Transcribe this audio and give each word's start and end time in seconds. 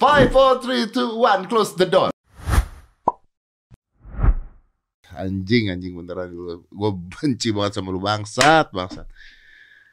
Five, 0.00 0.32
four, 0.32 0.64
three, 0.64 0.88
two, 0.88 1.20
one, 1.20 1.44
close 1.44 1.76
the 1.76 1.84
door. 1.84 2.08
Anjing, 5.12 5.68
anjing 5.68 5.92
beneran 5.92 6.32
dulu. 6.32 6.64
Gue 6.72 6.90
benci 7.12 7.52
banget 7.52 7.76
sama 7.76 7.92
lu 7.92 8.00
bangsat, 8.00 8.72
bangsat. 8.72 9.04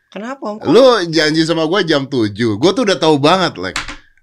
Kenapa 0.08 0.40
om? 0.56 0.64
Lu 0.64 1.04
janji 1.12 1.44
sama 1.44 1.68
gue 1.68 1.84
jam 1.84 2.08
7 2.08 2.32
Gue 2.32 2.72
tuh 2.72 2.88
udah 2.88 2.96
tahu 2.96 3.20
banget, 3.20 3.60
like. 3.60 3.76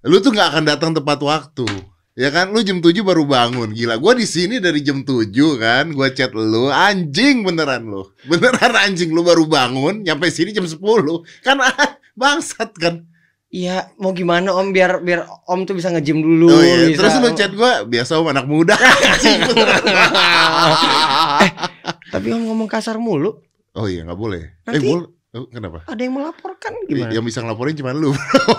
Lu 0.08 0.24
tuh 0.24 0.32
nggak 0.32 0.56
akan 0.56 0.64
datang 0.64 0.96
tepat 0.96 1.20
waktu. 1.20 1.68
Ya 2.16 2.32
kan, 2.32 2.56
lu 2.56 2.64
jam 2.64 2.80
7 2.80 3.04
baru 3.04 3.28
bangun. 3.28 3.76
Gila, 3.76 4.00
gue 4.00 4.12
di 4.16 4.24
sini 4.24 4.64
dari 4.64 4.80
jam 4.80 5.04
7 5.04 5.28
kan. 5.60 5.92
Gue 5.92 6.08
chat 6.16 6.32
lu, 6.32 6.72
anjing 6.72 7.44
beneran 7.44 7.84
lu. 7.84 8.08
Beneran 8.24 8.72
anjing 8.72 9.12
lu 9.12 9.20
baru 9.20 9.44
bangun, 9.44 10.00
nyampe 10.00 10.32
sini 10.32 10.56
jam 10.56 10.64
10. 10.64 10.80
Kan 11.44 11.60
bangsat 12.16 12.72
kan. 12.80 13.04
Iya, 13.54 13.86
mau 13.96 14.10
gimana 14.10 14.50
om 14.50 14.74
biar 14.74 14.98
biar 14.98 15.22
om 15.46 15.62
tuh 15.62 15.78
bisa 15.78 15.86
nge-gym 15.88 16.18
dulu. 16.18 16.50
Oh 16.50 16.58
iya, 16.58 16.90
bisa- 16.90 16.98
terus 16.98 17.14
lu 17.16 17.30
chat 17.32 17.54
gue, 17.54 17.72
biasa 17.86 18.18
om 18.18 18.26
anak 18.26 18.44
muda. 18.44 18.74
Beneran. 19.46 19.82
Tapi 22.10 22.26
om 22.30 22.42
ngomong 22.44 22.66
kasar 22.66 22.98
mulu. 22.98 23.38
oh 23.72 23.86
iya, 23.86 24.02
nggak 24.02 24.18
boleh. 24.18 24.42
Eh, 24.60 24.74
Nanti- 24.74 24.90
boleh. 24.90 25.10
Oh, 25.34 25.50
kenapa? 25.50 25.82
Ada 25.86 25.98
yang 25.98 26.14
melaporkan 26.14 26.72
gimana? 26.86 27.10
Yang 27.10 27.24
bisa 27.26 27.38
ngelaporin 27.42 27.74
cuma 27.74 27.90
lu. 27.90 28.14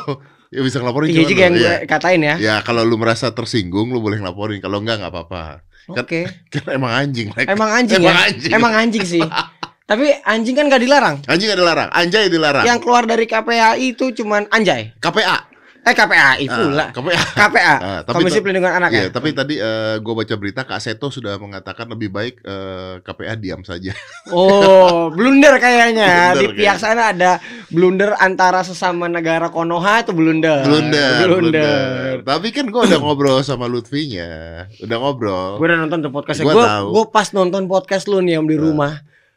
yang 0.55 0.63
bisa 0.63 0.83
ngelaporin 0.83 1.07
Iya 1.07 1.23
juga 1.23 1.41
yang 1.43 1.55
gue 1.55 1.63
Iya. 1.63 1.75
katain 1.87 2.19
ya. 2.19 2.35
Ya 2.35 2.55
kalau 2.61 2.83
lu 2.83 2.95
merasa 2.95 3.31
tersinggung 3.31 3.89
lu 3.89 3.99
boleh 3.99 4.19
ngelaporin 4.19 4.59
Kalau 4.59 4.83
enggak 4.83 4.99
nggak 4.99 5.09
apa-apa 5.09 5.63
Oke. 5.95 6.27
Kan 6.53 6.67
emang 6.71 6.91
anjing 6.91 7.31
like. 7.31 7.47
Emang 7.47 7.69
anjing 7.71 8.01
Emang 8.01 8.11
ya? 8.11 8.25
anjing. 8.27 8.51
Emang 8.51 8.73
anjing 8.73 9.05
sih. 9.07 9.23
Tapi 9.85 10.09
anjing 10.21 10.57
kan 10.57 10.65
gak 10.65 10.81
dilarang. 10.81 11.21
Anjing 11.25 11.45
ada 11.47 11.61
larang 11.61 11.89
Anjay 11.93 12.25
dilarang 12.25 12.65
Yang 12.65 12.79
keluar 12.81 13.05
dari 13.05 13.29
KPAI 13.29 13.77
itu 13.85 14.09
cuman 14.15 14.49
anjay. 14.49 14.97
KPA 14.97 15.53
Eh 15.85 15.93
KPAI 15.93 16.49
pula. 16.49 16.89
Ah, 16.89 16.89
KPA 16.97 17.21
KPA. 17.37 17.75
Ah, 17.77 17.99
tapi 18.01 18.25
Komisi 18.25 18.41
Pelindungan 18.41 18.73
Anak 18.73 18.89
Iya, 18.89 19.05
ya. 19.05 19.09
tapi 19.13 19.37
tadi 19.37 19.61
eh, 19.61 20.01
gue 20.01 20.13
baca 20.17 20.33
berita 20.33 20.65
Kak 20.65 20.81
Seto 20.81 21.13
sudah 21.13 21.37
mengatakan 21.37 21.85
lebih 21.85 22.09
baik 22.09 22.41
eh, 22.41 23.05
KPA 23.05 23.37
diam 23.37 23.61
saja. 23.61 23.93
Oh, 24.33 25.13
blunder 25.13 25.61
kayaknya. 25.61 26.33
Blunder 26.33 26.41
Di 26.41 26.45
pihak 26.57 26.81
kayaknya. 26.81 26.81
sana 26.81 27.03
ada 27.13 27.31
blunder 27.69 28.17
antara 28.17 28.65
sesama 28.65 29.05
negara 29.05 29.53
Konoha 29.53 30.01
itu 30.01 30.09
blunder. 30.09 30.65
Blunder, 30.65 31.21
Blunder. 31.21 31.37
blunder. 31.53 32.13
Tapi 32.25 32.47
kan 32.49 32.65
gue 32.65 32.81
udah 32.81 32.97
ngobrol 32.97 33.45
sama 33.45 33.69
Lutfinya, 33.69 34.65
udah 34.81 34.97
ngobrol. 34.97 35.61
Gue 35.61 35.69
udah 35.69 35.77
nonton 35.77 36.01
tuh 36.01 36.09
podcastnya. 36.09 36.49
Gua 36.49 36.81
Gue 36.81 36.97
gue 36.97 37.05
pas 37.13 37.29
nonton 37.29 37.69
podcast 37.69 38.09
lu 38.09 38.25
nih 38.25 38.41
om 38.41 38.49
di 38.49 38.57
Ah. 38.57 38.61
rumah. 38.65 38.93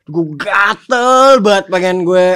Gue 0.08 0.24
gatel 0.40 1.38
banget 1.44 1.64
pengen 1.68 2.02
gue 2.02 2.26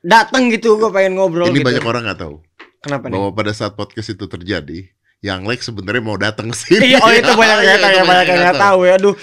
dateng 0.00 0.48
gitu. 0.48 0.80
Gue 0.80 0.90
pengen 0.90 1.20
ngobrol 1.20 1.52
Ini 1.52 1.60
gitu. 1.60 1.68
banyak 1.68 1.84
orang 1.84 2.02
nggak 2.08 2.20
tahu 2.24 2.36
Kenapa 2.82 3.04
nih? 3.06 3.14
bahwa 3.14 3.30
pada 3.30 3.52
saat 3.54 3.78
podcast 3.78 4.10
itu 4.10 4.26
terjadi, 4.26 4.90
yang 5.22 5.46
like 5.46 5.62
sebenarnya 5.62 6.02
mau 6.02 6.18
datang 6.18 6.50
ke 6.50 6.56
sini. 6.58 6.96
Iya, 6.96 6.98
oh 6.98 7.12
itu 7.14 7.30
banyak 7.30 7.58
Iya, 7.62 7.70
yang 7.70 7.80
tahu 7.80 7.94
ya, 7.94 8.02
banyak 8.02 8.26
yang 8.26 8.40
nggak 8.42 8.58
tahu 8.58 8.80
ya. 8.82 8.92
Aduh, 8.98 9.14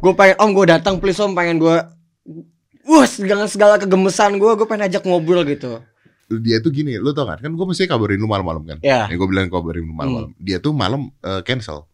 gue 0.00 0.12
pengen 0.16 0.36
om 0.40 0.50
gue 0.56 0.66
datang 0.70 0.94
please 0.96 1.20
om 1.20 1.36
pengen 1.36 1.60
gue 1.60 1.76
Wah, 2.82 3.06
segala 3.06 3.46
segala 3.46 3.78
kegemesan 3.78 4.42
gue, 4.42 4.50
gue 4.58 4.66
pengen 4.66 4.90
ajak 4.90 5.06
ngobrol 5.06 5.46
gitu. 5.46 5.78
Dia 6.32 6.58
tuh 6.58 6.72
gini, 6.74 6.98
lu 6.98 7.14
tau 7.14 7.28
kan? 7.28 7.38
Kan 7.38 7.54
gue 7.54 7.66
mesti 7.68 7.86
kabarin 7.86 8.18
lu 8.18 8.26
malam-malam 8.26 8.64
kan? 8.66 8.78
Ya. 8.82 9.06
Yang 9.06 9.22
gue 9.22 9.28
bilang 9.30 9.46
kabarin 9.52 9.86
lu 9.86 9.94
malam-malam. 9.94 10.30
Dia 10.40 10.58
tuh 10.58 10.74
malam 10.74 11.12
eh, 11.22 11.46
cancel. 11.46 11.86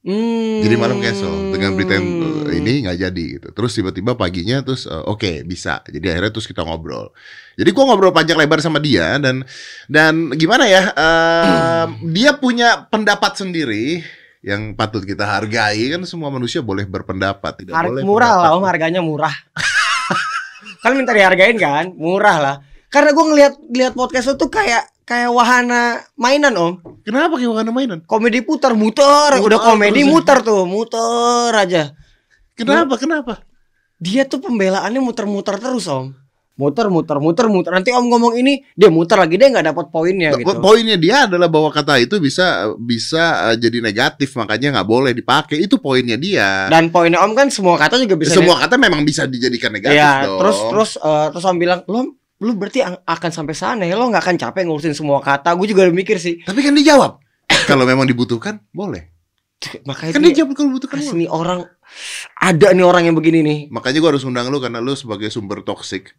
Hmm. 0.00 0.64
Jadi 0.64 0.74
malam 0.80 0.96
cancel 0.96 1.52
dengan 1.52 1.76
berita 1.76 1.92
yang 1.92 2.08
eh, 2.48 2.56
ini 2.56 2.88
nggak 2.88 2.98
jadi 3.04 3.24
gitu. 3.36 3.48
Terus 3.52 3.72
tiba-tiba 3.76 4.16
paginya 4.16 4.64
terus 4.64 4.88
eh, 4.88 4.96
oke 4.96 5.44
bisa. 5.44 5.84
Jadi 5.84 6.06
akhirnya 6.08 6.32
terus 6.32 6.48
kita 6.48 6.64
ngobrol. 6.64 7.12
Jadi 7.60 7.68
gua 7.76 7.84
ngobrol 7.92 8.08
panjang 8.08 8.40
lebar 8.40 8.64
sama 8.64 8.80
dia 8.80 9.20
dan 9.20 9.44
dan 9.92 10.32
gimana 10.40 10.64
ya? 10.64 10.88
eh, 11.04 11.84
dia 12.16 12.32
punya 12.32 12.88
pendapat 12.88 13.36
sendiri 13.36 14.00
yang 14.40 14.72
patut 14.72 15.04
kita 15.04 15.28
hargai 15.28 15.92
kan 15.92 16.00
semua 16.08 16.32
manusia 16.32 16.64
boleh 16.64 16.88
berpendapat 16.88 17.60
tidak 17.60 17.76
Har- 17.76 17.92
boleh 17.92 18.00
murah 18.00 18.32
lah 18.40 18.50
om, 18.56 18.64
harganya 18.64 19.04
murah. 19.04 19.36
kan 20.82 20.96
minta 20.96 21.12
dihargain 21.12 21.60
kan, 21.60 21.92
murah 21.92 22.36
lah. 22.40 22.56
Karena 22.90 23.10
gue 23.10 23.24
ngeliat 23.24 23.54
ngeliat 23.62 23.92
podcast 23.94 24.34
tuh 24.34 24.50
kayak 24.50 24.82
kayak 25.06 25.30
wahana 25.30 26.02
mainan 26.14 26.54
om. 26.54 26.72
Kenapa 27.00 27.34
kayak 27.34 27.50
wahana 27.50 27.70
mainan? 27.70 27.98
Komedi 28.02 28.42
putar 28.42 28.74
muter, 28.74 29.38
Muter 29.38 29.46
udah 29.46 29.58
komedi 29.64 30.02
ya. 30.02 30.10
muter 30.10 30.38
tuh, 30.42 30.62
muter 30.64 31.50
aja. 31.52 31.94
Kenapa? 32.54 32.94
Kenapa? 32.94 33.34
Dia 33.96 34.24
tuh 34.24 34.40
pembelaannya 34.40 34.98
muter-muter 34.98 35.56
terus 35.56 35.86
om. 35.86 36.12
Muter, 36.54 36.92
muter, 36.92 37.16
muter, 37.16 37.48
muter. 37.48 37.72
Nanti 37.72 37.88
om 37.88 38.04
ngomong 38.04 38.36
ini, 38.36 38.60
dia 38.76 38.92
muter 38.92 39.16
lagi 39.16 39.40
dia 39.40 39.48
nggak 39.48 39.72
dapat 39.72 39.86
poinnya 39.88 40.36
gitu. 40.36 40.44
Po- 40.44 40.60
Poinnya 40.60 41.00
dia 41.00 41.24
adalah 41.24 41.48
bahwa 41.48 41.72
kata 41.72 41.96
itu 41.96 42.20
bisa 42.20 42.68
bisa 42.76 43.48
eh, 43.48 43.56
jadi 43.56 43.80
negatif 43.80 44.36
makanya 44.36 44.76
nggak 44.76 44.88
boleh 44.88 45.12
dipakai. 45.16 45.56
Itu 45.56 45.80
poinnya 45.80 46.20
dia. 46.20 46.68
Dan 46.68 46.92
poinnya 46.92 47.24
om 47.24 47.32
kan 47.32 47.48
semua 47.48 47.80
kata 47.80 47.96
juga 47.96 48.20
bisa. 48.20 48.36
Semua 48.36 48.60
kata 48.60 48.76
memang 48.76 49.00
bisa 49.02 49.24
dijadikan 49.24 49.72
negatif 49.72 49.96
Iya, 49.96 50.28
dong. 50.28 50.36
terus 50.36 50.58
terus 50.68 50.90
eh, 51.00 51.26
terus 51.32 51.44
om 51.48 51.56
bilang, 51.56 51.80
lo 51.88 52.19
lu 52.40 52.56
berarti 52.56 52.80
akan 52.84 53.30
sampai 53.30 53.52
sana 53.52 53.84
ya, 53.84 53.94
lo 54.00 54.08
nggak 54.08 54.24
akan 54.24 54.36
capek 54.40 54.64
ngurusin 54.64 54.96
semua 54.96 55.20
kata. 55.20 55.52
Gue 55.54 55.68
juga 55.68 55.84
udah 55.84 55.94
mikir 55.94 56.16
sih. 56.16 56.40
Tapi 56.40 56.60
kan 56.64 56.72
dijawab. 56.72 57.20
kalau 57.70 57.84
memang 57.84 58.08
dibutuhkan, 58.08 58.60
boleh. 58.72 59.12
Makanya 59.84 60.16
Kan 60.16 60.24
dijawab 60.24 60.56
kalau 60.56 60.68
dibutuhkan. 60.72 60.98
Nih 61.12 61.28
orang 61.28 61.68
ada 62.40 62.72
nih 62.72 62.84
orang 62.84 63.12
yang 63.12 63.16
begini 63.16 63.44
nih. 63.44 63.58
Makanya 63.68 64.00
gua 64.00 64.10
harus 64.16 64.24
undang 64.24 64.48
lu 64.48 64.56
karena 64.56 64.80
lu 64.80 64.96
sebagai 64.96 65.28
sumber 65.28 65.60
toksik. 65.60 66.16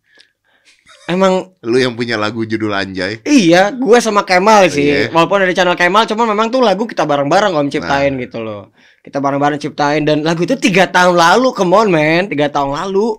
Emang 1.10 1.58
Lu 1.66 1.82
yang 1.82 1.98
punya 1.98 2.14
lagu 2.14 2.46
judul 2.46 2.78
Anjay. 2.78 3.26
iya, 3.26 3.74
gue 3.74 3.98
sama 3.98 4.22
Kemal 4.22 4.70
sih. 4.70 4.86
Iya. 4.86 5.10
Walaupun 5.10 5.42
dari 5.42 5.58
channel 5.58 5.74
Kemal, 5.74 6.06
cuma 6.06 6.30
memang 6.30 6.54
tuh 6.54 6.62
lagu 6.62 6.86
kita 6.86 7.10
bareng-bareng 7.10 7.58
om 7.58 7.68
ciptain 7.68 8.14
gitu 8.22 8.38
loh. 8.40 8.70
Kita 9.02 9.18
bareng-bareng 9.18 9.58
ciptain 9.58 10.06
dan 10.06 10.22
lagu 10.22 10.46
itu 10.46 10.54
tiga 10.62 10.86
tahun 10.88 11.18
lalu, 11.18 11.58
come 11.58 11.74
on 11.74 11.90
man, 11.90 12.30
tiga 12.30 12.54
tahun 12.54 12.78
lalu. 12.78 13.18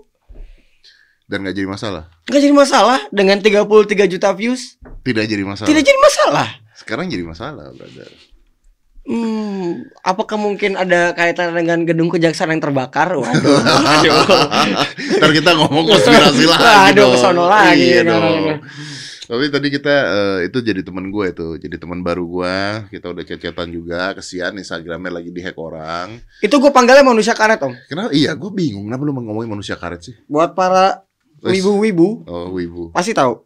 Dan 1.32 1.48
gak 1.48 1.56
jadi 1.56 1.64
masalah. 1.64 2.12
Nggak 2.28 2.42
jadi 2.44 2.52
masalah 2.52 3.00
dengan 3.08 3.40
33 3.40 4.04
juta 4.04 4.36
views. 4.36 4.76
Tidak 5.00 5.24
jadi 5.24 5.40
masalah. 5.48 5.68
Tidak 5.72 5.80
jadi 5.80 5.96
masalah. 5.96 6.48
Sekarang 6.76 7.08
jadi 7.08 7.24
masalah, 7.24 7.72
brother. 7.72 8.12
Hmm, 9.02 9.88
apakah 10.04 10.36
mungkin 10.36 10.76
ada 10.76 11.10
kaitan 11.16 11.56
dengan 11.56 11.88
gedung 11.88 12.12
kejaksaan 12.12 12.52
yang 12.52 12.60
terbakar? 12.60 13.16
Waduh. 13.18 13.58
Ntar 15.18 15.30
kita 15.32 15.50
ngomong 15.56 15.88
konspirasi 15.88 16.44
lagi 16.46 16.62
Waduh, 16.62 16.94
dong. 16.94 17.10
kesono 17.16 17.44
lagi 17.48 17.80
Iya 17.80 18.00
dong. 18.06 18.60
Tapi 19.22 19.44
tadi 19.48 19.68
kita 19.72 19.94
eh, 20.12 20.38
itu 20.52 20.58
jadi 20.60 20.84
teman 20.84 21.08
gue 21.08 21.24
itu, 21.32 21.48
jadi 21.56 21.76
teman 21.80 22.04
baru 22.04 22.28
gue. 22.28 22.56
Kita 22.92 23.10
udah 23.10 23.24
chat-chatan 23.24 23.72
juga. 23.72 24.12
Kesian 24.20 24.60
Instagramnya 24.60 25.08
lagi 25.18 25.32
dihack 25.32 25.56
orang. 25.56 26.20
Itu 26.44 26.60
gue 26.60 26.68
panggilnya 26.68 27.02
manusia 27.02 27.32
karet 27.32 27.58
om. 27.64 27.72
Kenapa? 27.88 28.12
Iya, 28.12 28.36
gue 28.36 28.50
bingung. 28.52 28.86
Kenapa 28.86 29.02
lu 29.08 29.16
ngomongin 29.16 29.50
manusia 29.50 29.80
karet 29.80 30.04
sih? 30.04 30.14
Buat 30.28 30.52
para. 30.52 31.08
Wibu-wibu 31.42 32.08
Oh, 32.24 32.48
wibu. 32.50 32.88
pasti 32.90 33.10
tahu. 33.10 33.42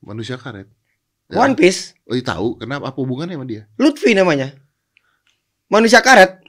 Manusia 0.00 0.34
karet. 0.34 0.66
Ya. 1.30 1.38
One 1.38 1.54
Piece, 1.54 1.94
Oh, 2.04 2.12
iya 2.12 2.26
tahu. 2.26 2.58
Kenapa? 2.58 2.90
Apa 2.90 2.98
hubungannya 2.98 3.38
sama 3.38 3.46
dia? 3.46 3.70
Lutfi 3.76 4.10
namanya. 4.12 4.50
Manusia 5.68 6.02
karet 6.02 6.42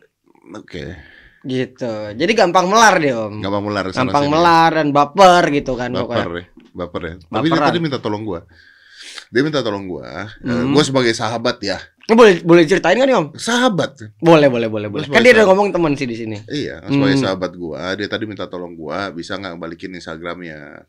Oke. 0.51 0.97
gitu. 1.43 1.93
Jadi 2.11 2.31
gampang 2.33 2.65
melar 2.65 2.97
dia 2.97 3.13
om. 3.19 3.37
Gampang 3.37 3.61
melar 3.61 3.85
Gampang 3.89 4.25
sini. 4.25 4.33
melar 4.33 4.71
dan 4.73 4.89
baper 4.89 5.43
gitu 5.51 5.73
kan 5.73 5.93
Baper 5.93 6.01
pokoknya. 6.01 6.25
ya. 6.25 6.45
Baper 6.71 7.01
ya. 7.01 7.13
Tapi 7.19 7.45
dia 7.45 7.51
Baperan. 7.51 7.67
tadi 7.69 7.77
minta 7.79 7.97
tolong 7.97 8.23
gua. 8.23 8.39
Dia 9.29 9.41
minta 9.41 9.61
tolong 9.61 9.85
gua. 9.85 10.25
Eh, 10.41 10.49
Hmm. 10.49 10.73
gua 10.73 10.81
sebagai 10.81 11.13
sahabat 11.13 11.61
ya. 11.61 11.77
Lu 12.01 12.13
boleh 12.13 12.41
boleh 12.41 12.63
ceritain 12.63 12.93
kan 12.93 13.03
nih 13.03 13.13
om? 13.13 13.27
Sahabat. 13.33 13.93
Boleh 14.17 14.47
boleh 14.47 14.67
boleh 14.67 14.87
boleh. 14.87 15.05
Kan 15.05 15.21
dia 15.21 15.31
udah 15.33 15.45
ngomong 15.47 15.69
teman 15.69 15.93
sih 15.93 16.03
di 16.03 16.15
sini. 16.15 16.37
Iya, 16.43 16.81
sebagai 16.83 17.13
Hmm. 17.13 17.23
sahabat 17.23 17.51
gua, 17.53 17.93
dia 17.93 18.07
tadi 18.07 18.25
minta 18.25 18.45
tolong 18.45 18.73
gua 18.73 19.09
bisa 19.09 19.35
nggak 19.35 19.55
balikin 19.55 19.93
Instagramnya 19.93 20.81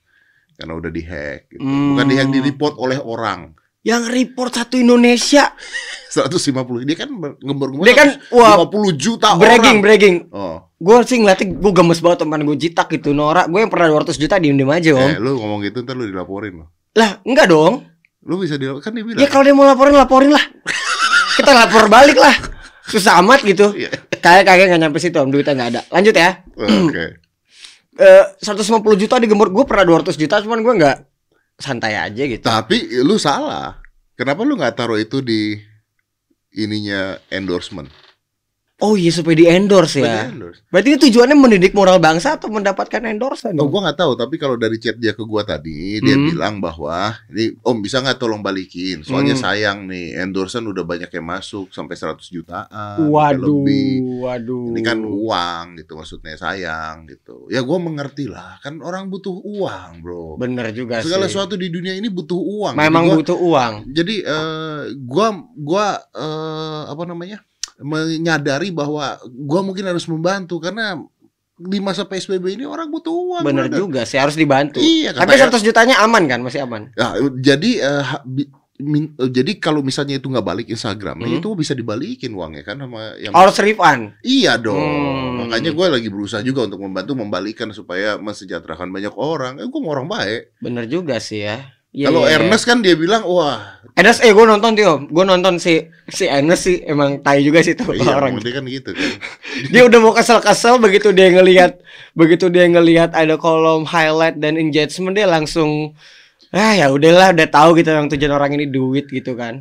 karena 0.55 0.73
udah 0.73 0.89
dihack 0.89 1.47
gitu. 1.49 1.61
Hmm. 1.61 1.95
Bukan 1.95 2.07
dihack, 2.07 2.29
di 2.29 2.41
report 2.41 2.75
oleh 2.77 2.99
orang. 2.99 3.53
Yang 3.83 4.03
report 4.09 4.53
satu 4.53 4.75
Indonesia. 4.77 5.53
150. 6.13 6.85
Dia 6.85 6.97
kan 6.97 7.09
ngembar-ngembar 7.11 7.83
Dia 7.83 7.95
kan 7.95 8.09
wah 8.31 8.55
50 8.61 8.93
juta 8.95 9.33
bragging 9.35 9.79
orang. 9.79 9.79
bragging. 9.81 10.17
Oh, 10.29 10.69
Gue 10.77 10.99
sih 11.03 11.17
ngeliatnya 11.17 11.47
gue 11.53 11.73
gemes 11.73 11.99
banget 11.99 12.19
teman 12.21 12.43
gue 12.43 12.57
jitak 12.59 12.91
gitu 12.91 13.11
Nora. 13.11 13.47
Gue 13.47 13.59
yang 13.59 13.71
pernah 13.71 13.89
200 13.89 14.15
juta 14.15 14.37
diem 14.37 14.55
diem 14.55 14.69
aja 14.69 14.93
om. 14.93 15.01
eh, 15.01 15.17
lu 15.17 15.35
ngomong 15.35 15.63
gitu 15.63 15.81
ntar 15.81 15.95
lu 15.95 16.05
dilaporin 16.05 16.59
loh. 16.59 16.69
Lah 16.93 17.23
enggak 17.23 17.49
dong. 17.49 17.87
Lu 18.23 18.37
bisa 18.37 18.55
dilaporin 18.55 18.83
kan 18.83 18.93
dia 18.93 19.03
bilang. 19.03 19.19
Ya 19.19 19.27
kalau 19.27 19.43
dia 19.43 19.55
mau 19.55 19.65
laporin 19.65 19.95
laporin 19.95 20.31
lah. 20.31 20.43
Kita 21.39 21.51
lapor 21.53 21.89
balik 21.89 22.19
lah. 22.19 22.35
Susah 22.87 23.23
amat 23.23 23.41
gitu. 23.47 23.73
Kayak 24.23 24.43
kagak 24.47 24.67
nggak 24.71 24.81
nyampe 24.81 24.99
situ 25.01 25.17
om 25.19 25.31
duitnya 25.31 25.55
nggak 25.57 25.71
ada. 25.77 25.81
Lanjut 25.91 26.15
ya. 26.15 26.31
Oke. 26.57 27.07
Eh 27.93 28.25
150 28.41 28.81
juta 29.05 29.21
digembur 29.21 29.53
gue 29.53 29.69
pernah 29.69 29.85
200 29.85 30.17
juta 30.17 30.41
cuman 30.41 30.65
gue 30.65 30.75
nggak 30.81 30.97
santai 31.61 31.93
aja 31.93 32.25
gitu. 32.25 32.41
Tapi 32.41 32.89
lu 33.05 33.21
salah. 33.21 33.77
Kenapa 34.17 34.49
lu 34.49 34.57
nggak 34.57 34.81
taruh 34.81 34.97
itu 34.97 35.21
di 35.21 35.61
ininya 36.57 37.21
endorsement? 37.29 37.93
Oh 38.83 38.95
iya 38.95 39.09
supaya 39.09 39.39
di 39.39 39.47
endorse 39.47 40.03
ya. 40.03 40.27
di-endorse. 40.27 40.67
Berarti 40.67 40.89
ini 40.89 40.99
tujuannya 41.01 41.37
mendidik 41.37 41.71
moral 41.71 41.97
bangsa 41.97 42.35
atau 42.35 42.51
mendapatkan 42.51 42.99
endorse? 43.01 43.55
Oh, 43.55 43.71
gua 43.71 43.87
nggak 43.87 43.95
tahu, 43.97 44.13
tapi 44.15 44.35
kalau 44.37 44.59
dari 44.59 44.75
chat 44.77 44.99
dia 44.99 45.15
ke 45.15 45.23
gua 45.23 45.41
tadi, 45.43 45.97
dia 45.97 46.13
Hmm. 46.13 46.27
bilang 46.27 46.55
bahwa 46.59 47.15
ini 47.29 47.55
Om 47.57 47.79
bisa 47.79 48.03
nggak 48.03 48.19
tolong 48.19 48.43
balikin? 48.43 49.01
Soalnya 49.01 49.33
Hmm. 49.33 49.45
sayang 49.45 49.79
nih, 49.87 50.19
endorsean 50.19 50.67
udah 50.67 50.83
banyak 50.83 51.07
yang 51.09 51.23
masuk 51.23 51.71
sampai 51.71 51.95
100 51.95 52.27
jutaan, 52.29 53.07
Waduh, 53.07 53.63
lebih. 53.63 54.19
waduh. 54.21 54.75
Ini 54.75 54.81
kan 54.83 54.99
uang 54.99 55.65
gitu 55.79 55.93
maksudnya 55.95 56.35
sayang 56.35 57.07
gitu. 57.07 57.47
Ya 57.49 57.63
gua 57.63 57.79
mengerti 57.79 58.27
lah, 58.27 58.59
kan 58.59 58.77
orang 58.79 59.07
butuh 59.07 59.39
uang, 59.39 60.03
Bro. 60.03 60.37
bener 60.37 60.75
juga 60.75 60.99
Segala 61.01 61.25
sih. 61.25 61.39
sesuatu 61.39 61.55
di 61.55 61.71
dunia 61.71 61.95
ini 61.95 62.11
butuh 62.11 62.35
uang. 62.35 62.75
Memang 62.75 62.91
Jadi 62.99 63.07
gua- 63.07 63.19
butuh 63.21 63.39
uang. 63.39 63.73
Jadi 63.89 64.15
eh, 64.21 64.81
gua 64.99 65.27
gua 65.55 65.87
eh, 66.11 66.83
apa 66.91 67.05
namanya? 67.05 67.39
Menyadari 67.83 68.71
bahwa 68.71 69.19
gua 69.29 69.61
mungkin 69.61 69.85
harus 69.85 70.07
membantu 70.07 70.59
karena 70.59 70.99
di 71.55 71.79
masa 71.79 72.03
PSBB 72.03 72.57
ini 72.57 72.65
orang 72.65 72.89
butuh 72.89 73.13
uang. 73.13 73.45
Bener 73.45 73.69
juga 73.69 74.03
sih 74.03 74.19
harus 74.19 74.35
dibantu. 74.35 74.83
Iya, 74.83 75.15
Tapi 75.15 75.37
ya- 75.37 75.47
100 75.47 75.63
jutanya 75.63 76.01
aman 76.01 76.27
kan? 76.27 76.43
Masih 76.43 76.65
aman. 76.65 76.91
Ya, 76.95 77.15
jadi 77.39 77.71
bi- 78.25 78.51
min- 78.83 79.15
eh, 79.15 79.31
jadi 79.31 79.63
kalau 79.63 79.79
misalnya 79.79 80.19
itu 80.19 80.27
nggak 80.27 80.43
balik 80.43 80.67
Instagram, 80.67 81.23
Hmm. 81.23 81.39
itu 81.39 81.49
bisa 81.55 81.71
dibalikin 81.71 82.35
uangnya 82.35 82.67
kan 82.67 82.83
sama 82.83 83.15
yang 83.15 83.31
Harus 83.31 83.63
refund. 83.63 84.11
Iya 84.27 84.59
dong. 84.59 84.75
Hmm. 84.75 85.47
Makanya 85.47 85.71
gue 85.71 85.87
lagi 85.87 86.09
berusaha 86.11 86.43
juga 86.43 86.67
untuk 86.67 86.83
membantu 86.83 87.15
membalikan 87.15 87.71
supaya 87.71 88.19
mensejahterakan 88.19 88.91
banyak 88.91 89.15
orang. 89.15 89.63
Eh, 89.63 89.69
gue 89.71 89.79
mau 89.79 89.95
orang 89.95 90.11
baik. 90.11 90.59
Bener 90.59 90.91
juga 90.91 91.23
sih 91.23 91.47
ya. 91.47 91.63
Iya, 91.93 92.09
Kalau 92.09 92.25
iya, 92.25 92.29
iya. 92.33 92.37
Ernest 92.41 92.65
kan 92.65 92.81
dia 92.81 92.97
bilang, 92.97 93.21
wah, 93.29 93.83
Ernest, 93.93 94.25
eh 94.25 94.33
gue 94.33 94.45
nonton 94.49 94.73
tuh, 94.73 95.05
gue 95.13 95.25
nonton 95.29 95.61
si 95.61 95.85
si 96.09 96.25
Ernest 96.25 96.65
sih 96.65 96.81
emang 96.89 97.21
tai 97.21 97.45
juga 97.45 97.61
sih 97.61 97.77
tuh 97.77 97.93
iya, 97.93 98.17
orang. 98.17 98.41
dia 98.41 98.57
kan 98.57 98.65
gitu 98.65 98.97
kan. 98.97 99.11
Dia 99.73 99.85
udah 99.85 99.99
mau 100.01 100.17
kesel-kesel 100.17 100.81
begitu 100.81 101.13
dia 101.13 101.29
ngelihat 101.29 101.85
begitu 102.17 102.49
dia 102.49 102.65
ngelihat 102.65 103.13
ada 103.13 103.37
kolom 103.37 103.85
highlight 103.85 104.41
dan 104.41 104.57
engagement 104.57 105.13
dia 105.13 105.29
langsung 105.29 105.93
ah 106.53 106.73
ya 106.73 106.89
udahlah 106.89 107.37
udah 107.37 107.49
tahu 107.49 107.77
gitu 107.77 107.93
yang 107.93 108.09
tujuan 108.09 108.33
orang 108.33 108.57
ini 108.57 108.65
duit 108.73 109.13
gitu 109.13 109.37
kan. 109.37 109.61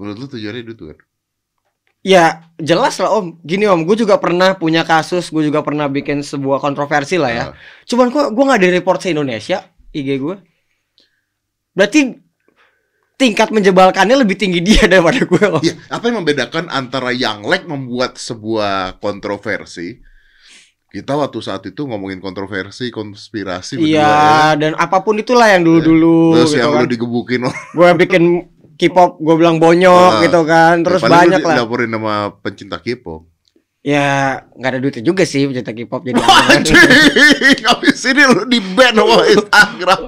Menurut 0.00 0.16
lu 0.16 0.26
tujuannya 0.32 0.64
itu 0.64 0.84
kan? 0.88 0.98
Ya 2.00 2.24
jelas 2.56 2.96
lah 2.96 3.12
om, 3.12 3.36
gini 3.44 3.68
om, 3.68 3.84
gue 3.84 4.00
juga 4.00 4.16
pernah 4.16 4.56
punya 4.56 4.88
kasus, 4.88 5.28
gue 5.28 5.44
juga 5.44 5.60
pernah 5.60 5.92
bikin 5.92 6.24
sebuah 6.24 6.64
kontroversi 6.64 7.20
lah 7.20 7.30
ya. 7.36 7.44
Ah. 7.52 7.54
Cuman 7.84 8.08
kok 8.08 8.32
gue 8.32 8.44
nggak 8.48 8.62
di 8.64 8.68
report 8.72 9.04
se 9.04 9.12
Indonesia 9.12 9.60
IG 9.92 10.16
gue. 10.16 10.36
Berarti 11.78 12.18
tingkat 13.14 13.50
menjebalkannya 13.50 14.16
lebih 14.16 14.34
tinggi 14.34 14.58
dia 14.58 14.82
daripada 14.90 15.22
gue 15.22 15.44
om. 15.48 15.62
Iya, 15.62 15.78
apa 15.86 16.04
yang 16.04 16.16
membedakan 16.18 16.66
antara 16.68 17.10
yang 17.10 17.42
like 17.42 17.64
membuat 17.64 18.18
sebuah 18.18 18.98
kontroversi? 18.98 20.02
Kita 20.88 21.14
waktu 21.14 21.38
saat 21.38 21.62
itu 21.62 21.84
ngomongin 21.84 22.16
kontroversi, 22.16 22.88
konspirasi 22.88 23.76
berdua 23.76 23.92
ya. 23.92 24.02
Iya, 24.02 24.18
dan 24.58 24.72
apa 24.74 24.98
pun 24.98 25.14
itulah 25.14 25.44
yang 25.46 25.60
dulu-dulu 25.60 26.32
Terus 26.34 26.48
gitu 26.48 26.58
yang 26.58 26.72
kan. 26.72 26.80
lu 26.80 26.88
digebukin 26.88 27.40
Gue 27.46 27.88
bikin 27.94 28.22
K-pop, 28.74 29.18
gue 29.18 29.34
bilang 29.36 29.58
bonyok 29.58 30.12
Ah. 30.14 30.22
gitu 30.22 30.40
kan. 30.42 30.80
Terus 30.80 30.98
Ya, 30.98 31.10
banyak 31.12 31.40
lah. 31.40 31.54
dilaporin 31.54 31.90
sama 31.90 32.14
pencinta 32.36 32.78
K-pop. 32.78 33.28
Ya, 33.78 34.08
nggak 34.50 34.70
ada 34.70 34.80
duitnya 34.80 35.04
juga 35.04 35.22
sih 35.22 35.44
pencinta 35.44 35.70
K-pop 35.70 36.02
jadi 36.02 36.16
Anjing, 36.56 36.80
habis 37.60 38.00
ini 38.02 38.22
lu 38.24 38.42
di 38.44 38.58
ban 38.72 38.90
sama 38.92 39.22
Instagram. 39.34 40.00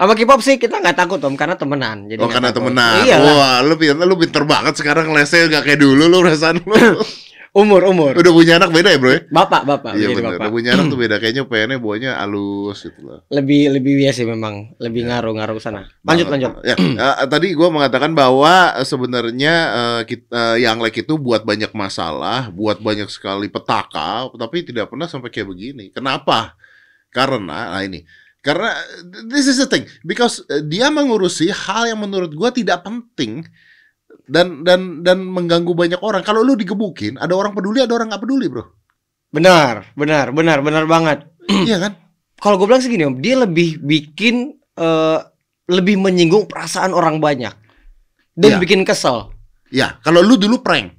Sama 0.00 0.16
K-pop 0.16 0.40
sih 0.40 0.56
kita 0.56 0.80
nggak 0.80 0.96
takut 0.96 1.20
om 1.20 1.36
karena 1.36 1.60
temenan. 1.60 2.08
Jadi 2.08 2.20
Oh 2.20 2.24
nggak 2.24 2.34
karena 2.40 2.48
takut. 2.48 2.72
temenan. 2.72 3.04
Iya 3.04 3.16
lah. 3.20 3.34
Wah, 3.36 3.56
lu 3.60 3.74
pinter, 3.76 4.04
lu 4.08 4.16
pinter 4.16 4.42
banget 4.48 4.74
sekarang 4.80 5.12
lesnya 5.12 5.44
gak 5.52 5.64
kayak 5.68 5.80
dulu 5.84 6.08
lu 6.08 6.24
perasaan 6.24 6.56
lu. 6.64 6.72
Umur 7.50 7.82
umur. 7.82 8.14
Udah 8.14 8.30
punya 8.30 8.62
anak 8.62 8.70
beda 8.70 8.94
ya, 8.94 8.98
Bro? 9.02 9.10
ya? 9.10 9.20
Bapak 9.26 9.66
bapak. 9.66 9.98
Iya 9.98 10.14
benar. 10.14 10.38
bapak. 10.38 10.46
Udah 10.46 10.50
punya 10.54 10.70
anak 10.78 10.86
tuh 10.86 10.98
beda 11.02 11.14
kayaknya 11.18 11.42
pengennya 11.50 11.78
bawanya 11.82 12.10
halus 12.22 12.78
gitu 12.86 13.02
loh. 13.02 13.26
Lebih 13.26 13.74
lebih 13.74 14.06
ya 14.06 14.14
sih 14.14 14.22
memang 14.22 14.78
lebih 14.78 15.10
ngaruh 15.10 15.34
ngaruh 15.34 15.58
ke 15.58 15.62
sana. 15.66 15.90
Lanjut 16.06 16.30
Banget. 16.30 16.46
lanjut. 16.46 16.52
Ya, 16.62 16.74
eh, 17.18 17.26
tadi 17.26 17.50
gua 17.58 17.68
mengatakan 17.74 18.14
bahwa 18.14 18.78
eh, 18.78 18.86
sebenarnya 18.86 19.54
eh, 19.66 20.00
kita, 20.06 20.62
yang 20.62 20.78
like 20.78 21.02
itu 21.02 21.18
buat 21.18 21.42
banyak 21.42 21.74
masalah, 21.74 22.54
buat 22.54 22.78
banyak 22.78 23.10
sekali 23.10 23.50
petaka, 23.50 24.30
tapi 24.30 24.62
tidak 24.62 24.86
pernah 24.86 25.10
sampai 25.10 25.34
kayak 25.34 25.50
begini. 25.50 25.90
Kenapa? 25.90 26.54
Karena 27.10 27.66
nah 27.74 27.82
ini. 27.82 28.06
Karena 28.40 28.72
this 29.28 29.44
is 29.44 29.60
the 29.60 29.68
thing 29.68 29.84
because 30.00 30.40
eh, 30.48 30.64
dia 30.64 30.88
mengurusi 30.88 31.52
hal 31.52 31.92
yang 31.92 32.00
menurut 32.00 32.32
gua 32.32 32.48
tidak 32.48 32.80
penting 32.82 33.44
dan 34.24 34.64
dan 34.64 35.04
dan 35.04 35.20
mengganggu 35.20 35.76
banyak 35.76 36.00
orang. 36.00 36.24
Kalau 36.24 36.40
lu 36.40 36.56
digebukin, 36.56 37.20
ada 37.20 37.36
orang 37.36 37.52
peduli, 37.52 37.84
ada 37.84 37.92
orang 37.92 38.08
nggak 38.08 38.22
peduli, 38.24 38.48
Bro. 38.48 38.64
Benar 39.30 39.92
benar 39.92 40.32
benar 40.32 40.58
benar 40.64 40.84
banget. 40.88 41.28
Iya 41.68 41.78
kan? 41.82 41.92
Kalau 42.40 42.56
gue 42.56 42.64
bilang 42.64 42.80
sih 42.80 42.88
gini 42.88 43.04
om, 43.04 43.20
dia 43.20 43.36
lebih 43.36 43.82
bikin 43.84 44.56
eh, 44.80 45.18
lebih 45.68 46.00
menyinggung 46.00 46.48
perasaan 46.48 46.96
orang 46.96 47.20
banyak 47.20 47.52
dan 48.34 48.56
Iya. 48.56 48.58
bikin 48.58 48.82
kesel. 48.88 49.34
Ya, 49.70 50.00
kalau 50.02 50.18
lu 50.24 50.34
dulu 50.34 50.64
prank, 50.64 50.96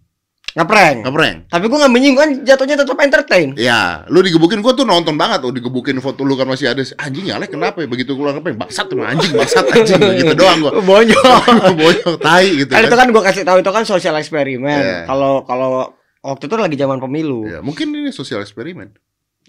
Ngeprank. 0.52 1.08
ngeprank. 1.08 1.38
Tapi 1.48 1.66
gue 1.72 1.78
nggak 1.80 1.94
menyinggung 1.94 2.20
kan 2.20 2.30
jatuhnya 2.44 2.76
tetap 2.84 2.98
entertain. 3.00 3.56
Ya, 3.56 4.04
lu 4.12 4.20
digebukin 4.20 4.60
gua 4.60 4.76
tuh 4.76 4.84
nonton 4.84 5.16
banget 5.16 5.40
tuh 5.40 5.56
digebukin 5.56 6.04
foto 6.04 6.28
lu 6.28 6.36
kan 6.36 6.44
masih 6.44 6.72
ada 6.72 6.84
anjing 7.00 7.32
ya 7.32 7.40
kenapa 7.48 7.80
ya 7.80 7.88
begitu 7.88 8.20
keluar 8.20 8.36
apa 8.36 8.52
bangsat 8.52 8.92
tuh 8.92 9.00
anjing 9.00 9.32
bangsat 9.32 9.64
anjing 9.72 10.02
gitu 10.20 10.34
doang 10.36 10.60
gua. 10.60 10.72
Bonyok. 10.90 11.44
Bonyok 11.80 12.16
tai 12.20 12.48
gitu 12.52 12.72
kan 12.72 12.84
itu 12.84 12.96
kan. 12.96 13.08
kan 13.08 13.16
gue 13.16 13.24
kasih 13.24 13.44
tahu 13.48 13.58
itu 13.64 13.72
kan 13.72 13.84
sosial 13.88 14.16
eksperimen. 14.20 14.82
Iya. 14.84 15.00
Kalau 15.08 15.48
kalau 15.48 15.96
waktu 16.20 16.44
itu 16.52 16.56
lagi 16.60 16.76
zaman 16.76 17.00
pemilu. 17.00 17.48
Ya, 17.48 17.60
mungkin 17.64 17.96
ini 17.96 18.12
sosial 18.12 18.44
eksperimen. 18.44 18.92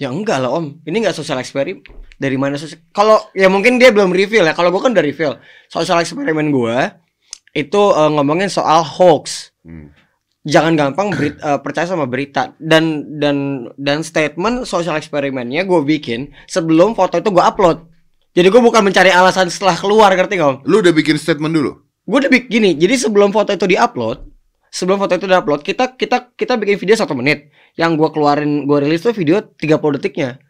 Ya 0.01 0.09
enggak 0.09 0.41
lah 0.41 0.49
om, 0.49 0.81
ini 0.89 1.05
enggak 1.05 1.19
sosial 1.19 1.37
eksperimen. 1.43 1.83
Dari 2.17 2.37
mana 2.39 2.57
sosial? 2.57 2.81
Kalau 2.95 3.29
ya 3.35 3.51
mungkin 3.51 3.77
dia 3.77 3.91
belum 3.91 4.15
reveal 4.15 4.47
ya. 4.47 4.55
Kalau 4.55 4.71
gue 4.71 4.81
kan 4.81 4.95
udah 4.95 5.05
reveal. 5.05 5.37
Sosial 5.67 6.01
eksperimen 6.01 6.55
gue 6.55 6.77
itu 7.53 7.83
eh, 7.93 8.11
ngomongin 8.17 8.49
soal 8.49 8.81
hoax. 8.81 9.53
Hmm. 9.67 9.93
Jangan 10.43 10.75
gampang 10.75 11.15
beri- 11.15 11.39
eh, 11.39 11.59
percaya 11.63 11.87
sama 11.87 12.11
berita 12.11 12.51
dan 12.59 13.07
dan 13.23 13.69
dan 13.79 14.03
statement 14.03 14.67
sosial 14.67 14.99
eksperimennya 14.99 15.63
gue 15.63 15.81
bikin 15.87 16.35
sebelum 16.51 16.99
foto 16.99 17.23
itu 17.23 17.31
gue 17.31 17.45
upload. 17.45 17.87
Jadi 18.35 18.49
gue 18.51 18.63
bukan 18.65 18.83
mencari 18.83 19.13
alasan 19.15 19.53
setelah 19.53 19.79
keluar, 19.79 20.11
ngerti 20.11 20.41
om? 20.43 20.59
Lu 20.67 20.83
udah 20.83 20.91
bikin 20.91 21.15
statement 21.15 21.53
dulu. 21.55 21.79
Gue 22.09 22.19
udah 22.27 22.31
bikin 22.33 22.49
gini. 22.51 22.71
Jadi 22.75 22.95
sebelum 22.99 23.31
foto 23.31 23.55
itu 23.55 23.71
diupload, 23.71 24.19
sebelum 24.73 24.99
foto 24.99 25.15
itu 25.15 25.31
diupload, 25.31 25.63
kita 25.63 25.95
kita 25.95 26.35
kita 26.35 26.59
bikin 26.59 26.75
video 26.81 26.97
satu 26.99 27.15
menit. 27.15 27.53
Yang 27.79 28.03
gue 28.03 28.09
keluarin, 28.11 28.67
gue 28.67 28.79
rilis 28.83 29.05
tuh 29.05 29.15
video 29.15 29.47
30 29.47 29.95
detiknya. 30.01 30.43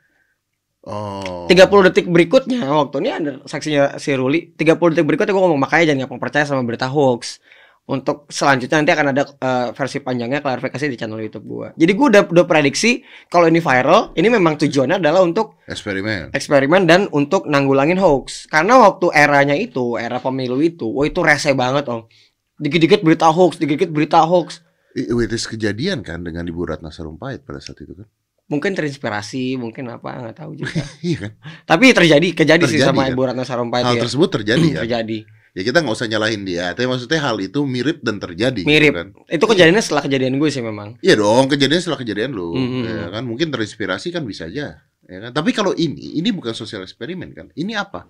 Oh. 0.82 1.46
30 1.46 1.86
detik 1.86 2.10
berikutnya 2.10 2.66
waktu 2.66 3.06
ini 3.06 3.10
ada 3.14 3.32
saksinya 3.46 4.02
si 4.02 4.10
Ruli 4.18 4.50
30 4.58 4.82
detik 4.90 5.06
berikutnya 5.06 5.30
gue 5.30 5.38
ngomong 5.38 5.62
makanya 5.62 5.94
jangan 5.94 6.10
gampang 6.10 6.18
percaya 6.26 6.42
sama 6.42 6.66
berita 6.66 6.90
hoax 6.90 7.38
untuk 7.84 8.24
selanjutnya 8.26 8.78
nanti 8.78 8.92
akan 8.92 9.06
ada 9.10 9.22
eh, 9.26 9.68
versi 9.72 9.98
panjangnya 9.98 10.38
klarifikasi 10.38 10.86
di 10.86 10.94
channel 10.94 11.18
YouTube 11.18 11.42
gue 11.44 11.68
jadi 11.74 11.92
gue 11.92 12.06
udah 12.08 12.22
udah 12.26 12.44
prediksi 12.44 13.02
kalau 13.26 13.44
ini 13.44 13.58
viral 13.58 14.14
ini 14.14 14.28
memang 14.28 14.54
tujuannya 14.56 14.96
adalah 14.96 15.20
untuk 15.20 15.58
Eksperimen. 15.64 16.30
eksperimen 16.30 16.82
dan 16.84 17.10
untuk 17.10 17.44
nanggulangin 17.44 17.98
hoax 17.98 18.46
karena 18.46 18.78
waktu 18.78 19.10
eranya 19.12 19.52
itu 19.52 19.96
era 19.96 20.16
pemilu 20.16 20.58
itu 20.58 20.86
wah 20.86 21.02
itu 21.02 21.20
rese 21.20 21.52
banget 21.52 21.86
om 21.86 22.06
dikit-dikit 22.54 23.02
berita 23.02 23.26
hoax 23.26 23.58
dikit-dikit 23.58 23.90
berita 23.90 24.22
hoax 24.22 24.62
I- 24.92 25.10
Wait, 25.10 25.32
is 25.32 25.44
kejadian 25.44 26.00
kan 26.00 26.20
dengan 26.20 26.44
Ibu 26.44 26.62
Ratna 26.62 26.88
Sarumpait 26.88 27.40
pada 27.40 27.58
saat 27.58 27.80
itu 27.80 27.92
kan? 27.92 28.06
mungkin 28.44 28.76
terinspirasi 28.76 29.56
mungkin 29.56 29.88
apa 29.88 30.22
nggak 30.22 30.36
tahu 30.36 30.54
juga 30.54 30.84
Iya 31.02 31.18
kan? 31.18 31.32
tapi 31.64 31.90
terjadi 31.90 32.26
kejadi 32.36 32.62
sih 32.68 32.78
sama 32.78 33.02
kan? 33.02 33.10
Ibu 33.10 33.22
Ratna 33.24 33.42
Sarumpait 33.42 33.82
Hal 33.82 33.96
ya. 33.96 34.02
tersebut 34.04 34.28
terjadi 34.30 34.66
kan? 34.70 34.80
terjadi 34.86 35.18
Ya 35.52 35.62
kita 35.62 35.84
nggak 35.84 35.92
usah 35.92 36.08
nyalahin 36.08 36.48
dia. 36.48 36.72
Tapi 36.72 36.88
maksudnya 36.88 37.20
hal 37.20 37.36
itu 37.36 37.60
mirip 37.68 38.00
dan 38.00 38.16
terjadi. 38.16 38.64
gitu 38.64 38.72
Mirip. 38.72 38.92
kan? 38.96 39.08
Itu 39.28 39.44
kejadiannya 39.44 39.84
setelah 39.84 40.02
kejadian 40.02 40.40
gue 40.40 40.48
sih 40.48 40.64
memang. 40.64 40.96
Iya 41.04 41.20
dong, 41.20 41.44
kejadian 41.46 41.80
setelah 41.80 42.00
kejadian 42.00 42.32
lu, 42.32 42.56
Mhm. 42.56 42.82
ya 42.88 43.06
kan 43.12 43.22
mungkin 43.28 43.52
terinspirasi 43.52 44.08
kan 44.10 44.24
bisa 44.24 44.48
aja, 44.48 44.80
ya 45.04 45.18
kan. 45.20 45.30
Tapi 45.30 45.52
kalau 45.52 45.76
ini, 45.76 46.16
ini 46.16 46.32
bukan 46.32 46.56
sosial 46.56 46.80
eksperimen 46.80 47.36
kan? 47.36 47.46
Ini 47.52 47.76
apa? 47.76 48.08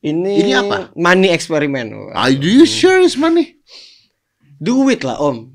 Ini, 0.00 0.32
Ini 0.42 0.52
apa? 0.58 0.76
Money 0.96 1.28
eksperimen. 1.28 2.16
Are 2.16 2.32
you 2.32 2.64
sure 2.64 2.98
is 2.98 3.14
money? 3.14 3.60
Duit 4.56 5.04
lah 5.04 5.20
om. 5.20 5.52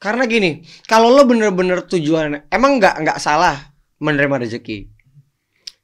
Karena 0.00 0.24
gini, 0.24 0.64
kalau 0.88 1.12
lo 1.12 1.28
bener-bener 1.28 1.84
tujuan 1.84 2.48
emang 2.48 2.80
nggak 2.80 2.96
nggak 3.04 3.18
salah 3.20 3.76
menerima 4.00 4.40
rezeki. 4.40 4.88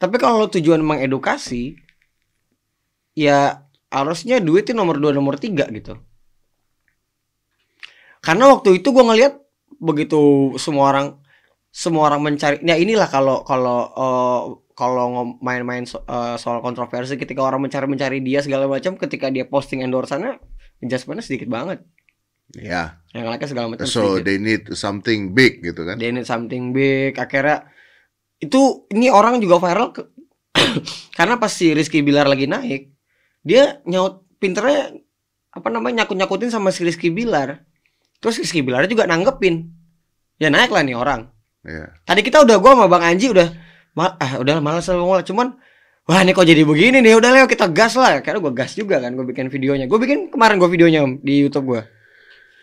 Tapi 0.01 0.17
kalau 0.17 0.41
lo 0.41 0.49
tujuan 0.49 0.81
mengedukasi, 0.81 1.77
ya 3.13 3.66
harusnya 3.97 4.37
duit 4.39 4.69
itu 4.69 4.77
nomor 4.77 5.01
dua 5.01 5.11
nomor 5.11 5.41
tiga 5.41 5.65
gitu. 5.73 5.97
Karena 8.21 8.53
waktu 8.53 8.83
itu 8.83 8.89
gue 8.91 9.05
ngeliat 9.05 9.35
begitu 9.79 10.53
semua 10.57 10.91
orang 10.91 11.07
semua 11.71 12.09
orang 12.09 12.25
mencari, 12.25 12.57
ya 12.65 12.77
inilah 12.77 13.07
kalau 13.07 13.45
kalau 13.45 13.79
eh, 13.93 14.41
kalau 14.73 15.05
ngom- 15.09 15.39
main-main 15.41 15.85
so- 15.85 16.03
eh, 16.03 16.37
soal 16.37 16.61
kontroversi 16.61 17.17
ketika 17.17 17.41
orang 17.41 17.61
mencari 17.61 17.87
mencari 17.87 18.19
dia 18.21 18.41
segala 18.41 18.65
macam 18.67 18.97
ketika 18.97 19.29
dia 19.29 19.45
posting 19.45 19.85
endorsannya 19.85 20.41
adjustmentnya 20.81 21.25
sedikit 21.25 21.49
banget 21.49 21.81
Ya. 22.55 23.03
Yang 23.11 23.27
like 23.27 23.47
segala 23.51 23.67
macam. 23.67 23.91
So 23.91 24.17
sedikit. 24.17 24.23
they 24.23 24.39
need 24.39 24.63
something 24.79 25.35
big 25.35 25.67
gitu 25.67 25.83
kan. 25.83 25.99
They 25.99 26.15
need 26.15 26.31
something 26.31 26.71
big. 26.71 27.19
Akhirnya 27.19 27.67
itu 28.39 28.87
ini 28.95 29.11
orang 29.11 29.43
juga 29.43 29.59
viral 29.59 29.91
ke- 29.91 30.15
karena 31.19 31.43
pas 31.43 31.51
si 31.51 31.75
Rizky 31.75 32.07
Bilar 32.07 32.31
lagi 32.31 32.47
naik, 32.47 32.96
dia 33.47 33.79
nyaut 33.87 34.27
pinternya 34.37 34.91
apa 35.49 35.69
namanya 35.71 36.03
nyakut 36.03 36.19
nyakutin 36.19 36.51
sama 36.51 36.69
si 36.69 36.83
Rizky 36.83 37.09
Bilar. 37.09 37.63
Terus 38.19 38.37
Rizky 38.37 38.61
Bilar 38.61 38.85
juga 38.85 39.07
nanggepin. 39.07 39.71
Ya 40.37 40.51
naik 40.51 40.69
lah 40.69 40.83
nih 40.83 40.93
orang. 40.93 41.31
Iya. 41.63 41.95
Tadi 42.03 42.21
kita 42.21 42.43
udah 42.43 42.59
gua 42.59 42.75
sama 42.75 42.87
Bang 42.87 43.03
Anji 43.03 43.31
udah 43.31 43.49
ma- 43.95 44.15
ah 44.17 44.37
udah 44.37 44.61
malas 44.61 44.85
lah 44.85 45.23
cuman 45.23 45.57
wah 46.05 46.21
ini 46.21 46.31
kok 46.31 46.45
jadi 46.45 46.63
begini 46.63 47.01
nih 47.01 47.17
udah 47.17 47.31
Leo 47.33 47.47
kita 47.47 47.67
gas 47.69 47.97
lah 47.97 48.21
karena 48.21 48.39
gua 48.39 48.53
gas 48.53 48.77
juga 48.77 49.01
kan 49.01 49.11
gua 49.11 49.25
bikin 49.25 49.49
videonya 49.49 49.87
gua 49.87 49.97
bikin 49.97 50.29
kemarin 50.29 50.61
gua 50.61 50.69
videonya 50.69 51.03
Om, 51.03 51.19
di 51.19 51.41
YouTube 51.41 51.67
gua 51.67 51.83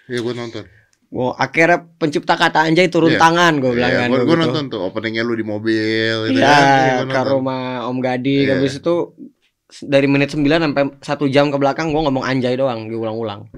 Iya 0.05 0.19
gue 0.19 0.33
nonton. 0.33 0.63
gua 1.09 1.33
akhirnya 1.35 1.83
pencipta 1.95 2.33
kata 2.33 2.63
anjay 2.63 2.87
turun 2.87 3.11
Iya. 3.11 3.19
tangan 3.19 3.53
gua 3.57 3.71
bilang 3.71 3.91
Iya, 3.91 3.99
kan 3.99 4.07
gue 4.09 4.17
gue 4.19 4.27
gitu. 4.29 4.43
nonton 4.45 4.63
tuh 4.67 4.81
openingnya 4.83 5.21
lu 5.21 5.33
di 5.33 5.43
mobil 5.43 6.15
gitu 6.27 6.39
Iya, 6.39 6.47
kan. 6.47 6.63
Iya, 6.63 6.93
ke 7.09 7.19
rumah 7.27 7.63
Om 7.85 7.97
Gading 7.99 8.45
Iya. 8.45 8.53
habis 8.55 8.73
itu 8.77 8.95
dari 9.81 10.05
menit 10.05 10.29
9 10.29 10.45
sampai 10.45 10.83
satu 11.01 11.25
jam 11.25 11.49
ke 11.49 11.57
belakang 11.57 11.89
gua 11.89 12.05
ngomong 12.05 12.21
anjay 12.21 12.53
doang 12.53 12.85
diulang-ulang 12.85 13.49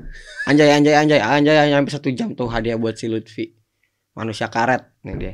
anjay 0.48 0.72
anjay 0.72 0.96
anjay 0.96 1.20
anjay 1.20 1.56
anjay 1.60 1.76
sampai 1.76 1.94
satu 2.00 2.10
jam 2.16 2.32
tuh 2.32 2.48
hadiah 2.48 2.80
buat 2.80 2.96
si 2.96 3.12
Lutfi 3.12 3.52
manusia 4.16 4.48
karet 4.48 4.96
nih 5.04 5.16
dia 5.20 5.34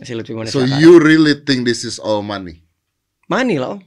si 0.00 0.16
Lutfi 0.16 0.32
manusia 0.32 0.56
So 0.56 0.64
karet 0.64 0.80
you 0.80 0.96
really 0.96 1.36
think 1.44 1.68
this 1.68 1.84
is 1.84 2.00
all 2.00 2.24
money? 2.24 2.64
Money 3.26 3.58
loh. 3.58 3.82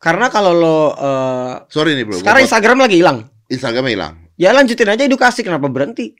Karena 0.00 0.32
kalau 0.32 0.56
lo 0.56 0.78
eh, 0.96 1.54
Sorry 1.68 1.92
nih 1.92 2.08
bro. 2.08 2.16
sekarang 2.16 2.48
Instagram 2.48 2.78
lagi 2.80 2.96
hilang. 3.04 3.28
Instagramnya 3.52 3.92
hilang. 3.92 4.14
Ya 4.40 4.56
lanjutin 4.56 4.88
aja 4.88 5.04
edukasi 5.04 5.44
kenapa 5.44 5.68
berhenti? 5.68 6.16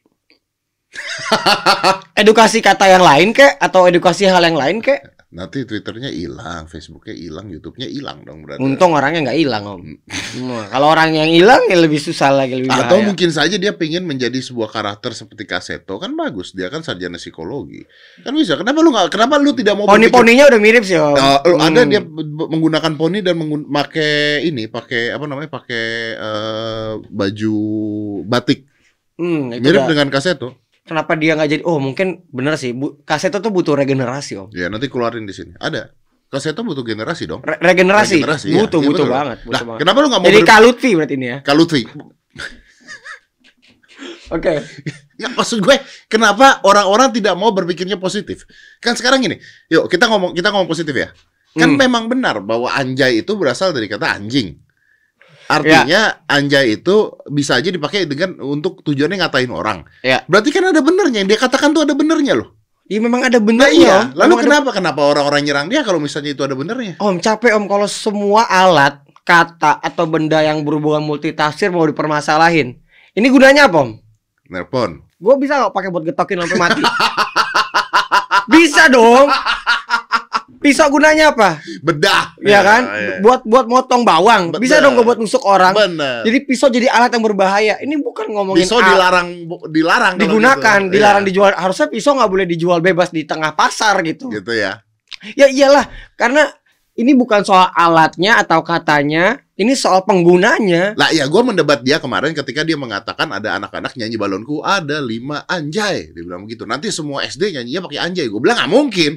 edukasi 2.21 2.61
kata 2.61 2.91
yang 2.91 3.01
lain 3.01 3.31
kek 3.33 3.57
atau 3.57 3.87
edukasi 3.89 4.29
hal 4.29 4.43
yang 4.45 4.59
lain 4.59 4.83
kek? 4.85 5.01
Nanti 5.31 5.63
Twitternya 5.63 6.11
hilang, 6.11 6.67
Facebooknya 6.67 7.15
hilang, 7.15 7.47
YouTube-nya 7.47 7.87
hilang 7.87 8.27
dong 8.27 8.43
berarti. 8.43 8.59
Untung 8.59 8.91
orangnya 8.91 9.31
nggak 9.31 9.39
hilang 9.39 9.63
om. 9.63 9.83
Nah, 10.43 10.67
kalau 10.67 10.91
orang 10.91 11.15
yang 11.15 11.31
hilang 11.31 11.63
ya 11.65 11.79
lebih 11.79 11.99
susah 11.99 12.35
lagi 12.35 12.59
lebih 12.59 12.67
Atau 12.67 12.99
bahaya. 12.99 13.07
mungkin 13.07 13.31
saja 13.31 13.55
dia 13.55 13.71
pengen 13.71 14.03
menjadi 14.05 14.35
sebuah 14.37 14.67
karakter 14.69 15.15
seperti 15.15 15.47
Kaseto 15.47 15.97
kan 15.97 16.11
bagus 16.13 16.51
dia 16.51 16.67
kan 16.67 16.83
sarjana 16.83 17.15
psikologi 17.15 17.87
kan 18.21 18.31
bisa 18.33 18.55
kenapa 18.55 18.79
lu 18.79 18.91
nggak 18.91 19.07
kenapa 19.09 19.39
lu 19.39 19.51
tidak 19.53 19.75
mau 19.75 19.87
berpikir- 19.87 20.11
Poni-poninya 20.11 20.45
udah 20.47 20.61
mirip 20.61 20.83
sih 20.83 20.99
om. 20.99 21.15
Eh, 21.15 21.39
lu 21.47 21.57
ada 21.57 21.79
Hmm. 21.79 21.89
dia 21.89 22.01
menggunakan 22.27 22.93
poni 22.93 23.19
dan 23.21 23.39
pakai 23.65 24.13
ini 24.45 24.67
pakai 24.67 25.11
apa 25.11 25.25
namanya 25.25 25.47
pakai 25.49 25.85
eh, 26.13 26.93
baju 27.07 27.57
batik 28.25 28.67
Hmm, 29.15 29.53
itu 29.53 29.63
mirip 29.63 29.79
udah- 29.79 29.91
dengan 29.91 30.09
Kaseto 30.09 30.59
Kenapa 30.91 31.15
dia 31.15 31.39
nggak 31.39 31.49
jadi? 31.49 31.63
Oh 31.63 31.79
mungkin 31.79 32.27
bener 32.29 32.59
sih. 32.59 32.75
Bu, 32.75 32.99
kaset 33.07 33.31
itu 33.31 33.47
butuh 33.47 33.79
regenerasi 33.79 34.35
om. 34.35 34.51
ya 34.51 34.67
nanti 34.67 34.91
keluarin 34.91 35.23
di 35.23 35.31
sini 35.31 35.55
ada 35.57 35.95
Kaseto 36.27 36.63
butuh 36.63 36.83
generasi 36.83 37.27
dong 37.27 37.43
Re- 37.43 37.59
regenerasi. 37.59 38.23
Regenerasi, 38.23 38.47
ya. 38.51 38.63
butuh 38.63 38.79
Iya, 38.79 38.87
butuh 38.87 39.03
betul. 39.03 39.15
banget. 39.15 39.39
Butuh 39.43 39.51
nah 39.51 39.63
banget. 39.67 39.81
kenapa 39.83 39.99
lu 39.99 40.07
nggak 40.07 40.23
mau 40.23 40.29
Jadi 40.31 40.41
Lutfi 40.63 40.91
berarti 40.95 41.15
ini 41.15 41.27
ya. 41.27 41.39
Kak 41.43 41.55
Lutfi 41.55 41.83
Oke. 44.31 44.53
Ya 45.19 45.29
maksud 45.29 45.59
gue 45.59 45.77
kenapa 46.07 46.63
orang-orang 46.63 47.11
tidak 47.11 47.35
mau 47.35 47.51
berpikirnya 47.51 47.99
positif? 47.99 48.47
Kan 48.79 48.95
sekarang 48.95 49.21
gini, 49.21 49.37
yuk 49.67 49.91
kita 49.91 50.07
ngomong 50.07 50.33
kita 50.33 50.49
ngomong 50.49 50.65
positif 50.67 50.95
ya. 50.95 51.11
Kan 51.53 51.75
Hmm. 51.75 51.79
memang 51.79 52.07
benar 52.07 52.39
bahwa 52.41 52.71
anjay 52.71 53.21
itu 53.21 53.35
berasal 53.35 53.75
dari 53.75 53.91
kata 53.91 54.07
anjing. 54.07 54.55
Artinya 55.51 56.01
anjay 56.25 56.79
itu 56.79 56.97
bisa 57.27 57.59
aja 57.59 57.67
dipakai 57.67 58.07
dengan 58.07 58.39
untuk 58.39 58.87
tujuannya 58.87 59.19
ngatain 59.19 59.51
orang. 59.51 59.83
Ya. 60.01 60.23
Berarti 60.31 60.55
kan 60.55 60.71
ada 60.71 60.79
benernya 60.79 61.19
yang 61.19 61.29
dia 61.29 61.35
katakan 61.37 61.75
tuh 61.75 61.83
ada 61.83 61.91
benernya 61.91 62.39
loh. 62.39 62.55
Iya 62.87 62.99
memang 62.99 63.23
ada 63.23 63.39
Nah 63.39 63.45
benernya. 63.45 63.71
iya, 63.71 63.97
Om. 64.01 64.07
lalu 64.15 64.19
Memang 64.19 64.39
ada- 64.39 64.47
kenapa 64.47 64.69
kenapa 64.73 65.01
orang-orang 65.03 65.43
nyerang 65.43 65.67
dia 65.67 65.83
kalau 65.83 65.99
misalnya 65.99 66.31
itu 66.31 66.43
ada 66.43 66.55
benernya? 66.55 66.95
Om 66.97 67.19
capek 67.19 67.55
om 67.55 67.67
kalau 67.67 67.87
semua 67.87 68.47
alat, 68.47 68.99
kata 69.23 69.79
atau 69.79 70.07
benda 70.07 70.39
yang 70.41 70.63
berhubungan 70.63 70.99
multitafsir 71.01 71.71
mau 71.71 71.83
dipermasalahin. 71.83 72.79
Ini 73.11 73.27
gunanya 73.27 73.67
apa 73.67 73.79
om? 73.79 73.95
Nelpon. 74.47 75.07
Gue 75.15 75.35
bisa 75.37 75.55
nggak 75.57 75.71
pakai 75.71 75.91
buat 75.91 76.03
getokin 76.03 76.43
sampai 76.43 76.59
mati? 76.59 76.83
bisa 78.53 78.87
dong. 78.89 79.31
Pisau 80.61 80.93
gunanya 80.93 81.33
apa? 81.33 81.57
Bedah. 81.81 82.37
Ya 82.45 82.61
kan? 82.61 82.83
iya. 82.85 83.17
Buat 83.25 83.49
buat 83.49 83.65
motong 83.65 84.05
bawang. 84.05 84.53
Bisa 84.61 84.77
Betul. 84.77 84.85
dong 84.85 84.93
gue 85.01 85.05
buat 85.09 85.19
nusuk 85.19 85.41
orang. 85.41 85.73
Bener. 85.73 86.21
Jadi 86.29 86.39
pisau 86.45 86.69
jadi 86.69 86.93
alat 86.93 87.17
yang 87.17 87.25
berbahaya. 87.25 87.81
Ini 87.81 87.97
bukan 88.05 88.29
ngomongin 88.29 88.69
Pisau 88.69 88.77
dilarang 88.85 89.49
dilarang 89.73 90.15
digunakan, 90.21 90.79
gitu. 90.85 90.93
dilarang 91.01 91.25
Iya. 91.25 91.29
dijual. 91.33 91.51
Harusnya 91.57 91.89
pisau 91.89 92.13
nggak 92.13 92.29
boleh 92.29 92.45
dijual 92.45 92.85
bebas 92.85 93.09
di 93.09 93.25
tengah 93.25 93.57
pasar 93.57 94.05
gitu. 94.05 94.29
Gitu 94.29 94.53
ya. 94.53 94.85
Ya 95.33 95.49
iyalah, 95.49 95.89
karena 96.21 96.53
ini 96.93 97.17
bukan 97.17 97.41
soal 97.41 97.73
alatnya 97.73 98.37
atau 98.37 98.61
katanya, 98.61 99.41
ini 99.57 99.73
soal 99.73 100.05
penggunanya. 100.05 100.93
Lah 100.93 101.09
ya 101.09 101.25
gue 101.25 101.43
mendebat 101.45 101.81
dia 101.81 101.97
kemarin 101.97 102.37
ketika 102.37 102.69
dia 102.69 102.77
mengatakan 102.77 103.33
ada 103.33 103.57
anak-anak 103.57 103.97
nyanyi 103.97 104.21
balonku 104.21 104.61
ada 104.61 105.01
lima 105.01 105.41
anjay. 105.49 106.13
Dia 106.13 106.21
bilang 106.21 106.45
begitu. 106.45 106.69
Nanti 106.69 106.93
semua 106.93 107.25
SD 107.25 107.57
nyanyinya 107.57 107.89
pakai 107.89 107.99
anjay. 108.05 108.29
Gue 108.29 108.41
bilang 108.45 108.61
nggak 108.61 108.73
mungkin. 108.77 109.13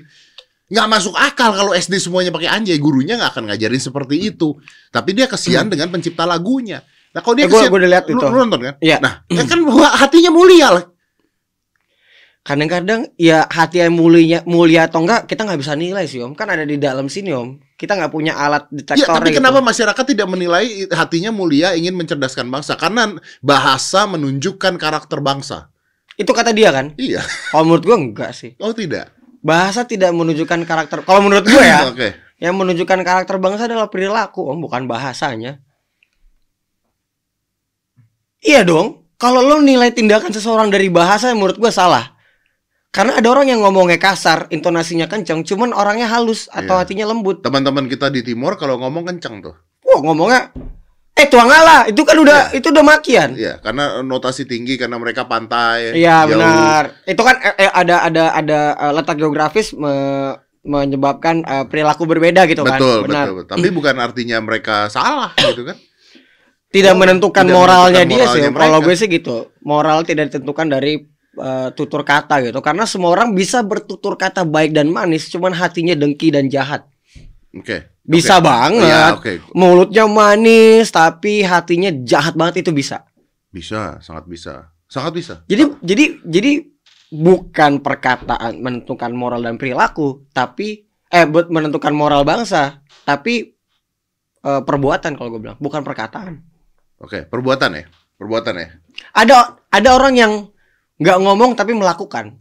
Nggak 0.73 0.87
masuk 0.89 1.13
akal 1.13 1.53
kalau 1.53 1.71
SD 1.71 2.01
semuanya 2.01 2.33
pakai 2.33 2.49
anjay. 2.49 2.81
Gurunya 2.81 3.13
nggak 3.13 3.37
akan 3.37 3.43
ngajarin 3.53 3.77
seperti 3.77 4.33
itu. 4.33 4.57
Tapi 4.89 5.13
dia 5.13 5.29
kesian 5.29 5.69
dengan 5.69 5.93
pencipta 5.93 6.25
lagunya. 6.25 6.81
Nah 7.13 7.21
kalau 7.21 7.37
dia 7.37 7.45
Eh, 7.45 7.51
kesian, 7.53 7.69
gua 7.69 7.77
udah 7.77 7.91
lihat 7.93 8.05
lu, 8.09 8.17
itu. 8.17 8.25
lu 8.25 8.37
nonton 8.41 8.61
kan? 8.65 8.73
Iya. 8.81 8.97
Nah, 8.97 9.21
ya 9.29 9.45
kan 9.45 9.59
hatinya 10.01 10.33
mulia 10.33 10.67
lah. 10.73 10.85
Kadang-kadang 12.43 13.07
ya 13.15 13.47
hati 13.47 13.79
yang 13.79 13.95
mulia, 13.95 14.43
mulia 14.43 14.91
atau 14.91 14.99
enggak 14.99 15.31
kita 15.31 15.47
nggak 15.47 15.63
bisa 15.63 15.79
nilai 15.79 16.03
sih 16.03 16.19
om. 16.19 16.35
Kan 16.35 16.51
ada 16.51 16.67
di 16.67 16.75
dalam 16.75 17.07
sini 17.07 17.31
om. 17.31 17.55
Kita 17.79 17.95
nggak 17.95 18.11
punya 18.11 18.35
alat 18.35 18.67
Ya, 18.67 18.83
detektor. 18.83 19.15
tapi 19.15 19.31
gitu. 19.31 19.39
kenapa 19.39 19.63
masyarakat 19.63 20.03
tidak 20.11 20.27
menilai 20.27 20.89
hatinya 20.91 21.31
mulia 21.31 21.71
ingin 21.71 21.95
mencerdaskan 21.95 22.51
bangsa? 22.51 22.75
Karena 22.75 23.15
bahasa 23.39 24.03
menunjukkan 24.11 24.75
karakter 24.75 25.23
bangsa. 25.23 25.71
Itu 26.19 26.35
kata 26.35 26.51
dia 26.51 26.75
kan? 26.75 26.91
Iya. 26.99 27.23
Kalau 27.47 27.63
menurut 27.63 27.83
gua 27.87 27.95
enggak 27.95 28.31
sih. 28.35 28.59
Oh 28.59 28.75
tidak. 28.75 29.15
Bahasa 29.43 29.83
tidak 29.83 30.15
menunjukkan 30.15 30.63
karakter. 30.63 31.03
Kalau 31.03 31.19
menurut 31.19 31.43
gua 31.43 31.63
ya, 31.63 31.79
Oke. 31.91 32.15
yang 32.39 32.55
menunjukkan 32.55 33.03
karakter 33.03 33.35
bangsa 33.37 33.67
adalah 33.67 33.91
perilaku 33.91 34.47
om, 34.47 34.57
bukan 34.57 34.87
bahasanya. 34.87 35.59
Iya 38.39 38.63
dong. 38.63 39.03
Kalau 39.15 39.39
lo 39.39 39.59
nilai 39.59 39.91
tindakan 39.91 40.31
seseorang 40.31 40.67
dari 40.67 40.91
bahasa, 40.91 41.31
menurut 41.31 41.55
gua 41.55 41.71
salah. 41.71 42.11
Karena 42.93 43.17
ada 43.17 43.25
orang 43.25 43.49
yang 43.49 43.59
ngomongnya 43.63 43.97
kasar, 43.97 44.45
intonasinya 44.47 45.09
kencang, 45.09 45.41
cuman 45.41 45.73
orangnya 45.73 46.05
halus 46.05 46.45
atau 46.47 46.77
Iya. 46.77 46.81
hatinya 46.85 47.05
lembut. 47.09 47.41
Teman-teman 47.41 47.89
kita 47.89 48.07
di 48.07 48.21
timur 48.21 48.53
kalau 48.53 48.77
ngomong 48.77 49.09
kencang 49.09 49.41
tuh. 49.41 49.55
Wah 49.81 49.99
ngomongnya, 49.99 50.53
eh 51.23 51.27
tuang 51.31 51.47
Allah, 51.47 51.87
itu 51.87 52.03
kan 52.03 52.19
udah 52.19 52.51
itu 52.51 52.67
udah 52.67 52.83
makian. 52.83 53.31
Iya, 53.39 53.63
karena 53.63 54.03
notasi 54.03 54.43
tinggi 54.43 54.75
karena 54.75 54.99
mereka 54.99 55.23
pantai. 55.23 55.95
Iya 55.95 56.27
benar. 56.27 56.99
Itu 57.07 57.23
kan 57.23 57.39
eh, 57.39 57.55
eh, 57.63 57.71
ada 57.71 58.03
ada 58.03 58.23
ada 58.35 58.59
eh, 58.75 58.91
letak 58.91 59.15
geografis 59.15 59.71
me- 59.71 60.35
menyebabkan 60.67 61.43
eh, 61.43 61.65
perilaku 61.71 62.03
berbeda 62.03 62.43
gitu 62.51 62.67
kan. 62.67 62.75
Betul, 62.75 63.07
Benar. 63.07 63.23
betul, 63.31 63.35
betul. 63.39 63.53
Tapi 63.55 63.67
bukan 63.71 63.95
artinya 64.03 64.37
mereka 64.43 64.91
salah 64.91 65.31
gitu 65.39 65.63
kan. 65.63 65.79
Tidak 66.73 66.91
Oh, 66.91 66.99
menentukan 66.99 67.45
tidak 67.45 67.55
moralnya 67.55 68.01
menentukan 68.03 68.11
dia 68.11 68.25
sih. 68.33 68.41
moralnya 68.49 68.59
Kalau 68.59 68.79
mereka. 68.81 68.87
gue 68.89 68.95
sih 68.99 69.07
gitu. 69.07 69.35
Moral 69.63 69.97
tidak 70.03 70.23
ditentukan 70.33 70.67
dari 70.67 70.93
tutur 71.73 72.05
kata 72.05 72.45
gitu. 72.45 72.61
Karena 72.61 72.85
semua 72.85 73.09
orang 73.09 73.33
bisa 73.33 73.65
bertutur 73.65 74.13
kata 74.17 74.45
baik 74.45 74.69
dan 74.73 74.89
manis, 74.89 75.29
cuman 75.33 75.49
hatinya 75.53 75.97
dengki 75.97 76.29
dan 76.29 76.45
jahat. 76.45 76.85
Oke. 77.53 77.93
Bisa 78.03 78.41
Oke. 78.41 78.45
banget. 78.49 78.89
Iya, 78.89 79.03
oke. 79.15 79.31
Mulutnya 79.53 80.03
manis 80.09 80.89
tapi 80.89 81.45
hatinya 81.45 81.93
jahat 82.03 82.33
banget 82.33 82.65
itu 82.65 82.73
bisa. 82.73 83.05
Bisa, 83.53 84.01
sangat 84.01 84.25
bisa. 84.25 84.73
Sangat 84.89 85.13
bisa. 85.13 85.33
Jadi 85.45 85.63
jadi 85.85 86.05
jadi 86.25 86.51
bukan 87.13 87.85
perkataan 87.85 88.57
menentukan 88.57 89.13
moral 89.13 89.45
dan 89.45 89.61
perilaku, 89.61 90.25
tapi 90.33 90.89
eh 91.13 91.29
buat 91.29 91.53
menentukan 91.53 91.93
moral 91.93 92.25
bangsa, 92.25 92.81
tapi 93.05 93.53
eh, 94.41 94.61
perbuatan 94.65 95.13
kalau 95.13 95.29
gue 95.37 95.41
bilang, 95.41 95.57
bukan 95.61 95.85
perkataan. 95.85 96.41
Oke, 96.97 97.29
perbuatan 97.29 97.77
ya. 97.77 97.85
Perbuatan 98.17 98.53
ya. 98.57 98.67
Ada 99.13 99.37
ada 99.69 99.89
orang 99.93 100.13
yang 100.17 100.33
nggak 100.97 101.17
ngomong 101.21 101.53
tapi 101.53 101.77
melakukan. 101.77 102.37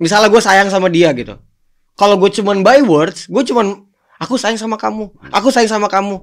Misalnya 0.00 0.32
gue 0.32 0.40
sayang 0.40 0.68
sama 0.72 0.88
dia 0.88 1.12
gitu. 1.12 1.36
Kalau 2.00 2.16
gue 2.16 2.32
cuman 2.32 2.64
by 2.64 2.80
words, 2.80 3.28
gue 3.28 3.44
cuman 3.44 3.76
aku 4.16 4.40
sayang 4.40 4.56
sama 4.56 4.80
kamu, 4.80 5.12
aku 5.28 5.52
sayang 5.52 5.68
sama 5.68 5.84
kamu. 5.84 6.16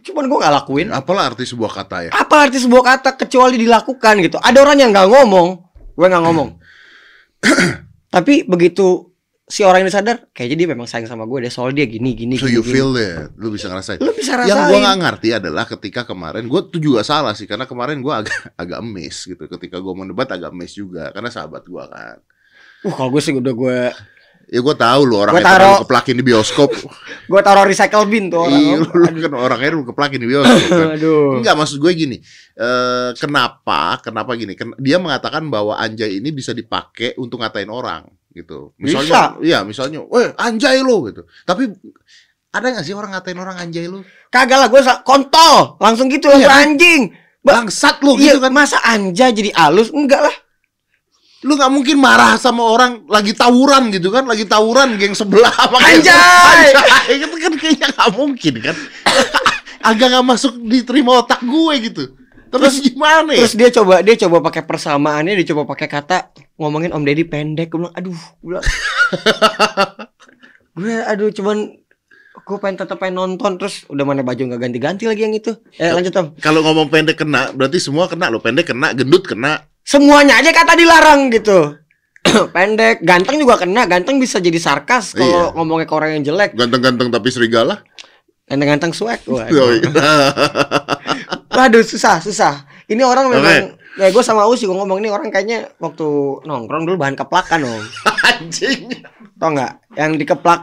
Cuman 0.00 0.24
gue 0.26 0.38
nggak 0.40 0.54
lakuin. 0.64 0.88
Apalah 0.88 1.28
arti 1.28 1.44
sebuah 1.44 1.70
kata 1.70 2.08
ya? 2.08 2.10
Apa 2.16 2.48
arti 2.48 2.56
sebuah 2.56 2.80
kata 2.82 3.12
kecuali 3.14 3.60
dilakukan 3.60 4.14
gitu? 4.24 4.40
Ada 4.40 4.64
orang 4.64 4.80
yang 4.80 4.90
nggak 4.96 5.08
ngomong, 5.12 5.48
gue 5.92 6.06
nggak 6.08 6.24
ngomong. 6.24 6.48
Tapi 8.14 8.48
begitu 8.48 9.12
si 9.44 9.60
orang 9.60 9.84
ini 9.84 9.92
sadar 9.92 10.32
kayaknya 10.32 10.56
dia 10.56 10.68
memang 10.72 10.88
sayang 10.88 11.04
sama 11.04 11.28
gue 11.28 11.44
deh 11.44 11.52
soal 11.52 11.76
dia 11.76 11.84
gini 11.84 12.16
gini 12.16 12.40
So 12.40 12.48
gini, 12.48 12.56
you 12.56 12.64
gini. 12.64 12.72
feel 12.72 12.96
it, 12.96 13.28
lu 13.36 13.52
bisa 13.52 13.68
ngerasain. 13.68 14.00
lu 14.00 14.16
bisa 14.16 14.40
rasain 14.40 14.48
Yang 14.48 14.60
gua 14.72 14.78
nggak 14.80 14.98
ngerti 15.04 15.28
adalah 15.36 15.64
ketika 15.68 16.00
kemarin 16.08 16.48
gue 16.48 16.60
tuh 16.72 16.80
juga 16.80 17.04
salah 17.04 17.36
sih 17.36 17.44
karena 17.44 17.68
kemarin 17.68 18.00
gua 18.00 18.24
agak 18.24 18.32
agak 18.64 18.80
miss 18.80 19.28
gitu 19.28 19.44
ketika 19.44 19.84
gua 19.84 19.92
mau 19.92 20.08
debat 20.08 20.24
agak 20.32 20.48
miss 20.56 20.72
juga 20.72 21.12
karena 21.12 21.28
sahabat 21.28 21.60
gua 21.68 21.84
kan. 21.92 22.16
uh 22.88 22.92
kalau 22.96 23.12
gue 23.12 23.20
sih 23.20 23.36
udah 23.36 23.52
gue 23.52 23.78
Ya 24.54 24.62
gua 24.62 24.78
tahu 24.78 25.00
lu 25.02 25.18
orang 25.18 25.34
Gua 25.34 25.42
terlalu 25.42 25.82
keplakin 25.82 26.14
di 26.14 26.22
bioskop. 26.22 26.70
gue 27.30 27.40
taruh 27.40 27.64
recycle 27.64 28.04
bin 28.06 28.28
tuh 28.28 28.46
orang 28.46 28.54
Iya, 28.54 28.76
lu, 28.78 28.86
lu 28.86 29.18
kan 29.18 29.32
orangnya 29.34 29.70
lu 29.72 29.82
keplakin 29.82 30.20
di 30.22 30.28
bioskop 30.28 30.68
kan. 30.68 30.88
aduh 30.94 31.42
Enggak 31.42 31.54
maksud 31.58 31.82
gue 31.82 31.92
gini. 31.92 32.16
Eh 32.54 33.10
kenapa? 33.18 33.98
Kenapa 33.98 34.30
gini? 34.34 34.54
Ken- 34.54 34.78
dia 34.78 34.96
mengatakan 34.96 35.42
bahwa 35.48 35.74
anjay 35.74 36.22
ini 36.22 36.30
bisa 36.30 36.52
dipakai 36.52 37.16
untuk 37.16 37.42
ngatain 37.42 37.66
orang 37.66 38.06
gitu. 38.30 38.70
Misalnya, 38.76 39.38
iya, 39.40 39.62
misalnya, 39.62 40.02
"Weh, 40.04 40.30
anjay 40.34 40.82
lo" 40.82 41.06
gitu. 41.06 41.22
Tapi 41.42 41.70
ada 42.50 42.66
nggak 42.68 42.82
sih 42.82 42.92
orang 42.92 43.10
ngatain 43.10 43.34
orang 43.36 43.56
anjay 43.58 43.86
lo? 43.86 44.06
kagak 44.28 44.58
lah 44.58 44.66
gue 44.66 44.78
kontol 45.02 45.78
langsung 45.78 46.06
gitu 46.06 46.26
langsung 46.26 46.50
Iya. 46.50 46.62
anjing 46.66 47.02
Ba- 47.38 47.62
Bangsat 47.62 48.02
lo 48.02 48.14
iya 48.14 48.34
gitu 48.34 48.42
kan. 48.42 48.50
masa 48.50 48.82
anja 48.82 49.30
jadi 49.30 49.50
halus 49.52 49.90
enggak 49.90 50.18
lah 50.18 50.34
Lu 51.44 51.60
nggak 51.60 51.72
mungkin 51.72 52.00
marah 52.00 52.40
sama 52.40 52.64
orang 52.64 53.04
lagi 53.04 53.36
tawuran 53.36 53.92
gitu 53.92 54.08
kan, 54.08 54.24
lagi 54.24 54.48
tawuran 54.48 54.96
geng 54.96 55.12
sebelah 55.12 55.52
apa 55.52 55.76
Anjay! 55.76 56.72
Anjay! 56.72 57.20
Itu 57.20 57.36
kan 57.36 57.52
kayaknya 57.60 57.86
nggak 57.92 58.10
mungkin 58.16 58.54
kan. 58.64 58.76
Agak 59.92 60.06
nggak 60.16 60.24
masuk 60.24 60.56
diterima 60.64 61.20
otak 61.20 61.44
gue 61.44 61.74
gitu. 61.84 62.04
Terus 62.54 62.78
gimana 62.86 63.34
ya? 63.34 63.42
terus 63.42 63.54
dia 63.58 63.70
coba 63.74 63.98
dia 63.98 64.14
coba 64.14 64.38
pakai 64.46 64.62
persamaannya 64.62 65.34
dia 65.42 65.50
coba 65.50 65.74
pakai 65.74 65.90
kata 65.90 66.30
ngomongin 66.54 66.94
Om 66.94 67.02
Deddy 67.02 67.26
pendek 67.26 67.66
gue 67.66 67.82
bilang 67.82 67.94
aduh 67.98 68.14
gue 68.14 68.46
bilang 68.46 68.66
gue 70.78 70.94
aduh 71.02 71.28
cuman 71.34 71.74
gue 72.36 72.58
pengen 72.58 72.76
tetap 72.76 72.98
pengen 72.98 73.14
nonton 73.16 73.54
terus 73.54 73.86
udah 73.86 74.02
mana 74.02 74.20
baju 74.20 74.42
nggak 74.44 74.60
ganti-ganti 74.60 75.04
lagi 75.04 75.22
yang 75.22 75.32
itu 75.32 75.54
eh 75.74 75.88
lanjut 75.88 76.10
Om 76.12 76.26
Kalau 76.38 76.60
ngomong 76.60 76.88
pendek 76.88 77.16
kena, 77.16 77.48
berarti 77.50 77.78
semua 77.78 78.04
kena 78.04 78.26
lo. 78.26 78.38
Pendek 78.38 78.68
kena, 78.68 78.90
gendut 78.90 79.22
kena. 79.24 79.62
semuanya 79.80 80.36
aja 80.36 80.50
kata 80.50 80.74
dilarang 80.74 81.28
gitu 81.28 81.76
pendek 82.50 83.00
ganteng 83.00 83.36
juga 83.36 83.54
kena 83.56 83.84
ganteng 83.84 84.16
bisa 84.16 84.40
jadi 84.40 84.56
sarkas 84.56 85.12
kalau 85.12 85.28
Iya. 85.46 85.54
ngomongnya 85.54 85.84
ke 85.84 85.94
orang 85.94 86.10
yang 86.12 86.24
jelek 86.26 86.50
Ganteng-ganteng 86.54 87.08
tapi 87.08 87.28
serigala. 87.28 87.84
ganteng-ganteng 88.44 88.90
Oh, 89.28 89.36
Waduh. 89.36 89.70
iya. 89.72 89.88
Waduh 91.54 91.80
susah 91.80 92.18
susah. 92.18 92.64
Ini 92.84 93.00
orang 93.00 93.30
memang 93.30 93.78
ya 93.94 94.10
gue 94.10 94.20
sama 94.20 94.42
Usi 94.44 94.64
gue 94.64 94.74
ngomong 94.74 94.98
ini 94.98 95.08
orang 95.08 95.30
kayaknya 95.30 95.70
waktu 95.78 96.04
nongkrong 96.42 96.84
dulu 96.84 96.96
bahan 96.98 97.14
keplakan 97.14 97.62
om. 97.62 97.84
Anjing. 98.26 98.90
Tau 99.36 99.48
nggak? 99.50 99.72
Yang 99.94 100.10
dikeplak 100.18 100.60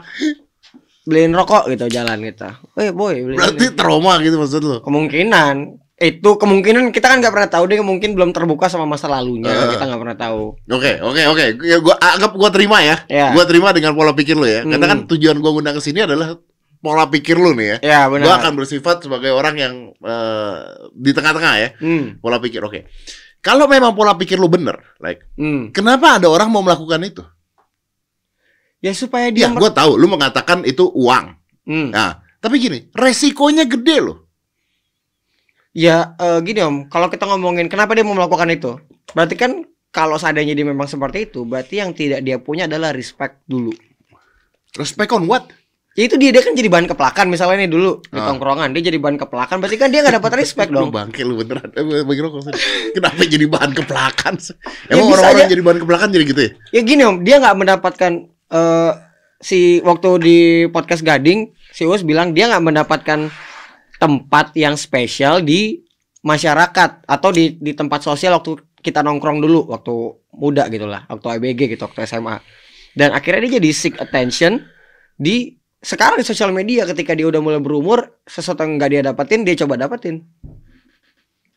beliin 1.01 1.31
rokok 1.31 1.65
gitu 1.67 1.85
jalan 1.87 2.21
gitu. 2.21 2.45
Eh 2.75 2.91
boy 2.91 3.15
beliin 3.19 3.37
Berarti 3.37 3.65
ini. 3.67 3.75
trauma 3.75 4.13
gitu 4.19 4.37
maksud 4.37 4.61
lo. 4.61 4.77
kemungkinan 4.81 5.55
itu 5.97 6.29
kemungkinan 6.33 6.89
kita 6.89 7.07
kan 7.07 7.21
nggak 7.21 7.29
pernah 7.29 7.49
tahu 7.49 7.63
dia 7.65 7.77
mungkin 7.79 8.17
belum 8.17 8.33
terbuka 8.33 8.65
sama 8.65 8.89
masa 8.89 9.05
lalunya 9.05 9.49
Eh. 9.49 9.69
kita 9.71 9.85
nggak 9.85 10.01
pernah 10.01 10.17
tahu. 10.17 10.57
Oke, 10.67 10.97
oke, 10.97 11.21
oke. 11.27 11.45
Ya 11.61 11.77
gua 11.77 11.93
anggap 11.95 12.33
gua 12.33 12.49
terima 12.49 12.81
ya. 12.81 13.05
Ya. 13.05 13.29
Gua 13.31 13.45
terima 13.45 13.69
dengan 13.69 13.93
pola 13.93 14.09
pikir 14.11 14.33
lo 14.33 14.45
ya. 14.45 14.61
Karena 14.61 14.81
Hmm. 14.81 14.91
kan 14.91 14.99
tujuan 15.07 15.37
gua 15.37 15.53
ngundang 15.53 15.77
ke 15.77 15.83
sini 15.83 16.01
adalah 16.01 16.41
pola 16.77 17.05
pikir 17.05 17.37
lo 17.37 17.53
nih 17.53 17.67
ya. 17.67 17.77
Ya 17.81 17.99
benar. 18.09 18.25
Gua 18.25 18.35
akan 18.41 18.53
bersifat 18.57 19.05
sebagai 19.05 19.29
orang 19.29 19.55
yang 19.55 19.73
eh, 19.95 20.57
di 20.91 21.13
tengah-tengah 21.13 21.53
ya. 21.55 21.69
Hmm, 21.77 22.17
Pola 22.17 22.37
pikir 22.37 22.61
oke. 22.61 22.89
Kalau 23.37 23.65
memang 23.65 23.93
pola 23.93 24.13
pikir 24.13 24.37
lo 24.37 24.45
bener, 24.45 24.77
like 24.97 25.25
hmm. 25.33 25.69
kenapa 25.69 26.17
ada 26.17 26.29
orang 26.29 26.49
mau 26.49 26.61
melakukan 26.61 27.01
itu? 27.01 27.21
Ya 28.81 28.91
supaya 28.91 29.29
dia. 29.29 29.45
Ya, 29.45 29.53
gua 29.53 29.69
tahu 29.69 29.95
lu 29.95 30.05
mengatakan 30.05 30.65
itu 30.65 30.89
uang. 30.89 31.37
Hmm. 31.63 31.93
Nah, 31.93 32.11
tapi 32.37 32.57
gini, 32.57 32.89
resikonya 32.91 33.63
gede 33.63 33.97
loh. 34.01 34.25
Ya 35.71 36.17
eh, 36.17 36.39
gini 36.41 36.59
om, 36.59 36.77
kalau 36.85 37.07
kita 37.07 37.23
ngomongin 37.23 37.71
kenapa 37.71 37.95
dia 37.95 38.03
mau 38.03 38.11
melakukan 38.11 38.49
itu, 38.49 38.75
berarti 39.13 39.39
kan 39.39 39.63
kalau 39.87 40.17
seandainya 40.17 40.51
dia 40.51 40.67
memang 40.67 40.83
seperti 40.83 41.29
itu, 41.29 41.47
berarti 41.47 41.79
yang 41.79 41.93
tidak 41.93 42.19
dia 42.21 42.35
punya 42.37 42.67
adalah 42.67 42.91
respect 42.91 43.39
dulu. 43.45 43.71
Respect 44.73 45.11
on 45.11 45.23
what? 45.25 45.47
Ya 45.91 46.07
itu 46.07 46.15
dia 46.15 46.31
dia 46.31 46.39
kan 46.39 46.55
jadi 46.55 46.71
bahan 46.71 46.87
keplakan 46.87 47.27
misalnya 47.27 47.67
nih 47.67 47.71
dulu 47.71 47.99
di 48.01 48.15
Ah. 48.15 48.31
tongkrongan 48.31 48.71
dia 48.71 48.79
jadi 48.81 48.95
bahan 48.95 49.19
keplakan 49.19 49.59
berarti 49.59 49.75
kan 49.75 49.91
dia 49.91 49.99
nggak 49.99 50.23
dapat 50.23 50.31
respect 50.39 50.71
Lu 50.75 50.87
dong. 50.87 50.91
bangke 50.91 51.19
lu 51.21 51.35
beneran. 51.35 51.67
Eh, 51.69 51.83
bagi 52.01 52.19
rokok. 52.19 52.47
Kenapa 52.95 53.21
jadi 53.21 53.45
bahan 53.45 53.71
keplakan? 53.71 54.33
Ya 54.87 54.95
Emang 54.95 55.07
bisa 55.07 55.19
orang-orang 55.21 55.51
jadi 55.51 55.63
bahan 55.63 55.79
keplakan 55.83 56.07
jadi 56.09 56.23
gitu 56.25 56.41
ya? 56.41 56.51
Ya 56.71 56.81
gini 56.81 57.01
om, 57.03 57.15
dia 57.21 57.35
nggak 57.39 57.55
mendapatkan 57.59 58.11
eh 58.51 58.91
si 59.41 59.81
waktu 59.81 60.09
di 60.21 60.37
podcast 60.69 61.01
Gading 61.01 61.49
si 61.73 61.87
Us 61.87 62.05
bilang 62.05 62.35
dia 62.35 62.45
nggak 62.51 62.61
mendapatkan 62.61 63.31
tempat 63.97 64.53
yang 64.53 64.77
spesial 64.77 65.41
di 65.41 65.81
masyarakat 66.21 67.09
atau 67.09 67.29
di 67.33 67.57
di 67.57 67.73
tempat 67.73 68.05
sosial 68.05 68.37
waktu 68.37 68.61
kita 68.81 69.01
nongkrong 69.01 69.41
dulu 69.41 69.69
waktu 69.69 69.93
muda 70.33 70.65
gitu 70.73 70.89
lah, 70.89 71.05
waktu 71.05 71.27
ABG 71.37 71.77
gitu, 71.77 71.85
waktu 71.85 72.01
SMA. 72.09 72.41
Dan 72.97 73.13
akhirnya 73.13 73.45
dia 73.47 73.61
jadi 73.61 73.69
seek 73.71 73.95
attention 74.01 74.61
di 75.15 75.53
sekarang 75.81 76.21
di 76.21 76.25
sosial 76.25 76.49
media 76.53 76.85
ketika 76.89 77.13
dia 77.13 77.29
udah 77.29 77.41
mulai 77.41 77.61
berumur 77.61 78.21
sesuatu 78.25 78.65
yang 78.65 78.77
nggak 78.81 78.89
dia 78.89 79.01
dapetin 79.05 79.41
dia 79.45 79.55
coba 79.57 79.77
dapetin. 79.77 80.25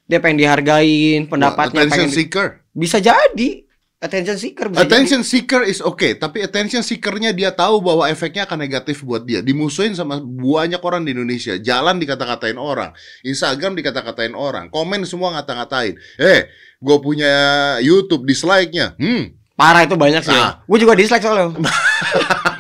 Dia 0.05 0.21
pengen 0.21 0.37
dihargain 0.45 1.25
pendapatnya 1.33 1.89
attention 1.89 2.13
pengen 2.13 2.13
di- 2.13 2.29
bisa 2.77 3.01
jadi 3.01 3.64
attention 4.05 4.37
seeker 4.37 4.69
bisa 4.69 4.85
jadi. 4.85 4.87
Attention 4.87 5.21
seeker 5.25 5.63
is 5.65 5.81
okay, 5.81 6.13
tapi 6.15 6.45
attention 6.45 6.85
seekernya 6.85 7.33
dia 7.33 7.51
tahu 7.51 7.81
bahwa 7.81 8.05
efeknya 8.07 8.45
akan 8.45 8.61
negatif 8.61 9.01
buat 9.01 9.25
dia. 9.25 9.41
Dimusuhin 9.41 9.97
sama 9.97 10.21
banyak 10.23 10.79
orang 10.85 11.09
di 11.09 11.17
Indonesia. 11.17 11.57
Jalan 11.57 11.97
dikata-katain 11.97 12.61
orang, 12.61 12.93
Instagram 13.25 13.75
dikata-katain 13.75 14.37
orang, 14.37 14.69
komen 14.69 15.09
semua 15.09 15.33
ngata-ngatain. 15.41 15.97
Eh, 16.21 16.53
gue 16.79 16.97
punya 17.01 17.33
YouTube 17.81 18.29
dislike-nya. 18.29 18.95
Hmm. 19.01 19.33
Parah 19.57 19.89
itu 19.89 19.97
banyak 19.97 20.21
sih. 20.21 20.35
Nah. 20.35 20.61
Gue 20.69 20.79
juga 20.79 20.93
dislike 20.93 21.25
soalnya. 21.25 21.51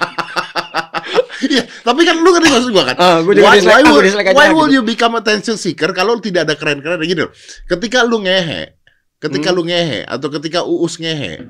Iya, 1.44 1.62
tapi 1.84 2.08
kan 2.08 2.16
lu 2.18 2.30
ngerti 2.32 2.48
maksud 2.50 2.70
gua 2.72 2.84
kan? 2.88 2.96
Ah, 2.96 3.18
gua 3.20 3.32
juga 3.36 3.52
why, 3.52 3.60
dislike, 3.60 3.70
why, 3.70 3.82
aku 3.84 3.92
would, 3.92 4.06
dislike 4.06 4.28
aja 4.32 4.36
why 4.36 4.48
gitu. 4.48 4.56
would 4.56 4.72
you 4.72 4.82
become 4.82 5.14
attention 5.14 5.56
seeker 5.60 5.90
kalau 5.92 6.16
tidak 6.18 6.48
ada 6.48 6.54
keren-keren 6.56 6.98
loh. 6.98 7.30
Ketika 7.68 8.02
lu 8.02 8.24
ngehe, 8.24 8.73
ketika 9.24 9.48
Hmm. 9.48 9.56
lu 9.56 9.62
ngehe 9.64 10.04
atau 10.04 10.28
ketika 10.30 10.60
uus 10.62 10.96
ngehe, 10.96 11.48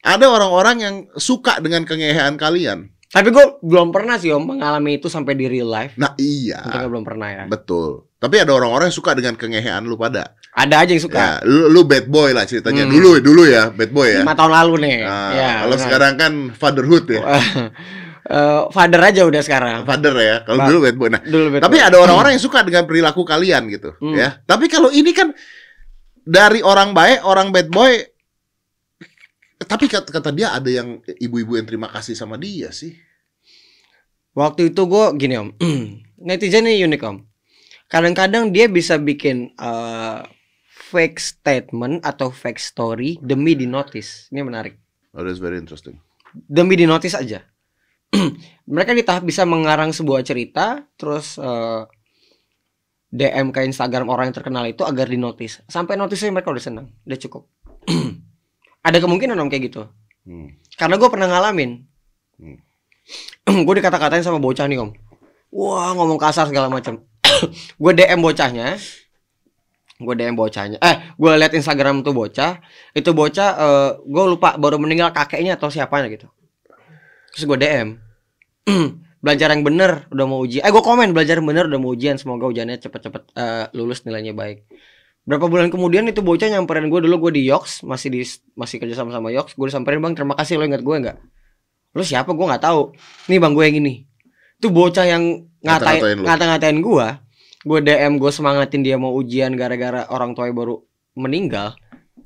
ada 0.00 0.26
orang-orang 0.26 0.76
yang 0.78 0.94
suka 1.14 1.56
dengan 1.58 1.82
kengehean 1.82 2.36
kalian. 2.36 2.92
Tapi 3.10 3.28
gue 3.28 3.42
belum 3.60 3.90
pernah 3.90 4.14
sih 4.14 4.30
om 4.30 4.44
mengalami 4.46 4.94
itu 4.94 5.10
sampai 5.10 5.34
di 5.34 5.44
real 5.44 5.66
life. 5.66 5.98
Nah 5.98 6.14
iya, 6.14 6.62
Untungnya 6.62 6.88
belum 6.88 7.04
pernah 7.04 7.28
ya. 7.28 7.44
betul. 7.44 8.06
Tapi 8.16 8.36
ada 8.36 8.52
orang-orang 8.52 8.86
yang 8.86 8.94
suka 8.94 9.12
dengan 9.12 9.34
kengehean 9.34 9.82
lu 9.82 9.96
pada. 9.96 10.36
Ada 10.52 10.84
aja 10.84 10.92
yang 10.92 11.02
suka. 11.02 11.18
Ya, 11.18 11.32
lu, 11.42 11.66
lu 11.68 11.82
bad 11.82 12.06
boy 12.06 12.30
lah 12.30 12.44
ceritanya. 12.44 12.84
Hmm. 12.84 12.92
Dulu 12.92 13.18
dulu 13.18 13.42
ya, 13.44 13.72
bad 13.72 13.90
boy 13.90 14.06
ya. 14.06 14.22
Lima 14.22 14.36
tahun 14.36 14.52
lalu 14.54 14.74
nih. 14.78 14.96
Nah, 15.02 15.30
ya, 15.32 15.50
kalau 15.58 15.74
benar. 15.74 15.82
sekarang 15.82 16.12
kan 16.14 16.32
fatherhood 16.54 17.04
ya. 17.10 17.20
Eh, 18.30 18.62
father 18.70 19.02
aja 19.02 19.26
udah 19.26 19.42
sekarang. 19.42 19.82
Father 19.82 20.14
ya. 20.14 20.46
Kalau 20.46 20.62
dulu 20.70 20.86
bad 20.86 20.94
boy. 20.94 21.08
Nah, 21.10 21.18
Dulu 21.18 21.50
betul. 21.50 21.66
Tapi 21.66 21.76
ada 21.82 21.98
orang-orang 21.98 22.38
yang 22.38 22.44
suka 22.44 22.62
dengan 22.62 22.86
perilaku 22.86 23.26
kalian 23.26 23.66
gitu, 23.66 23.90
Hmm. 23.98 24.14
ya. 24.14 24.38
Tapi 24.38 24.70
kalau 24.70 24.86
ini 24.86 25.10
kan 25.10 25.34
dari 26.24 26.60
orang 26.64 26.92
baik, 26.96 27.24
orang 27.24 27.52
bad 27.52 27.68
boy 27.70 28.00
tapi 29.60 29.86
kata, 29.86 30.08
kata 30.08 30.30
dia 30.32 30.56
ada 30.56 30.66
yang 30.66 31.04
ibu-ibu 31.20 31.54
yang 31.54 31.68
terima 31.68 31.86
kasih 31.92 32.16
sama 32.16 32.40
dia 32.40 32.72
sih. 32.72 32.96
Waktu 34.32 34.72
itu 34.72 34.82
gue 34.88 35.04
gini 35.20 35.36
om, 35.36 35.52
netizen 36.26 36.64
ini 36.64 36.80
unik 36.86 37.02
om. 37.04 37.22
Kadang-kadang 37.90 38.54
dia 38.54 38.70
bisa 38.70 38.96
bikin 38.96 39.52
eh, 39.58 40.20
fake 40.90 41.18
statement 41.20 42.00
atau 42.06 42.32
fake 42.32 42.62
story 42.62 43.18
demi 43.20 43.52
di 43.58 43.66
notice. 43.68 44.30
Ini 44.32 44.40
menarik. 44.40 44.78
Oh, 45.12 45.26
that's 45.26 45.42
very 45.42 45.58
interesting. 45.58 45.98
demi 46.30 46.78
di 46.78 46.86
notice 46.86 47.18
aja. 47.18 47.42
Mereka 48.70 48.94
di 48.94 49.02
tahap 49.02 49.26
bisa 49.26 49.42
mengarang 49.42 49.90
sebuah 49.90 50.22
cerita, 50.22 50.82
terus 50.94 51.38
eh, 51.38 51.82
DM 53.10 53.50
ke 53.50 53.66
Instagram 53.66 54.06
orang 54.06 54.30
yang 54.30 54.36
terkenal 54.38 54.64
itu 54.70 54.86
agar 54.86 55.10
di 55.10 55.18
notice. 55.18 55.66
Sampai 55.66 55.98
notice 55.98 56.22
mereka 56.30 56.54
udah 56.54 56.62
senang, 56.62 56.86
udah 57.02 57.18
cukup. 57.18 57.50
Ada 58.86 59.02
kemungkinan 59.02 59.34
om 59.36 59.50
kayak 59.50 59.74
gitu. 59.74 59.90
Hmm. 60.22 60.54
Karena 60.78 60.94
gue 60.94 61.08
pernah 61.10 61.26
ngalamin. 61.26 61.82
Hmm. 62.38 62.58
gue 63.66 63.74
dikata-katain 63.82 64.22
sama 64.22 64.38
bocah 64.38 64.64
nih 64.70 64.78
om. 64.78 64.94
Wah 65.50 65.90
ngomong 65.98 66.22
kasar 66.22 66.46
segala 66.46 66.70
macam. 66.70 67.02
gue 67.82 67.92
DM 67.98 68.22
bocahnya. 68.22 68.78
Gue 70.00 70.14
DM 70.14 70.38
bocahnya. 70.38 70.78
Eh, 70.78 70.96
gue 71.18 71.30
liat 71.34 71.52
Instagram 71.52 72.06
tuh 72.06 72.14
bocah. 72.14 72.62
Itu 72.94 73.10
bocah, 73.10 73.50
eh 73.58 73.90
gue 74.06 74.24
lupa 74.24 74.54
baru 74.54 74.78
meninggal 74.78 75.10
kakeknya 75.10 75.58
atau 75.58 75.66
siapanya 75.66 76.06
gitu. 76.08 76.30
Terus 77.34 77.44
gue 77.44 77.58
DM. 77.58 77.88
belajar 79.20 79.52
yang 79.52 79.62
bener 79.62 80.08
udah 80.10 80.26
mau 80.26 80.40
ujian. 80.42 80.64
Eh 80.64 80.72
gue 80.72 80.82
komen 80.82 81.12
belajar 81.12 81.38
yang 81.38 81.48
bener 81.48 81.68
udah 81.68 81.80
mau 81.80 81.92
ujian. 81.92 82.16
Semoga 82.16 82.48
ujiannya 82.48 82.80
cepet-cepet 82.80 83.22
eh, 83.36 83.64
lulus 83.76 84.02
nilainya 84.08 84.32
baik. 84.32 84.66
Berapa 85.28 85.46
bulan 85.46 85.68
kemudian 85.68 86.08
itu 86.08 86.24
bocah 86.24 86.48
nyamperin 86.48 86.88
gue 86.88 87.00
dulu 87.04 87.28
gue 87.28 87.38
di 87.38 87.42
Yox 87.46 87.84
masih 87.84 88.08
di 88.08 88.20
masih 88.56 88.80
kerja 88.80 88.98
sama 88.98 89.12
sama 89.12 89.28
Yox. 89.30 89.54
Gue 89.54 89.68
disamperin 89.68 90.00
bang 90.00 90.16
terima 90.16 90.34
kasih 90.34 90.56
lo 90.56 90.64
ingat 90.64 90.80
gue 90.80 90.96
nggak? 90.96 91.16
Lu 91.94 92.02
siapa? 92.02 92.32
Gue 92.32 92.46
nggak 92.48 92.64
tahu. 92.64 92.96
Nih 93.28 93.38
bang 93.38 93.52
gue 93.52 93.64
yang 93.68 93.76
ini. 93.84 93.94
Tuh 94.58 94.72
bocah 94.72 95.06
yang 95.06 95.46
ngatain 95.60 96.24
ngata-ngatain 96.24 96.78
gue. 96.80 97.06
Gue 97.60 97.78
DM 97.84 98.16
gue 98.16 98.30
semangatin 98.32 98.80
dia 98.80 98.96
mau 98.96 99.12
ujian 99.12 99.52
gara-gara 99.52 100.08
orang 100.08 100.32
tuanya 100.32 100.56
baru 100.56 100.80
meninggal 101.12 101.76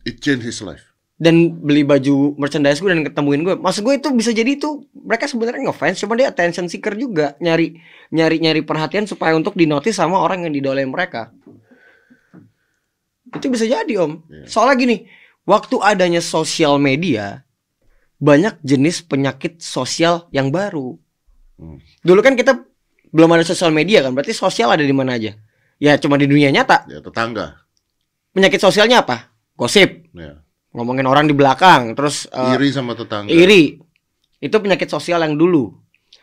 It 0.04 0.20
changed 0.20 0.44
his 0.44 0.60
life. 0.60 0.93
Dan 1.14 1.62
beli 1.62 1.86
baju 1.86 2.34
merchandise 2.34 2.82
gue 2.82 2.90
dan 2.90 3.06
ketemuin 3.06 3.46
gue. 3.46 3.54
Maksud 3.54 3.86
gue 3.86 3.94
itu 4.02 4.08
bisa 4.10 4.34
jadi 4.34 4.58
itu 4.58 4.82
mereka 4.92 5.30
sebenarnya 5.30 5.70
ngefans, 5.70 6.02
cuma 6.02 6.18
dia 6.18 6.30
attention 6.30 6.66
seeker 6.66 6.98
juga, 6.98 7.38
nyari 7.38 7.78
nyari 8.10 8.42
nyari 8.42 8.60
perhatian 8.66 9.06
supaya 9.06 9.38
untuk 9.38 9.54
dinotis 9.54 9.94
sama 9.94 10.18
orang 10.18 10.46
yang 10.46 10.52
didolain 10.52 10.90
mereka. 10.90 11.30
Itu 13.30 13.46
bisa 13.50 13.66
jadi 13.66 13.94
om. 14.02 14.22
Iya. 14.26 14.46
Soalnya 14.50 14.74
gini, 14.78 14.96
waktu 15.46 15.78
adanya 15.82 16.22
sosial 16.22 16.82
media, 16.82 17.46
banyak 18.18 18.58
jenis 18.66 19.02
penyakit 19.06 19.62
sosial 19.62 20.26
yang 20.34 20.50
baru. 20.50 20.98
Hmm. 21.58 21.78
Dulu 22.02 22.20
kan 22.22 22.34
kita 22.34 22.58
belum 23.14 23.30
ada 23.38 23.46
sosial 23.46 23.70
media 23.70 24.02
kan, 24.02 24.10
berarti 24.14 24.34
sosial 24.34 24.74
ada 24.74 24.82
di 24.82 24.94
mana 24.94 25.14
aja? 25.14 25.34
Ya 25.78 25.94
cuma 25.98 26.18
di 26.18 26.26
dunia 26.26 26.50
nyata. 26.50 26.86
Ya 26.90 26.98
tetangga. 26.98 27.62
Penyakit 28.34 28.58
sosialnya 28.58 29.06
apa? 29.06 29.30
Gosip, 29.54 30.10
Ya. 30.10 30.43
Ngomongin 30.74 31.06
orang 31.06 31.24
di 31.24 31.32
belakang, 31.32 31.94
terus 31.94 32.26
eh, 32.28 32.52
Iri 32.52 32.68
sama 32.68 32.92
tetangga. 32.92 33.30
iri. 33.30 33.78
Itu 34.36 34.58
penyakit 34.58 34.90
sosial 34.90 35.22
yang 35.22 35.34
dulu. 35.34 35.72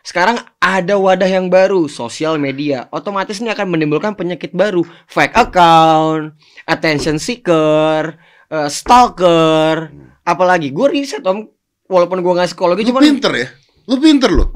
Sekarang 0.02 0.34
ada 0.58 0.94
wadah 0.94 1.26
yang 1.26 1.46
baru, 1.46 1.86
sosial 1.86 2.36
media. 2.36 2.90
Otomatis 2.90 3.38
ini 3.38 3.48
akan 3.48 3.70
menimbulkan 3.70 4.12
penyakit 4.12 4.50
baru, 4.50 4.82
fake 5.06 5.32
account, 5.32 6.34
attention 6.64 7.16
seeker, 7.16 8.18
eh, 8.46 8.68
stalker, 8.68 9.90
apalagi. 10.22 10.70
Gue 10.70 10.90
riset 10.92 11.22
om, 11.22 11.46
walaupun 11.86 12.18
gue 12.18 12.32
nggak 12.32 12.50
psikologi, 12.50 12.82
Lu 12.82 12.88
cuman 12.90 13.02
pinter 13.02 13.32
ya? 13.32 13.46
Lu 13.84 13.96
pinter 13.98 14.30
lu. 14.30 14.46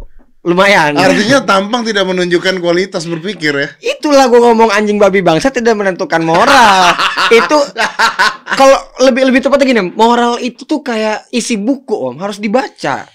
lumayan. 0.43 0.95
Artinya 0.95 1.43
tampang 1.51 1.83
tidak 1.83 2.07
menunjukkan 2.07 2.59
kualitas 2.59 3.03
berpikir 3.03 3.51
ya. 3.51 3.69
Itulah 3.83 4.27
gue 4.27 4.39
ngomong 4.39 4.71
anjing 4.71 4.95
babi 4.95 5.19
bangsa 5.19 5.51
tidak 5.51 5.75
menentukan 5.75 6.23
moral. 6.23 6.95
itu 7.29 7.59
kalau 8.53 8.79
lebih 9.01 9.23
lebih 9.27 9.41
tepatnya 9.41 9.67
gini, 9.67 9.83
moral 9.93 10.39
itu 10.39 10.62
tuh 10.62 10.81
kayak 10.81 11.27
isi 11.31 11.57
buku 11.57 11.93
om, 11.93 12.17
harus 12.17 12.37
dibaca. 12.37 13.09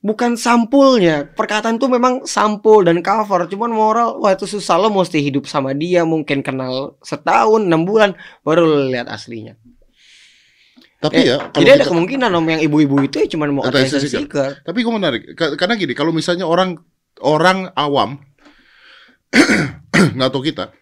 Bukan 0.00 0.32
sampulnya. 0.34 1.28
Perkataan 1.28 1.76
tuh 1.76 1.86
memang 1.86 2.24
sampul 2.24 2.80
dan 2.82 3.04
cover. 3.04 3.44
Cuman 3.44 3.68
moral, 3.68 4.16
wah 4.16 4.32
itu 4.32 4.48
susah 4.48 4.74
lo 4.74 4.88
mesti 4.88 5.20
hidup 5.20 5.44
sama 5.44 5.70
dia, 5.72 6.02
mungkin 6.02 6.40
kenal 6.40 6.96
setahun, 7.00 7.60
enam 7.60 7.84
bulan, 7.84 8.16
baru 8.40 8.64
lo 8.64 8.88
lihat 8.88 9.06
aslinya. 9.06 9.60
Tapi 11.00 11.16
Eh, 11.18 11.24
ya, 11.28 11.36
kalau 11.48 11.60
jadi 11.60 11.70
ada 11.70 11.84
kita- 11.84 11.90
kemungkinan 11.92 12.28
om 12.30 12.46
yang 12.46 12.60
ibu-ibu 12.60 12.96
itu 13.02 13.16
ya 13.18 13.28
cuma 13.28 13.48
mau 13.48 13.64
Attention 13.64 14.00
seeker. 14.00 14.60
Tapi 14.60 14.78
gue 14.80 14.92
menarik 14.92 15.22
Ka- 15.32 15.56
karena 15.56 15.76
gini, 15.76 15.92
kalau 15.92 16.12
misalnya 16.12 16.44
orang 16.44 16.76
orang 17.20 17.68
awam 17.72 18.20
nggak 20.16 20.28
tahu 20.28 20.42
kita, 20.42 20.72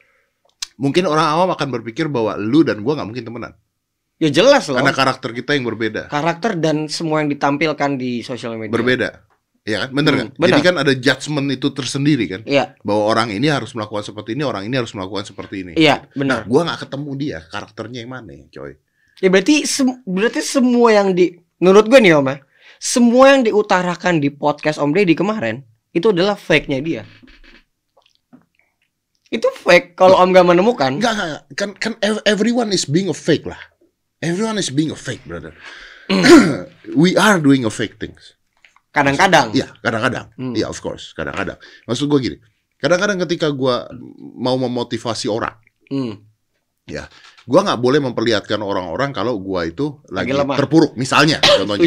mungkin 0.78 1.04
orang 1.04 1.26
awam 1.28 1.50
akan 1.52 1.68
berpikir 1.74 2.06
bahwa 2.06 2.38
lu 2.38 2.62
dan 2.62 2.80
gua 2.80 2.96
nggak 2.96 3.08
mungkin 3.08 3.26
temenan 3.26 3.52
Ya 4.16 4.30
jelas 4.30 4.66
loh. 4.66 4.78
karena 4.78 4.90
karakter 4.90 5.30
kita 5.30 5.54
yang 5.54 5.62
berbeda, 5.64 6.06
Karakter 6.06 6.58
dan 6.58 6.86
semua 6.86 7.22
yang 7.22 7.30
ditampilkan 7.30 7.94
di 7.94 8.18
sosial 8.20 8.54
media. 8.54 8.74
berbeda, 8.74 9.08
ya 9.62 9.86
kan? 9.86 9.90
Bener 9.92 10.10
Hmm, 10.10 10.18
nggak? 10.18 10.30
benar. 10.34 10.48
Jadi 10.50 10.60
kan 10.60 10.74
ada 10.76 10.92
judgement 10.92 11.46
itu 11.48 11.68
tersendiri 11.70 12.24
kan, 12.26 12.40
Iya, 12.42 12.74
bahwa 12.82 13.02
orang 13.06 13.30
ini 13.30 13.46
harus 13.46 13.70
melakukan 13.72 14.02
seperti 14.02 14.34
ini, 14.34 14.42
orang 14.42 14.66
ini 14.66 14.74
harus 14.74 14.90
melakukan 14.90 15.22
seperti 15.22 15.62
ini. 15.62 15.72
iya, 15.74 16.02
Nah, 16.02 16.18
benar. 16.18 16.38
gua 16.46 16.66
nggak 16.66 16.80
ketemu 16.82 17.10
dia 17.14 17.38
karakternya 17.46 17.98
yang 18.02 18.10
mana, 18.10 18.34
coy. 18.48 18.74
Ya 19.18 19.28
berarti 19.28 19.54
sem- 19.64 20.02
berarti 20.02 20.40
semua 20.40 20.88
yang 20.90 21.10
di 21.10 21.38
menurut 21.58 21.86
gue 21.86 21.98
nih 21.98 22.14
Om 22.14 22.26
ya, 22.26 22.36
semua 22.76 23.24
yang 23.30 23.42
diutarakan 23.42 24.18
di 24.18 24.30
podcast 24.30 24.78
Om 24.78 24.90
Deddy 24.90 25.14
kemarin 25.14 25.62
itu 25.90 26.10
adalah 26.10 26.34
fake-nya 26.34 26.78
dia. 26.78 27.02
Itu 29.28 29.48
fake 29.52 29.92
kalau 29.92 30.16
Om 30.16 30.32
gak 30.32 30.46
menemukan. 30.46 30.96
Enggak, 30.96 31.12
enggak, 31.12 31.28
enggak. 31.28 31.42
kan 31.52 31.70
kan 31.76 31.92
ev- 32.00 32.24
everyone 32.24 32.70
is 32.70 32.84
being 32.84 33.06
a 33.06 33.16
fake 33.16 33.44
lah. 33.44 33.60
Everyone 34.18 34.56
is 34.56 34.68
being 34.68 34.88
a 34.88 34.98
fake, 34.98 35.22
brother. 35.22 35.52
We 36.96 37.14
are 37.14 37.36
doing 37.38 37.62
a 37.62 37.70
fake 37.70 38.00
things. 38.00 38.34
Kadang-kadang. 38.90 39.52
Iya, 39.52 39.68
kadang-kadang. 39.78 40.32
Hmm. 40.34 40.56
Iya, 40.56 40.66
of 40.66 40.80
course, 40.80 41.12
kadang-kadang. 41.12 41.60
Maksud 41.84 42.08
gue 42.08 42.18
gini, 42.18 42.36
kadang-kadang 42.76 43.20
ketika 43.22 43.52
gua 43.52 43.86
mau 44.34 44.56
memotivasi 44.56 45.28
orang, 45.28 45.54
Hmm. 45.86 46.18
ya, 46.82 47.06
gua 47.44 47.62
nggak 47.62 47.78
boleh 47.78 48.00
memperlihatkan 48.02 48.58
orang-orang 48.58 49.12
kalau 49.12 49.36
gua 49.38 49.68
itu 49.68 50.00
lagi, 50.08 50.32
Lagi 50.32 50.40
lemah. 50.42 50.56
terpuruk. 50.56 50.92
Misalnya, 50.96 51.38
contohnya. 51.60 51.86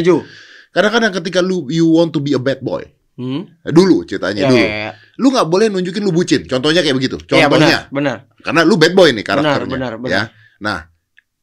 Kadang-kadang 0.72 1.12
ketika 1.20 1.44
lu 1.44 1.68
you 1.68 1.84
want 1.84 2.14
to 2.14 2.22
be 2.22 2.32
a 2.32 2.40
bad 2.40 2.62
boy, 2.62 2.86
Hmm. 3.12 3.44
dulu 3.60 4.08
ceritanya 4.08 4.46
Ya, 4.46 4.48
dulu, 4.48 4.62
ya, 4.64 4.76
ya. 4.88 4.92
Lu 5.20 5.28
nggak 5.28 5.48
boleh 5.48 5.66
nunjukin 5.68 6.00
lu 6.04 6.12
bucin. 6.14 6.44
Contohnya 6.48 6.80
kayak 6.80 6.96
begitu. 6.96 7.16
Iya, 7.28 7.48
Contohnya, 7.48 7.88
benar, 7.90 7.92
benar. 7.92 8.16
karena 8.40 8.60
lu 8.64 8.74
bad 8.80 8.92
boy 8.96 9.08
nih 9.12 9.24
karakternya. 9.26 9.68
benar, 9.68 9.92
benar. 10.00 10.12
Ya, 10.12 10.22
nah, 10.62 10.78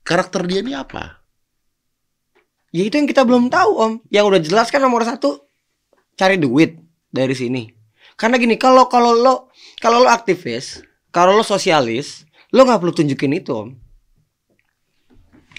karakter 0.01 0.41
dia 0.49 0.65
ini 0.65 0.73
apa? 0.73 1.21
Ya 2.69 2.85
itu 2.85 2.95
yang 2.97 3.09
kita 3.09 3.25
belum 3.25 3.49
tahu 3.49 3.71
Om. 3.77 3.93
Yang 4.13 4.25
udah 4.29 4.41
jelas 4.41 4.67
kan 4.69 4.81
nomor 4.81 5.01
satu 5.05 5.45
cari 6.13 6.37
duit 6.37 6.77
dari 7.09 7.33
sini. 7.33 7.69
Karena 8.13 8.37
gini, 8.37 8.57
kalau 8.57 8.85
kalau 8.89 9.13
lo 9.13 9.49
kalau 9.81 10.05
lo 10.05 10.09
aktivis, 10.09 10.81
kalau 11.09 11.33
lo 11.33 11.41
sosialis, 11.41 12.25
lo 12.53 12.65
nggak 12.65 12.79
perlu 12.81 12.93
tunjukin 12.93 13.33
itu 13.37 13.53
Om. 13.53 13.69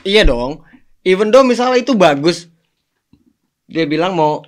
Iya 0.07 0.25
dong. 0.27 0.63
Even 1.03 1.33
though 1.33 1.45
misalnya 1.45 1.81
itu 1.81 1.97
bagus, 1.97 2.47
dia 3.65 3.89
bilang 3.89 4.13
mau 4.13 4.45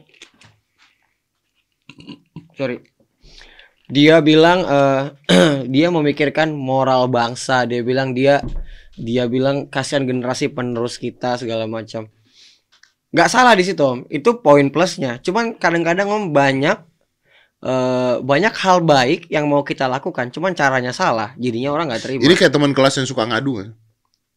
sorry 2.57 2.85
dia 3.93 4.25
bilang 4.25 4.65
eh, 4.65 5.03
dia 5.75 5.93
memikirkan 5.93 6.57
moral 6.57 7.13
bangsa 7.13 7.69
dia 7.69 7.85
bilang 7.85 8.17
dia 8.17 8.41
dia 8.97 9.29
bilang 9.29 9.69
kasihan 9.69 10.09
generasi 10.09 10.49
penerus 10.49 10.97
kita 10.97 11.37
segala 11.37 11.69
macam 11.69 12.09
nggak 13.13 13.29
salah 13.29 13.53
di 13.53 13.65
situ 13.69 13.85
om 13.85 14.09
itu 14.09 14.41
poin 14.41 14.73
plusnya 14.73 15.21
cuman 15.21 15.61
kadang-kadang 15.61 16.09
om 16.09 16.33
banyak 16.33 16.81
eh, 17.61 18.15
banyak 18.25 18.55
hal 18.57 18.81
baik 18.81 19.29
yang 19.29 19.45
mau 19.45 19.61
kita 19.61 19.85
lakukan 19.85 20.33
cuman 20.33 20.57
caranya 20.57 20.97
salah 20.97 21.37
jadinya 21.37 21.77
orang 21.77 21.93
nggak 21.93 22.01
terima 22.01 22.25
Ini 22.25 22.33
kayak 22.33 22.53
teman 22.57 22.73
kelas 22.73 22.97
yang 22.97 23.05
suka 23.05 23.29
ngadu 23.29 23.61
kan? 23.61 23.69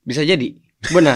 bisa 0.03 0.21
jadi 0.21 0.51
benar 0.91 1.15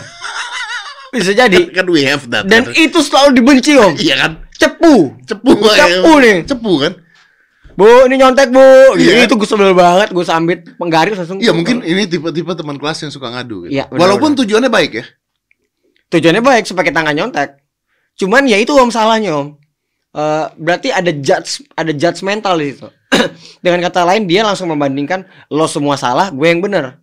bisa 1.15 1.35
jadi 1.35 1.69
Kan 1.75 1.85
we 1.91 2.07
have 2.07 2.23
that. 2.31 2.47
dan 2.47 2.65
kan? 2.65 2.73
itu 2.73 3.03
selalu 3.03 3.35
dibenci 3.35 3.75
om 3.75 3.93
iya 3.99 4.15
kan? 4.15 4.31
cepu 4.55 5.13
Cepu, 5.27 5.51
Cepu 5.61 6.13
nih. 6.23 6.37
Cepu 6.47 6.73
kan? 6.79 6.93
Bu 7.79 7.87
ini 8.05 8.19
nyontek 8.19 8.51
bu 8.51 8.59
Iya. 8.93 9.23
itu 9.23 9.33
gue 9.33 9.47
sebel 9.47 9.71
banget 9.71 10.11
gue 10.11 10.21
sambit 10.21 10.67
penggaris 10.75 11.15
langsung 11.15 11.39
Iya 11.39 11.55
mungkin 11.55 11.79
ini 11.81 12.03
tipe-tipe 12.03 12.51
teman 12.51 12.75
kelas 12.75 12.99
yang 12.99 13.09
suka 13.09 13.31
ngadu. 13.31 13.63
Gitu. 13.63 13.79
Iya, 13.79 13.87
benar, 13.87 13.99
Walaupun 14.03 14.35
tujuannya 14.35 14.67
baik 14.67 14.91
ya. 14.93 15.05
tujuannya 16.09 16.41
baik 16.41 16.67
supaya 16.67 16.83
kita 16.83 16.99
nggak 16.99 17.15
nyontek 17.15 17.49
cuman 18.17 18.43
ya 18.43 18.57
itu 18.57 18.75
om 18.75 18.91
salahnya 18.91 19.31
om 19.33 19.55
Eh, 20.09 20.45
berarti 20.57 20.89
ada 20.89 21.13
judge 21.13 21.61
ada 21.71 21.93
judgmental 21.93 22.57
di 22.57 22.73
situ 22.73 22.89
dengan 23.63 23.77
kata 23.79 24.01
lain 24.03 24.25
dia 24.25 24.41
langsung 24.41 24.65
membandingkan 24.67 25.21
lo 25.47 25.69
semua 25.69 25.95
salah 25.95 26.33
gue 26.33 26.43
yang 26.43 26.59
bener 26.59 26.97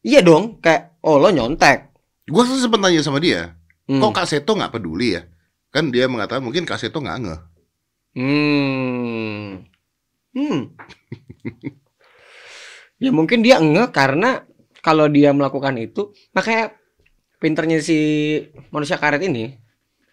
iya 0.00 0.20
dong 0.20 0.60
kayak 0.60 1.00
oh 1.00 1.16
lo 1.16 1.28
nyontek 1.28 1.88
Gue 2.28 2.44
sempat 2.44 2.76
tanya 2.78 3.00
sama 3.00 3.18
dia, 3.18 3.56
Hmm. 3.88 4.04
kok 4.04 4.12
Kak 4.12 4.28
Seto 4.28 4.52
nggak 4.52 4.68
peduli 4.68 5.16
ya? 5.16 5.24
Kan 5.72 5.88
dia 5.88 6.04
mengatakan 6.04 6.44
mungkin 6.44 6.68
Kak 6.68 6.76
Seto 6.76 7.00
nggak 7.00 7.16
ngeh. 7.24 7.40
Hmm. 8.16 9.64
Hmm. 10.32 10.60
ya 13.02 13.10
mungkin 13.10 13.40
dia 13.40 13.58
enggak 13.58 13.94
karena 13.94 14.42
kalau 14.80 15.06
dia 15.06 15.30
melakukan 15.30 15.76
itu 15.78 16.10
makanya 16.32 16.74
pinternya 17.38 17.78
si 17.78 17.98
manusia 18.70 18.98
karet 18.98 19.22
ini 19.22 19.54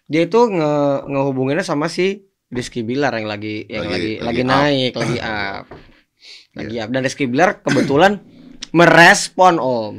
dia 0.06 0.22
itu 0.22 0.38
nge 0.46 0.72
ngehubunginnya 1.10 1.66
sama 1.66 1.90
si 1.90 2.22
Rizky 2.46 2.86
Bilar 2.86 3.10
yang 3.18 3.26
lagi 3.26 3.66
yang 3.66 3.90
Lagi- 3.90 4.22
lagi 4.22 4.22
lagi 4.22 4.22
lagi, 4.22 4.42
up. 4.42 4.46
naik, 4.46 4.92
lagi 4.94 5.18
up. 5.26 5.64
Lagi 6.54 6.76
up 6.78 6.88
dan 6.94 7.02
Rizky 7.02 7.26
Bilar 7.26 7.58
kebetulan 7.60 8.12
merespon 8.76 9.58
Om. 9.58 9.94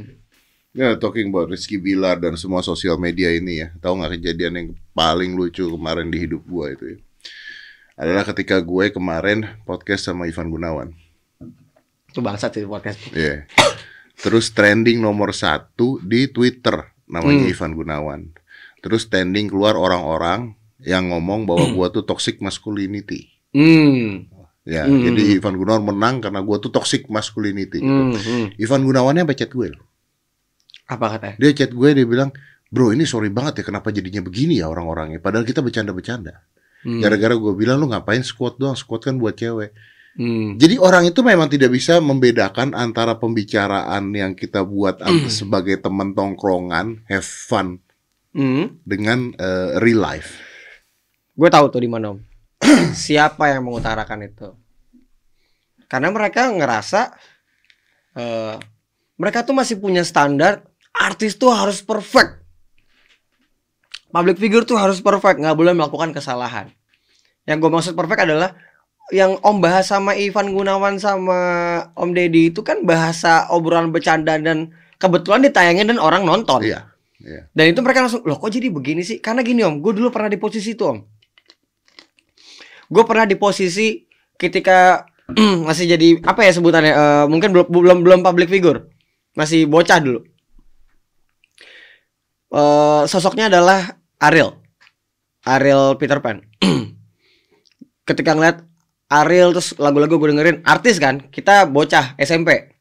Ya, 0.72 0.94
talking 0.96 1.28
about 1.28 1.52
Rizky 1.52 1.76
Bilar 1.76 2.16
dan 2.16 2.38
semua 2.40 2.62
sosial 2.62 2.96
media 2.96 3.28
ini 3.28 3.60
ya. 3.60 3.68
Tahu 3.76 3.98
nggak 3.98 4.12
kejadian 4.16 4.52
yang 4.54 4.68
paling 4.92 5.34
lucu 5.34 5.66
kemarin 5.66 6.08
di 6.08 6.24
hidup 6.24 6.40
gue 6.40 6.66
itu 6.72 6.84
ya? 6.94 6.98
Adalah 7.98 8.22
ketika 8.22 8.62
gue 8.62 8.94
kemarin 8.94 9.42
podcast 9.66 10.06
sama 10.06 10.30
Ivan 10.30 10.48
Gunawan. 10.48 10.88
Itu 12.06 12.22
bangsat 12.22 12.54
sih 12.54 12.64
podcast. 12.64 12.98
Iya. 13.10 13.50
Terus 14.14 14.54
trending 14.54 15.02
nomor 15.02 15.34
satu 15.34 15.98
di 16.00 16.30
Twitter 16.30 16.94
namanya 17.10 17.42
Hmm. 17.44 17.52
Ivan 17.52 17.72
Gunawan. 17.74 18.20
Terus 18.78 19.10
trending 19.10 19.50
keluar 19.50 19.74
orang-orang 19.74 20.54
yang 20.78 21.10
ngomong 21.10 21.42
bahwa 21.42 21.66
gua 21.74 21.86
tuh 21.90 22.06
toxic 22.06 22.38
masculinity. 22.38 23.34
Hmm. 23.50 24.30
Ya, 24.62 24.86
Hmm. 24.86 25.00
jadi 25.02 25.42
Ivan 25.42 25.58
Gunawan 25.58 25.82
menang 25.82 26.22
karena 26.22 26.38
gua 26.38 26.62
tuh 26.62 26.70
toxic 26.70 27.10
masculinity. 27.10 27.82
gitu. 27.82 27.90
Hmm. 27.90 28.14
hmm. 28.14 28.46
Ivan 28.62 28.82
Gunawannya 28.86 29.26
sampai 29.26 29.38
chat 29.38 29.50
gue 29.50 29.68
loh. 29.74 29.84
Apa 30.86 31.18
katanya? 31.18 31.36
Dia 31.36 31.50
chat 31.52 31.74
gue 31.74 31.88
dia 31.92 32.06
bilang, 32.06 32.30
bro 32.70 32.94
ini 32.94 33.04
sorry 33.04 33.28
banget 33.28 33.60
ya 33.60 33.64
kenapa 33.66 33.90
jadinya 33.90 34.22
begini 34.22 34.62
ya 34.62 34.70
orang-orangnya. 34.70 35.18
Padahal 35.18 35.42
kita 35.42 35.60
bercanda-bercanda. 35.60 36.46
Hmm. 36.86 37.02
Gara-gara 37.02 37.34
gue 37.34 37.54
bilang 37.58 37.82
lu 37.82 37.90
ngapain 37.90 38.22
squat 38.22 38.56
doang, 38.56 38.78
squat 38.78 39.10
kan 39.10 39.18
buat 39.18 39.34
cewek. 39.34 39.74
Hmm. 40.18 40.58
Jadi 40.58 40.78
orang 40.82 41.06
itu 41.06 41.22
memang 41.22 41.46
tidak 41.46 41.70
bisa 41.70 42.02
membedakan 42.02 42.74
antara 42.74 43.18
pembicaraan 43.18 44.10
yang 44.14 44.34
kita 44.34 44.66
buat 44.66 44.98
Hmm. 45.02 45.30
sebagai 45.30 45.78
teman 45.78 46.14
tongkrongan, 46.14 47.06
have 47.06 47.26
fun 47.26 47.78
Hmm. 48.34 48.78
dengan 48.86 49.34
eh, 49.34 49.78
real 49.82 50.02
life. 50.02 50.38
Gue 51.38 51.50
tahu 51.50 51.70
tuh 51.70 51.82
di 51.82 51.90
mana 51.90 52.14
om. 52.14 52.18
Siapa 53.06 53.50
yang 53.54 53.66
mengutarakan 53.66 54.26
itu? 54.26 54.48
Karena 55.86 56.10
mereka 56.10 56.50
ngerasa 56.50 57.14
eh, 58.18 58.56
mereka 59.14 59.46
tuh 59.46 59.54
masih 59.54 59.78
punya 59.78 60.02
standar 60.02 60.66
artis 60.90 61.38
tuh 61.38 61.54
harus 61.54 61.78
perfect. 61.82 62.42
Public 64.08 64.40
figure 64.40 64.64
tuh 64.64 64.80
harus 64.80 65.04
perfect, 65.04 65.36
nggak 65.40 65.56
boleh 65.56 65.76
melakukan 65.76 66.16
kesalahan. 66.16 66.72
Yang 67.44 67.56
gue 67.64 67.70
maksud 67.72 67.92
perfect 67.96 68.24
adalah 68.24 68.56
yang 69.08 69.40
Om 69.40 69.64
bahas 69.64 69.88
sama 69.88 70.12
Ivan 70.16 70.52
Gunawan 70.52 71.00
sama 71.00 71.38
Om 71.96 72.12
Deddy 72.12 72.52
itu 72.52 72.60
kan 72.60 72.84
bahasa 72.84 73.48
obrolan 73.48 73.88
bercanda 73.88 74.36
dan 74.36 74.72
kebetulan 75.00 75.44
ditayangin 75.44 75.92
dan 75.92 75.98
orang 76.00 76.28
nonton. 76.28 76.60
Iya. 76.64 76.88
Iya. 77.18 77.50
Dan 77.50 77.64
itu 77.74 77.80
mereka 77.82 78.06
langsung, 78.06 78.22
loh 78.22 78.38
kok 78.38 78.52
jadi 78.52 78.70
begini 78.70 79.02
sih? 79.02 79.18
Karena 79.18 79.42
gini 79.42 79.66
om, 79.66 79.82
gue 79.82 79.92
dulu 79.96 80.08
pernah 80.14 80.30
di 80.30 80.38
posisi 80.38 80.78
itu 80.78 80.86
om. 80.86 81.02
Gue 82.88 83.04
pernah 83.04 83.26
di 83.26 83.34
posisi 83.34 84.06
ketika 84.38 85.02
masih 85.68 85.98
jadi 85.98 86.22
apa 86.22 86.46
ya 86.46 86.52
sebutannya? 86.54 86.92
Eh, 86.94 87.24
mungkin 87.26 87.50
belum 87.50 87.66
belum 87.68 87.98
belum 88.06 88.20
public 88.22 88.48
figure, 88.48 88.86
masih 89.34 89.66
bocah 89.66 89.98
dulu. 89.98 90.20
Eh, 92.54 93.02
sosoknya 93.10 93.50
adalah 93.50 93.97
Ariel, 94.18 94.58
Ariel 95.46 95.94
Peter 95.94 96.18
Pan. 96.18 96.42
ketika 98.08 98.32
ngeliat 98.32 98.64
Ariel 99.08 99.52
terus 99.56 99.76
lagu-lagu 99.76 100.18
gue 100.18 100.34
dengerin 100.34 100.64
artis 100.66 100.98
kan, 100.98 101.30
kita 101.30 101.68
bocah 101.70 102.18
SMP. 102.20 102.76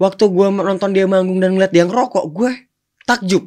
Waktu 0.00 0.24
gue 0.26 0.46
nonton 0.50 0.90
dia 0.90 1.06
manggung 1.06 1.38
dan 1.38 1.54
ngeliat 1.54 1.70
dia 1.70 1.86
ngerokok, 1.86 2.24
gue 2.32 2.50
takjub. 3.06 3.44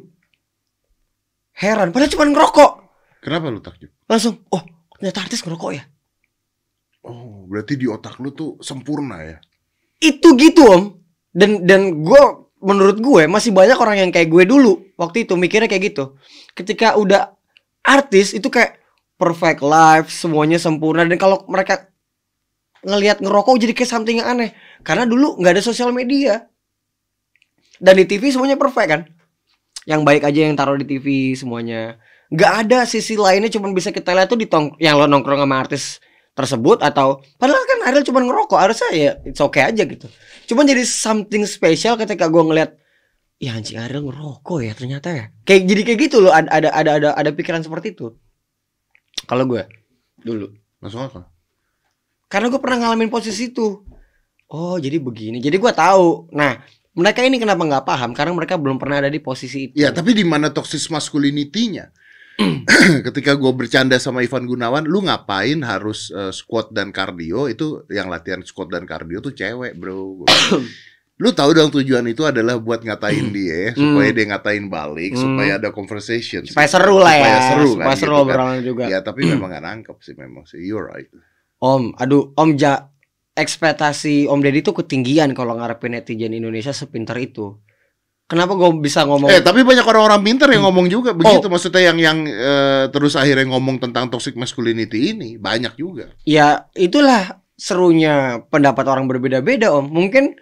Heran, 1.58 1.90
padahal 1.90 2.12
cuma 2.14 2.24
ngerokok. 2.30 2.72
Kenapa 3.20 3.50
lu 3.50 3.60
takjub? 3.60 3.90
Langsung, 4.08 4.46
oh 4.54 4.62
ternyata 4.94 5.26
artis 5.26 5.42
ngerokok 5.42 5.70
ya. 5.74 5.84
Oh, 7.04 7.44
berarti 7.50 7.74
di 7.74 7.86
otak 7.90 8.22
lu 8.22 8.30
tuh 8.32 8.56
sempurna 8.62 9.26
ya. 9.26 9.38
Itu 9.98 10.38
gitu 10.38 10.62
om. 10.70 10.82
Dan 11.28 11.66
dan 11.66 12.02
gue 12.02 12.22
menurut 12.58 12.98
gue 12.98 13.22
masih 13.30 13.54
banyak 13.54 13.78
orang 13.78 13.96
yang 14.06 14.10
kayak 14.10 14.28
gue 14.30 14.44
dulu 14.46 14.82
waktu 14.98 15.26
itu 15.26 15.34
mikirnya 15.38 15.70
kayak 15.70 15.94
gitu. 15.94 16.18
Ketika 16.54 16.98
udah 16.98 17.34
artis 17.86 18.34
itu 18.34 18.50
kayak 18.50 18.78
perfect 19.18 19.62
life, 19.62 20.10
semuanya 20.10 20.58
sempurna 20.58 21.06
dan 21.06 21.18
kalau 21.18 21.42
mereka 21.50 21.90
ngelihat 22.86 23.18
ngerokok 23.18 23.58
jadi 23.58 23.74
kayak 23.74 23.90
something 23.90 24.22
yang 24.22 24.28
aneh. 24.30 24.54
Karena 24.86 25.06
dulu 25.06 25.38
nggak 25.38 25.58
ada 25.58 25.62
sosial 25.62 25.90
media. 25.90 26.46
Dan 27.78 27.94
di 27.98 28.04
TV 28.06 28.34
semuanya 28.34 28.58
perfect 28.58 28.88
kan. 28.90 29.02
Yang 29.86 30.00
baik 30.02 30.22
aja 30.26 30.40
yang 30.50 30.58
taruh 30.58 30.78
di 30.78 30.86
TV 30.86 31.34
semuanya. 31.38 31.98
Nggak 32.28 32.52
ada 32.66 32.78
sisi 32.84 33.14
lainnya 33.14 33.48
cuman 33.48 33.72
bisa 33.72 33.94
kita 33.94 34.12
lihat 34.12 34.28
tuh 34.28 34.38
di 34.38 34.50
tong 34.50 34.76
yang 34.82 35.00
lo 35.00 35.08
nongkrong 35.08 35.40
sama 35.42 35.56
artis 35.58 36.02
tersebut 36.38 36.78
atau 36.86 37.18
padahal 37.34 37.58
kan 37.66 37.90
Ariel 37.90 38.06
cuma 38.06 38.22
ngerokok 38.22 38.54
harusnya 38.54 38.90
ya 38.94 39.12
it's 39.26 39.42
okay 39.42 39.66
aja 39.66 39.82
gitu. 39.82 40.06
Cuman 40.46 40.70
jadi 40.70 40.86
something 40.86 41.42
special 41.42 41.98
ketika 41.98 42.30
gue 42.30 42.38
ngeliat 42.38 42.78
ya 43.42 43.58
anjing 43.58 43.82
Ariel 43.82 44.06
ngerokok 44.06 44.58
ya 44.62 44.72
ternyata 44.78 45.10
ya. 45.10 45.24
Kayak 45.42 45.62
jadi 45.66 45.80
kayak 45.82 45.98
gitu 46.06 46.16
loh 46.22 46.30
ada 46.30 46.46
ada 46.46 46.70
ada 46.70 46.90
ada, 46.94 47.08
ada 47.18 47.30
pikiran 47.34 47.66
seperti 47.66 47.98
itu. 47.98 48.14
Kalau 49.26 49.42
gue 49.50 49.66
dulu. 50.22 50.54
Masuk 50.78 51.02
akal. 51.02 51.26
Karena 52.30 52.46
gue 52.54 52.60
pernah 52.62 52.86
ngalamin 52.86 53.10
posisi 53.10 53.50
itu. 53.50 53.82
Oh 54.46 54.78
jadi 54.78 55.02
begini. 55.02 55.42
Jadi 55.42 55.58
gue 55.58 55.72
tahu. 55.74 56.30
Nah 56.30 56.62
mereka 56.94 57.22
ini 57.26 57.42
kenapa 57.42 57.62
nggak 57.66 57.86
paham? 57.86 58.10
Karena 58.14 58.30
mereka 58.34 58.54
belum 58.54 58.78
pernah 58.78 59.02
ada 59.02 59.10
di 59.10 59.18
posisi 59.22 59.70
itu. 59.70 59.74
Ya, 59.78 59.94
tapi 59.94 60.18
di 60.18 60.26
mana 60.26 60.50
toxic 60.50 60.82
masculinity-nya? 60.90 61.94
Ketika 63.06 63.34
gue 63.34 63.52
bercanda 63.52 63.98
sama 63.98 64.22
Ivan 64.22 64.46
Gunawan, 64.46 64.86
lu 64.86 65.02
ngapain 65.02 65.58
harus 65.66 66.08
eh, 66.10 66.30
squat 66.30 66.70
dan 66.70 66.94
cardio? 66.94 67.50
Itu 67.50 67.82
yang 67.90 68.06
latihan 68.06 68.40
squat 68.40 68.70
dan 68.70 68.86
cardio 68.86 69.18
tuh 69.18 69.34
cewek, 69.34 69.74
bro. 69.74 70.22
lu 71.22 71.34
tahu 71.34 71.50
dong 71.50 71.74
tujuan 71.74 72.06
itu 72.06 72.22
adalah 72.22 72.62
buat 72.62 72.78
ngatain 72.78 73.26
dia, 73.36 73.74
supaya 73.74 74.14
dia 74.14 74.26
ngatain 74.30 74.70
balik, 74.70 75.18
Hmm. 75.18 75.22
supaya 75.26 75.58
ada 75.58 75.74
conversation. 75.74 76.46
supaya 76.46 76.70
seru 76.70 77.02
lah 77.02 77.14
ya. 77.14 77.26
Supaya 77.26 77.40
seru 77.42 77.66
supaya 77.74 77.88
kan, 77.90 77.98
seru 77.98 78.06
gitu 78.06 78.22
kan. 78.22 78.30
obrolan 78.30 78.60
juga. 78.62 78.84
Ya, 78.86 78.98
tapi 79.02 79.20
memang 79.26 79.50
gak 79.50 79.64
nangkep 79.66 79.96
sih 79.98 80.14
memang 80.14 80.46
sih. 80.46 80.62
You're 80.62 80.86
right. 80.86 81.10
Om, 81.58 81.98
aduh, 81.98 82.30
Om 82.38 82.54
ja 82.54 82.86
ekspektasi 83.34 84.30
Om 84.30 84.38
Deddy 84.38 84.62
tuh 84.62 84.78
ketinggian 84.78 85.34
kalau 85.34 85.58
ngarepin 85.58 85.98
netizen 85.98 86.30
Indonesia 86.30 86.70
sepinter 86.70 87.18
itu. 87.18 87.58
Kenapa 88.28 88.52
gue 88.60 88.68
bisa 88.84 89.08
ngomong? 89.08 89.32
Eh, 89.32 89.40
tapi 89.40 89.64
banyak 89.64 89.88
orang-orang 89.88 90.20
pintar 90.20 90.52
yang 90.52 90.68
ngomong 90.68 90.92
juga 90.92 91.16
begitu. 91.16 91.48
Oh. 91.48 91.52
Maksudnya 91.56 91.88
yang 91.88 91.96
yang 91.96 92.18
eh, 92.28 92.84
terus 92.92 93.16
akhirnya 93.16 93.48
ngomong 93.48 93.80
tentang 93.80 94.12
toxic 94.12 94.36
masculinity 94.36 95.16
ini 95.16 95.40
banyak 95.40 95.72
juga. 95.80 96.12
Ya 96.28 96.68
itulah 96.76 97.40
serunya 97.56 98.44
pendapat 98.52 98.84
orang 98.84 99.08
berbeda-beda 99.08 99.72
Om. 99.72 99.88
Mungkin 99.88 100.36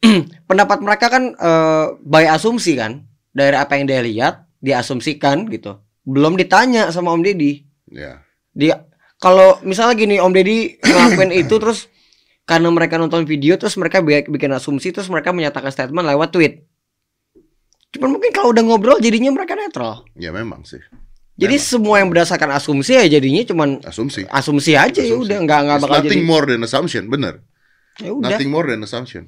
pendapat 0.48 0.78
mereka 0.86 1.10
kan 1.10 1.34
eh, 1.34 1.86
by 1.98 2.30
asumsi 2.30 2.78
kan 2.78 3.02
dari 3.34 3.58
apa 3.58 3.74
yang 3.74 3.90
dia 3.90 4.06
lihat 4.06 4.46
diasumsikan 4.62 5.50
gitu. 5.50 5.82
Belum 6.06 6.38
ditanya 6.38 6.94
sama 6.94 7.10
Om 7.10 7.26
Deddy. 7.26 7.66
Ya. 7.90 8.22
Dia 8.54 8.86
kalau 9.18 9.58
misalnya 9.66 9.98
gini 9.98 10.22
Om 10.22 10.30
Deddy 10.30 10.78
ngelakuin 10.78 11.34
itu 11.34 11.58
terus 11.58 11.90
karena 12.46 12.70
mereka 12.70 13.02
nonton 13.02 13.26
video 13.26 13.58
terus 13.58 13.74
mereka 13.74 13.98
bi- 13.98 14.30
bikin 14.30 14.54
asumsi 14.54 14.94
terus 14.94 15.10
mereka 15.10 15.34
menyatakan 15.34 15.74
statement 15.74 16.06
lewat 16.06 16.30
tweet. 16.30 16.70
Cuman 17.90 18.10
mungkin 18.12 18.30
kalau 18.30 18.50
udah 18.50 18.62
ngobrol 18.62 18.98
jadinya 18.98 19.30
mereka 19.30 19.54
netral. 19.54 20.06
Ya 20.14 20.30
memang 20.30 20.62
sih. 20.62 20.78
Jadi 21.34 21.56
Memang. 21.56 21.66
semua 21.66 21.94
yang 21.98 22.08
berdasarkan 22.08 22.50
asumsi 22.52 22.92
ya 22.94 23.06
jadinya 23.08 23.42
cuman 23.42 23.68
asumsi. 23.82 24.28
asumsi 24.28 24.76
aja 24.76 25.00
ya 25.00 25.10
Asumsi. 25.10 25.24
udah 25.26 25.38
nggak 25.40 25.60
nggak 25.64 25.78
bakal 25.80 25.98
nothing 25.98 26.22
jadi. 26.22 26.28
more 26.28 26.44
than 26.44 26.60
assumption, 26.60 27.02
bener. 27.06 27.34
Ya 27.96 28.10
udah. 28.12 28.28
Nothing 28.30 28.48
more 28.48 28.66
than 28.66 28.80
assumption. 28.80 29.26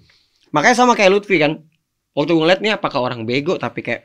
Makanya 0.51 0.77
sama 0.77 0.92
kayak 0.92 1.11
Lutfi 1.11 1.37
kan. 1.37 1.64
Waktu 2.12 2.33
ngeliat 2.33 2.61
nih 2.61 2.77
apakah 2.77 3.01
orang 3.01 3.25
bego 3.25 3.57
tapi 3.57 3.81
kayak 3.81 4.05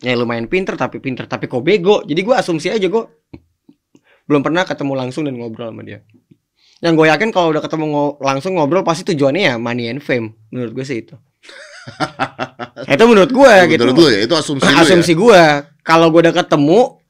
ya 0.00 0.14
lumayan 0.14 0.46
pinter 0.46 0.78
tapi 0.78 1.02
pinter 1.02 1.26
tapi 1.26 1.44
kok 1.44 1.60
bego. 1.60 2.00
Jadi 2.02 2.20
gue 2.22 2.32
asumsi 2.32 2.70
aja 2.70 2.86
gue 2.86 3.04
belum 4.24 4.40
pernah 4.40 4.62
ketemu 4.62 4.92
langsung 4.94 5.26
dan 5.26 5.34
ngobrol 5.34 5.68
sama 5.68 5.82
dia. 5.82 6.06
Yang 6.78 6.94
gue 6.94 7.06
yakin 7.10 7.28
kalau 7.28 7.50
udah 7.50 7.60
ketemu 7.60 7.84
ngo- 7.84 8.16
langsung 8.22 8.54
ngobrol 8.54 8.80
pasti 8.80 9.02
tujuannya 9.04 9.42
ya 9.42 9.54
money 9.58 9.90
and 9.90 10.00
fame. 10.00 10.38
Menurut 10.48 10.72
gue 10.72 10.86
sih 10.86 11.02
itu. 11.02 11.18
itu 12.94 13.04
menurut 13.06 13.30
gue 13.30 13.52
gitu. 13.70 13.82
Menurut 13.86 13.98
lu 13.98 14.08
ya, 14.10 14.20
itu 14.24 14.34
asumsi 14.34 14.66
lu 14.66 14.76
asumsi 14.78 15.12
gue 15.14 15.42
kalau 15.82 16.10
gue 16.10 16.20
udah 16.22 16.34
ketemu 16.34 17.00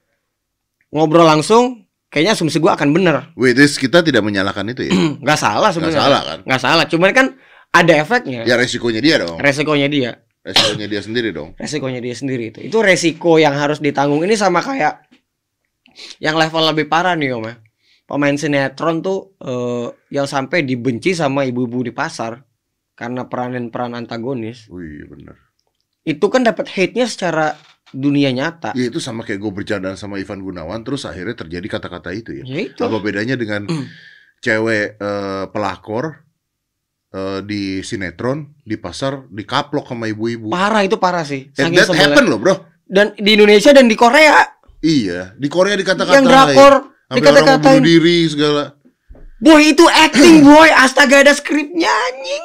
ngobrol 0.90 1.26
langsung 1.26 1.86
kayaknya 2.10 2.34
asumsi 2.34 2.58
gue 2.58 2.70
akan 2.70 2.90
bener 2.90 3.14
ya. 3.14 3.24
Wait, 3.38 3.54
this 3.54 3.78
kita 3.78 4.02
tidak 4.02 4.22
menyalahkan 4.22 4.66
itu 4.68 4.90
ya. 4.90 4.92
nggak 5.24 5.38
salah 5.38 5.70
sebenarnya 5.70 6.00
salah 6.00 6.20
kan? 6.22 6.38
nggak 6.46 6.60
salah 6.60 6.84
cuman 6.86 7.10
kan 7.14 7.26
ada 7.70 7.92
efeknya 8.02 8.42
Ya 8.42 8.58
resikonya 8.58 8.98
dia 8.98 9.16
dong. 9.22 9.38
resikonya 9.38 9.86
dia 9.86 10.10
Resikonya 10.40 10.86
dia 10.88 11.00
sendiri 11.04 11.28
dong. 11.30 11.54
resikonya 11.62 12.00
dia 12.02 12.14
sendiri 12.16 12.44
itu 12.50 12.58
itu 12.66 12.78
resiko 12.80 13.38
yang 13.38 13.54
harus 13.54 13.78
ditanggung 13.78 14.24
ini 14.24 14.34
sama 14.34 14.58
kayak 14.58 15.06
yang 16.18 16.34
level 16.34 16.62
lebih 16.64 16.86
parah 16.88 17.14
nih 17.14 17.34
om 17.34 17.44
ya 17.44 17.54
pemain 18.06 18.34
sinetron 18.34 19.02
tuh 19.02 19.34
eh, 19.38 19.86
yang 20.10 20.26
sampai 20.26 20.66
dibenci 20.66 21.14
sama 21.14 21.46
ibu-ibu 21.46 21.86
di 21.86 21.92
pasar 21.94 22.42
karena 23.00 23.24
peranan 23.24 23.72
peran 23.72 23.96
antagonis 23.96 24.68
Wih, 24.68 25.08
bener. 25.08 25.40
itu 26.02 26.26
kan 26.28 26.44
dapat 26.44 26.68
hate-nya 26.68 27.04
secara 27.04 27.56
dunia 27.90 28.28
nyata 28.30 28.70
Ya 28.72 28.86
itu 28.86 29.00
sama 29.00 29.24
kayak 29.24 29.40
gue 29.40 29.52
bercandaan 29.54 29.96
sama 29.96 30.14
Ivan 30.14 30.38
Gunawan, 30.38 30.80
terus 30.80 31.02
akhirnya 31.02 31.34
terjadi 31.34 31.66
kata-kata 31.66 32.12
itu 32.12 32.36
ya. 32.36 32.44
ya 32.44 32.60
itu 32.68 32.78
Apa 32.78 33.00
bedanya 33.00 33.34
dengan 33.34 33.66
cewek 34.38 34.96
eh, 34.96 35.44
pelakor 35.48 36.22
eh, 37.10 37.40
di 37.42 37.62
sinetron 37.80 38.54
di 38.60 38.76
pasar 38.76 39.26
dikaplok 39.26 39.88
sama 39.88 40.06
ibu-ibu. 40.06 40.48
parah 40.48 40.80
itu 40.80 40.96
parah 40.96 41.24
sih 41.24 41.50
And 41.56 41.74
that 41.74 41.88
sebelnya. 41.88 42.14
happen 42.14 42.24
loh 42.26 42.38
bro. 42.38 42.54
dan 42.86 43.10
di 43.14 43.30
Indonesia 43.32 43.70
dan 43.70 43.86
di 43.86 43.94
Korea 43.94 44.44
Iya, 44.80 45.34
di 45.34 45.44
Korea 45.46 45.74
dikata-katain. 45.74 46.16
yang 46.16 46.26
drakor 46.26 46.74
dikata-katain 47.10 47.82
diri 47.82 48.24
segala. 48.24 48.78
boy 49.36 49.60
itu 49.66 49.84
acting 49.84 50.40
boy 50.42 50.68
astaga 50.70 51.20
ada 51.20 51.32
skripnya 51.32 51.90
anjing 51.90 52.44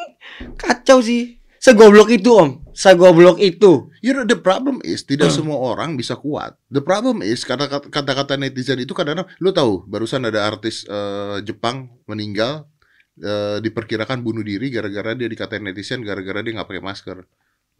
kacau 0.54 1.02
sih 1.02 1.42
segoblok 1.58 2.14
itu 2.14 2.30
om 2.30 2.62
segoblok 2.78 3.42
itu 3.42 3.90
You 4.06 4.14
know, 4.14 4.22
the 4.22 4.38
problem 4.38 4.86
is 4.86 5.02
tidak 5.02 5.34
Hmm. 5.34 5.38
semua 5.42 5.58
orang 5.58 5.98
bisa 5.98 6.14
kuat. 6.14 6.54
The 6.70 6.86
problem 6.86 7.26
is 7.26 7.42
kata 7.42 7.90
kata-kata 7.90 8.38
netizen 8.38 8.78
itu 8.78 8.94
kadang-kadang 8.94 9.26
lu 9.42 9.50
tahu 9.50 9.82
barusan 9.90 10.30
ada 10.30 10.46
artis 10.46 10.86
eh, 10.86 11.42
Jepang 11.42 11.90
meninggal 12.06 12.70
eh, 13.18 13.58
diperkirakan 13.66 14.22
bunuh 14.22 14.46
diri 14.46 14.70
gara-gara 14.70 15.18
dia 15.18 15.26
dikatain 15.26 15.66
netizen 15.66 16.06
gara-gara 16.06 16.46
dia 16.46 16.54
nggak 16.54 16.70
pakai 16.70 16.86
masker. 16.86 17.18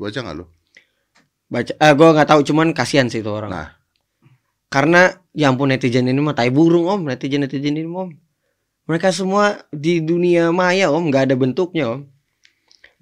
Baca 0.02 0.18
nggak 0.18 0.34
lu? 0.34 0.50
baca 1.46 1.78
eh 1.78 1.94
gue 1.94 2.10
nggak 2.10 2.26
tahu 2.26 2.42
cuman 2.42 2.74
kasihan 2.74 3.06
sih 3.06 3.22
itu 3.22 3.30
orang 3.30 3.54
Nah. 3.54 3.70
karena 4.66 5.14
ya 5.30 5.54
ampun 5.54 5.70
netizen 5.70 6.10
ini 6.10 6.18
mah 6.18 6.34
tai 6.34 6.50
burung 6.50 6.90
om 6.90 7.02
netizen 7.06 7.46
netizen 7.46 7.78
ini 7.78 7.86
om 7.86 8.10
mereka 8.90 9.14
semua 9.14 9.62
di 9.70 10.02
dunia 10.02 10.50
maya 10.50 10.90
om 10.90 11.06
nggak 11.06 11.30
ada 11.30 11.36
bentuknya 11.38 11.86
om 11.94 12.10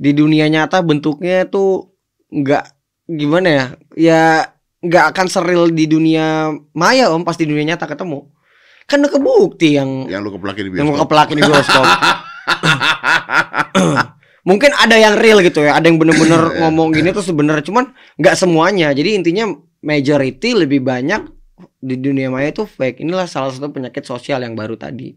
di 0.03 0.11
dunia 0.11 0.45
nyata 0.45 0.83
bentuknya 0.83 1.47
tuh 1.47 1.95
nggak 2.27 2.63
gimana 3.09 3.47
ya 3.47 3.65
ya 3.95 4.21
nggak 4.79 5.15
akan 5.15 5.27
seril 5.27 5.71
di 5.71 5.87
dunia 5.87 6.25
maya 6.73 7.07
om 7.07 7.23
pas 7.23 7.33
di 7.33 7.45
dunia 7.45 7.63
nyata 7.65 7.87
ketemu 7.87 8.27
kan 8.83 8.99
udah 8.99 9.07
kebukti 9.09 9.69
yang 9.73 10.03
Yang 10.05 10.21
lu 10.21 10.31
keplakin 10.35 10.63
di 10.65 10.71
yang 10.73 10.91
bioskop. 10.91 11.07
kepelakin 11.07 11.35
di 11.35 11.43
bioskop 11.45 11.85
mungkin 14.43 14.75
ada 14.75 14.95
yang 14.97 15.15
real 15.15 15.39
gitu 15.39 15.63
ya 15.63 15.71
ada 15.73 15.87
yang 15.87 15.95
bener-bener 15.95 16.51
Iya. 16.51 16.59
ngomong 16.61 16.91
gini 16.91 17.09
tuh 17.09 17.23
sebenarnya 17.23 17.63
cuman 17.63 17.85
nggak 18.17 18.35
semuanya 18.35 18.91
jadi 18.91 19.15
intinya 19.15 19.47
majority 19.79 20.51
lebih 20.53 20.83
banyak 20.83 21.23
di 21.79 21.95
dunia 21.95 22.27
maya 22.27 22.51
itu 22.51 22.65
fake 22.65 22.99
inilah 22.99 23.23
salah 23.23 23.51
satu 23.51 23.71
penyakit 23.71 24.03
sosial 24.03 24.43
yang 24.43 24.51
baru 24.53 24.75
tadi 24.75 25.15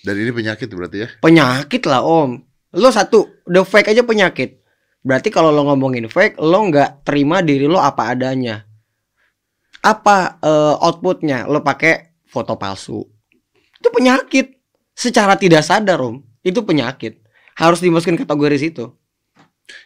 Dan 0.00 0.16
ini 0.16 0.28
penyakit 0.30 0.68
berarti 0.68 0.96
ya. 0.98 1.08
penyakit 1.20 1.84
lah 1.84 2.00
om 2.00 2.36
lo 2.70 2.88
satu 2.90 3.39
udah 3.50 3.66
fake 3.66 3.90
aja 3.90 4.06
penyakit. 4.06 4.62
Berarti 5.02 5.34
kalau 5.34 5.50
lo 5.50 5.66
ngomongin 5.66 6.06
fake 6.06 6.38
lo 6.38 6.70
nggak 6.70 7.02
terima 7.02 7.42
diri 7.42 7.66
lo 7.66 7.82
apa 7.82 8.14
adanya. 8.14 8.62
Apa 9.82 10.38
eh, 10.38 10.84
outputnya? 10.86 11.50
Lo 11.50 11.66
pakai 11.66 12.22
foto 12.30 12.54
palsu. 12.54 13.02
Itu 13.74 13.90
penyakit. 13.90 14.54
Secara 14.94 15.34
tidak 15.34 15.66
sadar 15.66 15.98
om 15.98 16.22
itu 16.46 16.62
penyakit. 16.62 17.18
Harus 17.58 17.82
dimasukin 17.82 18.14
kategori 18.14 18.56
situ. 18.60 18.84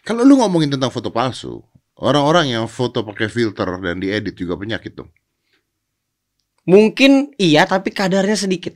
Kalau 0.05 0.21
lu 0.21 0.37
ngomongin 0.37 0.75
tentang 0.75 0.91
foto 0.91 1.09
palsu, 1.09 1.63
orang-orang 1.97 2.53
yang 2.53 2.65
foto 2.67 3.01
pakai 3.01 3.31
filter 3.31 3.65
dan 3.81 3.97
diedit 3.97 4.35
juga 4.37 4.53
penyakit 4.55 4.93
dong. 4.93 5.09
mungkin 6.65 7.29
iya 7.37 7.69
tapi 7.69 7.93
kadarnya 7.93 8.33
sedikit. 8.33 8.73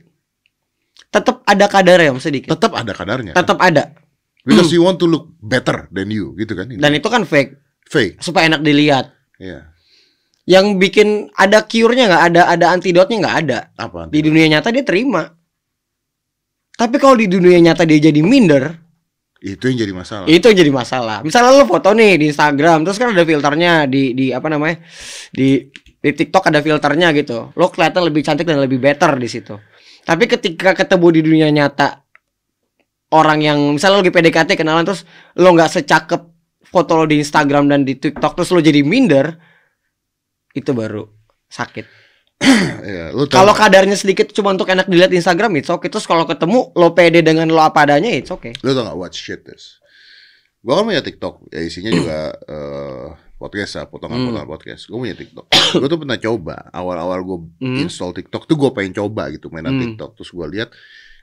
Tetap 1.10 1.42
ada 1.42 1.66
kadarnya 1.66 2.14
om 2.14 2.22
sedikit. 2.22 2.54
Tetap 2.54 2.70
ada 2.70 2.94
kadarnya. 2.94 3.34
tetap 3.34 3.58
ada 3.58 3.98
Because 4.40 4.70
you 4.70 4.80
want 4.80 4.96
to 4.96 5.04
look 5.04 5.28
better 5.38 5.84
than 5.88 6.08
you, 6.08 6.32
gitu 6.34 6.52
kan? 6.52 6.64
dan 6.66 6.92
itu 6.92 7.06
kan 7.06 7.22
fake 7.22 7.60
fake. 7.86 8.18
supaya 8.18 8.48
enak 8.48 8.60
dilihat 8.60 9.12
Iya. 9.36 9.68
yang 10.46 10.76
bikin 10.76 11.28
ada 11.32 11.62
cure-nya 11.62 12.04
nggak 12.06 12.24
ada 12.28 12.42
ada 12.48 12.66
antidotnya 12.70 13.16
nggak 13.18 13.36
ada 13.38 13.58
Apa? 13.74 14.08
di 14.08 14.20
dunia 14.20 14.48
nyata 14.48 14.68
dia 14.68 14.80
terima 14.80 15.28
tapi 16.72 16.96
kalau 16.96 17.12
di 17.14 17.28
dunia 17.28 17.60
nyata 17.62 17.84
dia 17.84 18.00
jadi 18.02 18.20
minder 18.20 18.80
Itu 19.38 19.68
yang 19.68 19.80
jadi 19.80 19.92
masalah. 19.94 20.26
itu 20.26 20.44
yang 20.46 20.58
jadi 20.58 20.68
masalah 20.70 21.18
misalnya 21.20 21.52
lo 21.54 21.64
foto 21.64 21.92
nih 21.92 22.16
di 22.16 22.24
Instagram 22.28 22.84
terus 22.84 22.96
kan 22.96 23.08
ada 23.10 23.24
filternya 23.24 23.84
di 23.84 24.12
di 24.12 24.26
apa 24.28 24.48
namanya 24.48 24.84
di 25.30 25.64
di 25.96 26.10
TikTok 26.10 26.48
ada 26.48 26.60
filternya 26.60 27.12
gitu 27.12 27.48
lo 27.50 27.66
kelihatan 27.68 28.04
lebih 28.04 28.20
cantik 28.20 28.44
dan 28.44 28.60
lebih 28.60 28.76
better 28.76 29.16
di 29.16 29.28
situ 29.28 29.56
tapi 30.02 30.24
ketika 30.24 30.72
ketemu 30.74 31.06
di 31.10 31.20
dunia 31.22 31.48
nyata 31.48 32.04
orang 33.10 33.42
yang 33.42 33.58
misalnya 33.74 33.98
lo 33.98 34.02
lagi 34.02 34.14
PDKT 34.14 34.50
kenalan 34.54 34.86
terus 34.86 35.02
lo 35.36 35.50
nggak 35.50 35.70
secakep 35.70 36.22
foto 36.62 36.92
lo 36.94 37.04
di 37.04 37.18
Instagram 37.18 37.66
dan 37.66 37.82
di 37.82 37.98
TikTok 37.98 38.38
terus 38.38 38.50
lo 38.54 38.62
jadi 38.62 38.86
minder 38.86 39.34
itu 40.54 40.70
baru 40.70 41.06
sakit 41.50 41.98
tahu 42.40 43.26
kalau 43.28 43.52
kadarnya 43.52 43.98
sedikit 43.98 44.32
cuma 44.32 44.54
untuk 44.54 44.70
enak 44.70 44.88
dilihat 44.88 45.10
di 45.12 45.18
Instagram 45.20 45.60
it's 45.60 45.68
okay 45.68 45.90
terus 45.90 46.06
kalau 46.08 46.24
ketemu 46.24 46.72
lo 46.72 46.94
pede 46.94 47.20
dengan 47.20 47.50
lo 47.50 47.60
apa 47.60 47.84
adanya 47.84 48.08
it's 48.10 48.30
okay 48.30 48.54
Lu 48.64 48.72
tau 48.72 48.86
gak 48.86 48.96
what 48.96 49.12
shit 49.12 49.44
is? 49.50 49.76
Gua 50.60 50.76
kan 50.76 50.92
punya 50.92 51.00
TikTok, 51.00 51.48
ya 51.48 51.60
isinya 51.64 51.88
juga 51.88 52.36
eh, 52.52 53.06
podcast 53.40 53.80
lah, 53.80 53.88
potongan-potongan 53.88 54.44
Hmm. 54.44 54.52
podcast. 54.52 54.92
Gue 54.92 55.08
punya 55.08 55.16
TikTok. 55.16 55.48
gue 55.48 55.88
tuh 55.88 55.96
pernah 55.96 56.20
coba, 56.20 56.68
awal-awal 56.68 57.24
gue 57.24 57.38
Hmm. 57.64 57.80
install 57.80 58.12
TikTok 58.12 58.44
tuh 58.44 58.60
gue 58.60 58.68
pengen 58.76 58.92
coba 58.92 59.32
gitu 59.32 59.48
mainan 59.48 59.80
Hmm. 59.80 59.82
TikTok. 59.88 60.20
Terus 60.20 60.28
gue 60.28 60.46
lihat 60.52 60.68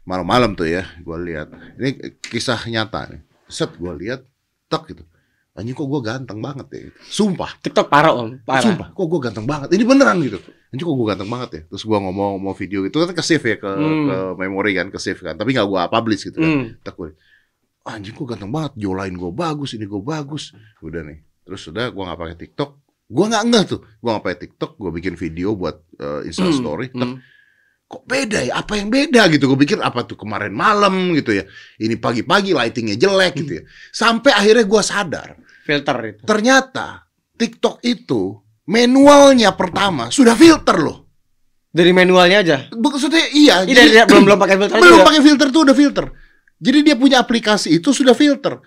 malam-malam 0.07 0.55
tuh 0.55 0.65
ya, 0.65 0.87
gue 0.97 1.17
lihat. 1.19 1.51
Ini 1.75 1.89
kisah 2.23 2.63
nyata 2.65 3.11
nih. 3.11 3.21
Set 3.45 3.75
gue 3.75 3.93
lihat, 3.99 4.23
tak 4.65 4.87
gitu. 4.87 5.03
Anjing 5.51 5.73
kok 5.73 5.89
gue 5.89 6.01
ganteng 6.01 6.39
banget 6.39 6.67
ya. 6.71 6.79
Gitu. 6.87 6.97
Sumpah, 7.03 7.51
TikTok 7.59 7.89
parah 7.89 8.13
om 8.13 8.39
parah 8.45 8.63
sumpah, 8.63 8.87
kok 8.93 9.07
gue 9.09 9.19
ganteng 9.19 9.43
banget. 9.43 9.73
Ini 9.73 9.83
beneran 9.83 10.21
gitu. 10.21 10.37
Anjing 10.69 10.85
kok 10.85 10.95
gue 10.95 11.07
ganteng 11.09 11.29
banget 11.29 11.49
ya. 11.51 11.61
Terus 11.67 11.83
gue 11.83 11.97
ngomong 11.97 12.39
mau 12.39 12.53
video 12.53 12.85
itu 12.85 12.93
kan 12.95 13.11
ke 13.11 13.23
save 13.25 13.43
ya 13.43 13.57
ke, 13.57 13.67
Hmm. 13.67 14.05
ke 14.07 14.15
memori 14.39 14.71
kan, 14.71 14.87
ke 14.87 14.99
save 15.01 15.19
kan. 15.19 15.35
Tapi 15.35 15.51
nggak 15.51 15.67
gue 15.67 15.81
publish 15.91 16.21
gitu 16.29 16.37
kan 16.39 16.47
Hmm. 16.47 16.67
tak 16.79 16.95
gue 16.95 17.11
anjing 17.83 18.11
gue 18.13 18.27
ganteng 18.27 18.51
banget 18.51 18.75
jolain 18.75 19.15
gue 19.15 19.31
bagus 19.31 19.71
ini 19.71 19.87
gue 19.87 20.01
bagus 20.03 20.51
udah 20.83 21.07
nih 21.07 21.23
terus 21.47 21.71
udah 21.71 21.87
gue 21.87 22.03
nggak 22.03 22.19
pakai 22.19 22.35
TikTok 22.35 22.69
gue 23.07 23.25
nggak 23.31 23.43
ngeh 23.47 23.63
tuh 23.63 23.79
gue 23.79 24.09
nggak 24.11 24.23
pakai 24.27 24.39
TikTok 24.43 24.71
gue 24.75 24.91
bikin 24.91 25.15
video 25.15 25.55
buat 25.55 25.87
eh, 25.95 26.27
Insta 26.27 26.43
Hmm, 26.43 26.51
Story 26.51 26.91
hmm. 26.91 26.99
Tak, 26.99 27.09
kok 27.87 28.03
beda 28.03 28.43
ya 28.43 28.59
apa 28.59 28.75
yang 28.75 28.91
beda 28.91 29.31
gitu 29.31 29.47
gue 29.47 29.59
pikir 29.63 29.79
apa 29.79 30.03
tuh 30.03 30.19
kemarin 30.19 30.51
malam 30.51 31.15
gitu 31.15 31.31
ya 31.31 31.47
ini 31.79 31.95
pagi-pagi 31.95 32.51
lightingnya 32.51 32.99
jelek 32.99 33.33
gitu 33.39 33.51
ya 33.59 33.63
sampai 33.89 34.35
akhirnya 34.35 34.67
gue 34.67 34.81
sadar 34.83 35.29
filter 35.63 35.97
itu 36.05 36.21
ternyata 36.27 37.07
TikTok 37.39 37.79
itu 37.81 38.35
manualnya 38.67 39.55
pertama 39.55 40.11
sudah 40.11 40.35
filter 40.35 40.75
loh 40.77 41.07
dari 41.71 41.95
manualnya 41.95 42.43
aja 42.43 42.57
maksudnya 42.75 43.23
iya 43.31 43.63
jadi- 43.63 44.03
dari- 44.03 44.09
belum 44.11 44.23
belum 44.27 44.39
pakai 44.39 44.55
filter 44.59 44.75
belum 44.83 44.99
pakai 45.03 45.21
filter 45.23 45.47
tuh 45.47 45.61
udah 45.63 45.77
filter. 45.77 46.05
Jadi 46.57 46.81
dia 46.81 46.97
punya 46.97 47.21
aplikasi 47.21 47.69
itu 47.69 47.93
sudah 47.93 48.17
filter. 48.17 48.57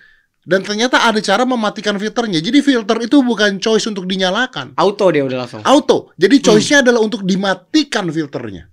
Dan 0.47 0.63
ternyata 0.63 1.03
ada 1.03 1.19
cara 1.19 1.43
mematikan 1.43 1.99
filternya. 1.99 2.39
Jadi 2.39 2.63
filter 2.63 3.03
itu 3.03 3.19
bukan 3.19 3.59
choice 3.59 3.91
untuk 3.91 4.07
dinyalakan. 4.07 4.79
auto 4.79 5.11
dia 5.11 5.27
udah 5.27 5.43
langsung 5.43 5.59
Auto. 5.67 6.15
Jadi 6.15 6.39
choice-nya 6.39 6.87
adalah 6.87 7.03
untuk 7.03 7.27
dimatikan 7.27 8.07
filternya. 8.07 8.70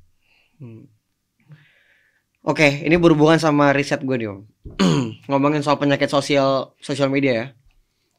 Oke 2.44 2.68
ini 2.84 2.96
berhubungan 2.98 3.38
sama 3.38 3.72
riset 3.74 4.02
gue 4.04 4.16
nih 4.18 4.30
om 4.32 4.46
ngomongin 5.30 5.62
soal 5.64 5.78
penyakit 5.78 6.10
sosial 6.10 6.74
sosial 6.80 7.10
media 7.12 7.34
ya 7.34 7.48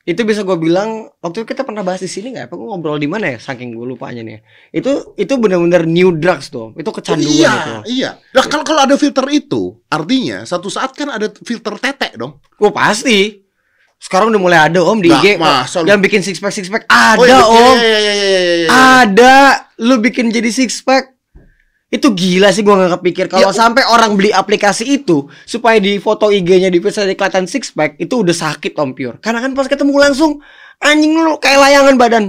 itu 0.09 0.25
bisa 0.25 0.41
gue 0.41 0.57
bilang 0.57 1.13
waktu 1.21 1.45
itu 1.45 1.53
kita 1.53 1.69
pernah 1.69 1.85
bahas 1.85 2.01
di 2.01 2.09
sini 2.09 2.33
nggak? 2.33 2.49
Apa 2.49 2.57
gue 2.57 2.65
ngobrol 2.65 2.97
di 2.97 3.05
mana 3.05 3.37
ya? 3.37 3.39
Saking 3.45 3.77
gue 3.77 3.85
lupanya 3.85 4.25
nih. 4.25 4.41
ya. 4.41 4.81
Itu 4.81 5.13
itu 5.21 5.37
benar-benar 5.37 5.85
new 5.85 6.17
drugs 6.17 6.49
tuh. 6.49 6.73
Itu 6.81 6.89
kecanduan 6.97 7.29
iya, 7.29 7.53
itu. 7.53 7.73
iya. 7.93 8.11
Nah, 8.33 8.41
kalau 8.49 8.65
kalau 8.65 8.89
ada 8.89 8.97
filter 8.97 9.29
itu, 9.29 9.77
artinya 9.93 10.49
satu 10.49 10.73
saat 10.73 10.97
kan 10.97 11.13
ada 11.13 11.29
filter 11.45 11.77
tetek 11.77 12.17
dong. 12.17 12.41
Gue 12.57 12.73
pasti. 12.73 13.45
Sekarang 14.01 14.33
udah 14.33 14.41
mulai 14.41 14.59
ada 14.73 14.81
om 14.81 14.97
di 14.97 15.13
Nah, 15.13 15.21
IG 15.21 15.37
masa 15.37 15.85
yang 15.85 16.01
bikin 16.01 16.25
six 16.25 16.41
pack 16.41 16.57
six 16.57 16.73
pack 16.73 16.89
ada 16.89 17.21
Oh, 17.21 17.29
iya, 17.29 17.45
om. 17.45 17.77
iya, 17.77 17.85
iya, 17.85 17.99
iya, 18.01 18.15
iya, 18.17 18.41
iya, 18.41 18.55
iya. 18.65 18.69
Ada. 19.05 19.37
Lu 19.85 20.01
bikin 20.01 20.33
jadi 20.33 20.49
six 20.49 20.81
pack. 20.81 21.18
Itu 21.89 22.13
gila 22.13 22.53
sih 22.53 22.61
gua 22.61 22.77
nggak 22.77 23.01
kepikir 23.01 23.33
kalau 23.33 23.49
Ya, 23.49 23.53
sampai 23.53 23.81
orang 23.89 24.13
beli 24.13 24.29
aplikasi 24.29 24.85
itu 24.85 25.25
supaya 25.49 25.81
di 25.81 25.97
foto 25.97 26.29
IG-nya 26.29 26.69
di 26.69 26.85
bisa 26.85 27.09
kelihatan 27.09 27.49
six 27.49 27.73
pack 27.73 27.97
itu 27.97 28.13
udah 28.13 28.37
sakit 28.37 28.77
om 28.77 28.93
pure. 28.93 29.17
Karena 29.25 29.41
kan 29.41 29.57
pas 29.57 29.65
ketemu 29.65 29.97
langsung 29.97 30.45
anjing 30.85 31.17
lu 31.17 31.41
kayak 31.41 31.57
layangan 31.65 31.97
badan. 31.97 32.25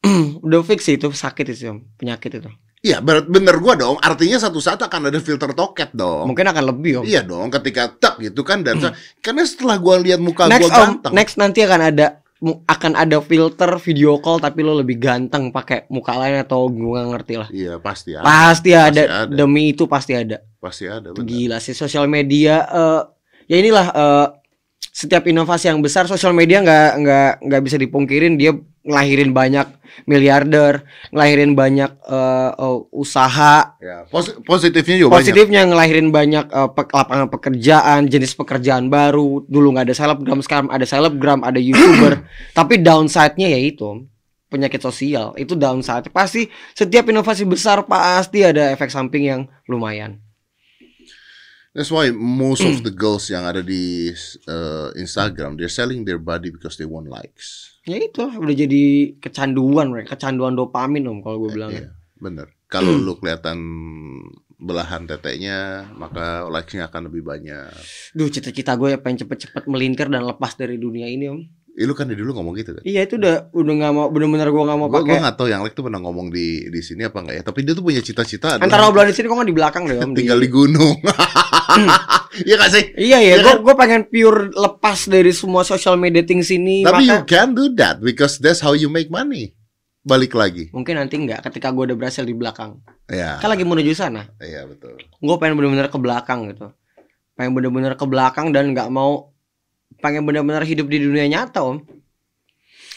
udah 0.46 0.64
fix 0.64 0.88
sih 0.88 0.96
itu 0.96 1.12
sakit 1.12 1.44
itu 1.52 1.68
om 1.68 1.84
penyakit 2.00 2.40
itu. 2.40 2.48
Iya, 2.80 3.04
ber- 3.04 3.28
bener 3.28 3.60
gua 3.60 3.76
dong. 3.76 4.00
Artinya 4.00 4.40
satu 4.40 4.56
saat 4.56 4.80
akan 4.80 5.12
ada 5.12 5.20
filter 5.20 5.52
toket 5.52 5.92
dong. 5.92 6.32
Mungkin 6.32 6.48
akan 6.48 6.64
lebih 6.72 6.92
om. 7.00 7.04
Iya 7.04 7.20
dong, 7.20 7.52
ketika 7.52 7.92
tak 7.92 8.16
gitu 8.24 8.40
kan 8.40 8.64
dan 8.64 8.80
karena 9.20 9.44
setelah 9.44 9.76
gua 9.76 10.00
lihat 10.00 10.16
muka 10.16 10.48
next 10.48 10.64
gua 10.64 10.72
om, 10.72 10.80
ganteng. 10.96 11.12
next 11.12 11.36
nanti 11.36 11.60
akan 11.60 11.80
ada 11.92 12.19
akan 12.40 12.96
ada 12.96 13.20
filter 13.20 13.68
video 13.84 14.16
call 14.16 14.40
tapi 14.40 14.64
lo 14.64 14.72
lebih 14.72 14.96
ganteng 14.96 15.52
pakai 15.52 15.84
muka 15.92 16.16
lain 16.16 16.40
atau 16.40 16.72
gua 16.72 17.04
nggak 17.04 17.10
ngerti 17.12 17.34
lah. 17.36 17.48
Iya, 17.52 17.72
pasti 17.76 18.16
ada. 18.16 18.24
Pasti 18.24 18.70
ada. 18.72 18.88
Pasti 18.88 19.12
ada. 19.12 19.34
demi 19.36 19.76
itu 19.76 19.84
pasti 19.84 20.12
ada. 20.16 20.40
Pasti 20.56 20.84
ada. 20.88 21.12
bener. 21.12 21.28
Gila 21.28 21.56
sih 21.60 21.76
sosial 21.76 22.08
media 22.08 22.64
eh 22.64 23.02
ya 23.44 23.56
inilah 23.60 23.86
eh 23.92 24.26
setiap 24.82 25.24
inovasi 25.24 25.68
yang 25.68 25.80
besar 25.80 26.04
sosial 26.04 26.32
media 26.32 26.60
nggak 26.60 26.90
nggak 26.98 27.30
nggak 27.42 27.62
bisa 27.62 27.76
dipungkirin 27.76 28.34
dia 28.34 28.52
ngelahirin 28.80 29.30
banyak 29.30 29.68
miliarder, 30.04 30.82
ngelahirin 31.08 31.52
banyak 31.52 31.90
eh, 32.00 32.50
eh, 32.50 32.78
usaha, 32.90 33.76
Ya, 33.76 34.08
pos- 34.08 34.40
positifnya 34.40 34.96
juga 34.96 35.12
banyak. 35.12 35.20
positifnya 35.28 35.60
ngelahirin 35.64 36.08
banyak 36.08 36.46
eh, 36.48 36.68
pe- 36.70 36.88
lapangan 36.90 37.28
pekerjaan, 37.28 38.08
jenis 38.08 38.32
pekerjaan 38.34 38.88
baru. 38.88 39.44
Dulu 39.44 39.76
nggak 39.76 39.84
ada 39.84 39.94
selebgram, 39.94 40.40
sekarang 40.40 40.68
ada 40.68 40.86
selebgram, 40.88 41.40
ada 41.42 41.60
youtuber. 41.60 42.24
Tapi 42.58 42.80
downside-nya 42.80 43.48
ya 43.48 43.60
itu 43.60 44.08
penyakit 44.48 44.80
sosial. 44.80 45.36
Itu 45.36 45.54
downside. 45.54 46.08
Pasti 46.08 46.48
setiap 46.72 47.04
inovasi 47.06 47.44
besar 47.44 47.84
pasti 47.84 48.40
ada 48.40 48.72
efek 48.72 48.88
samping 48.88 49.24
yang 49.26 49.40
lumayan. 49.66 50.24
That's 51.70 51.94
why 51.94 52.10
most 52.10 52.66
of 52.66 52.82
the 52.82 52.90
girls 52.90 53.30
yang 53.30 53.46
ada 53.46 53.62
di 53.62 54.10
uh, 54.50 54.90
Instagram 54.98 55.54
they're 55.54 55.70
selling 55.70 56.02
their 56.02 56.18
body 56.18 56.50
because 56.50 56.74
they 56.74 56.86
want 56.86 57.06
likes. 57.06 57.78
Ya 57.86 58.02
itu 58.02 58.26
udah 58.26 58.54
jadi 58.54 59.14
kecanduan 59.22 59.94
mereka, 59.94 60.18
kecanduan 60.18 60.58
dopamin 60.58 61.06
om 61.06 61.22
kalau 61.22 61.46
gue 61.46 61.50
bilang. 61.54 61.70
Iya, 61.70 61.94
bener. 62.18 62.50
Kalau 62.66 62.90
lu 62.98 63.14
kelihatan 63.18 63.58
belahan 64.60 65.08
teteknya, 65.08 65.88
maka 65.96 66.44
likes-nya 66.50 66.90
akan 66.90 67.08
lebih 67.08 67.24
banyak. 67.24 67.72
Duh 68.12 68.28
cita-cita 68.28 68.76
gue 68.76 68.92
ya 68.94 68.98
pengen 69.00 69.24
cepet-cepet 69.24 69.64
melintir 69.70 70.12
dan 70.12 70.26
lepas 70.26 70.58
dari 70.58 70.76
dunia 70.76 71.08
ini 71.08 71.30
om. 71.30 71.40
Eh, 71.72 71.84
lu 71.84 71.94
kan 71.94 72.04
dari 72.04 72.16
dulu 72.16 72.34
ngomong 72.34 72.54
gitu 72.54 72.70
kan? 72.72 72.82
Iya 72.82 73.04
itu 73.04 73.14
udah 73.14 73.50
udah 73.50 73.74
nggak 73.74 73.92
mau 73.92 74.06
bener-bener 74.08 74.46
gue 74.46 74.62
nggak 74.62 74.76
mau 74.76 74.88
Gue 74.88 75.00
pakai. 75.00 75.22
gak 75.22 75.34
tahu 75.34 75.48
yang 75.48 75.62
Lek 75.62 75.72
tuh 75.72 75.82
pernah 75.82 75.98
ngomong 75.98 76.28
di 76.28 76.66
di 76.66 76.80
sini 76.80 77.02
apa 77.02 77.18
enggak 77.18 77.36
ya. 77.36 77.42
Tapi 77.42 77.58
dia 77.62 77.72
tuh 77.72 77.82
punya 77.82 77.98
cita-cita 77.98 78.56
Antara 78.56 78.84
obrolan 78.84 79.06
di 79.06 79.14
sini 79.14 79.26
kok 79.26 79.36
nggak 79.36 79.48
di 79.48 79.56
belakang 79.56 79.82
deh 79.84 79.96
om. 79.98 80.10
tinggal 80.12 80.36
di 80.36 80.48
gunung. 80.48 80.96
Iya 82.40 82.54
gak 82.56 82.72
sih? 82.72 82.84
Iya 82.96 83.18
iya, 83.18 83.34
Iya 83.36 83.42
gue 83.42 83.52
kan? 83.52 83.58
gue 83.60 83.74
pengen 83.76 84.02
pure 84.04 84.50
lepas 84.50 85.06
dari 85.06 85.30
semua 85.30 85.62
social 85.62 85.94
media 85.94 86.22
things 86.22 86.48
ini. 86.48 86.82
Tapi 86.82 87.04
you 87.04 87.14
maka 87.16 87.26
can 87.28 87.52
do 87.52 87.70
that 87.74 87.98
because 88.00 88.38
that's 88.38 88.58
how 88.58 88.72
you 88.72 88.86
make 88.86 89.06
money. 89.08 89.54
Balik 90.00 90.32
lagi. 90.32 90.72
mungkin 90.72 90.96
nanti 90.96 91.14
nggak 91.14 91.44
ketika 91.44 91.70
gue 91.70 91.84
udah 91.86 91.96
berhasil 91.96 92.24
di 92.24 92.32
belakang. 92.32 92.80
Iya. 93.06 93.36
Kan 93.36 93.50
lagi 93.50 93.62
menuju 93.62 93.92
sana. 93.92 94.24
Iya 94.36 94.64
betul. 94.64 94.96
Gue 94.96 95.36
pengen 95.36 95.54
bener-bener 95.54 95.86
ke 95.86 95.98
belakang 95.98 96.48
gitu. 96.48 96.72
Pengen 97.34 97.52
bener-bener 97.52 97.92
ke 97.94 98.04
belakang 98.04 98.50
dan 98.50 98.72
nggak 98.72 98.88
mau 98.88 99.30
pengen 99.98 100.22
bener-bener 100.22 100.62
hidup 100.62 100.86
di 100.86 101.02
dunia 101.02 101.26
nyata 101.26 101.66
om. 101.66 101.82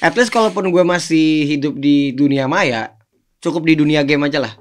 At 0.03 0.13
least 0.19 0.29
kalaupun 0.29 0.69
gue 0.69 0.83
masih 0.83 1.47
hidup 1.47 1.79
di 1.79 2.11
dunia 2.13 2.45
maya, 2.45 2.93
cukup 3.39 3.65
di 3.65 3.73
dunia 3.79 4.03
game 4.03 4.27
aja 4.27 4.43
lah. 4.43 4.53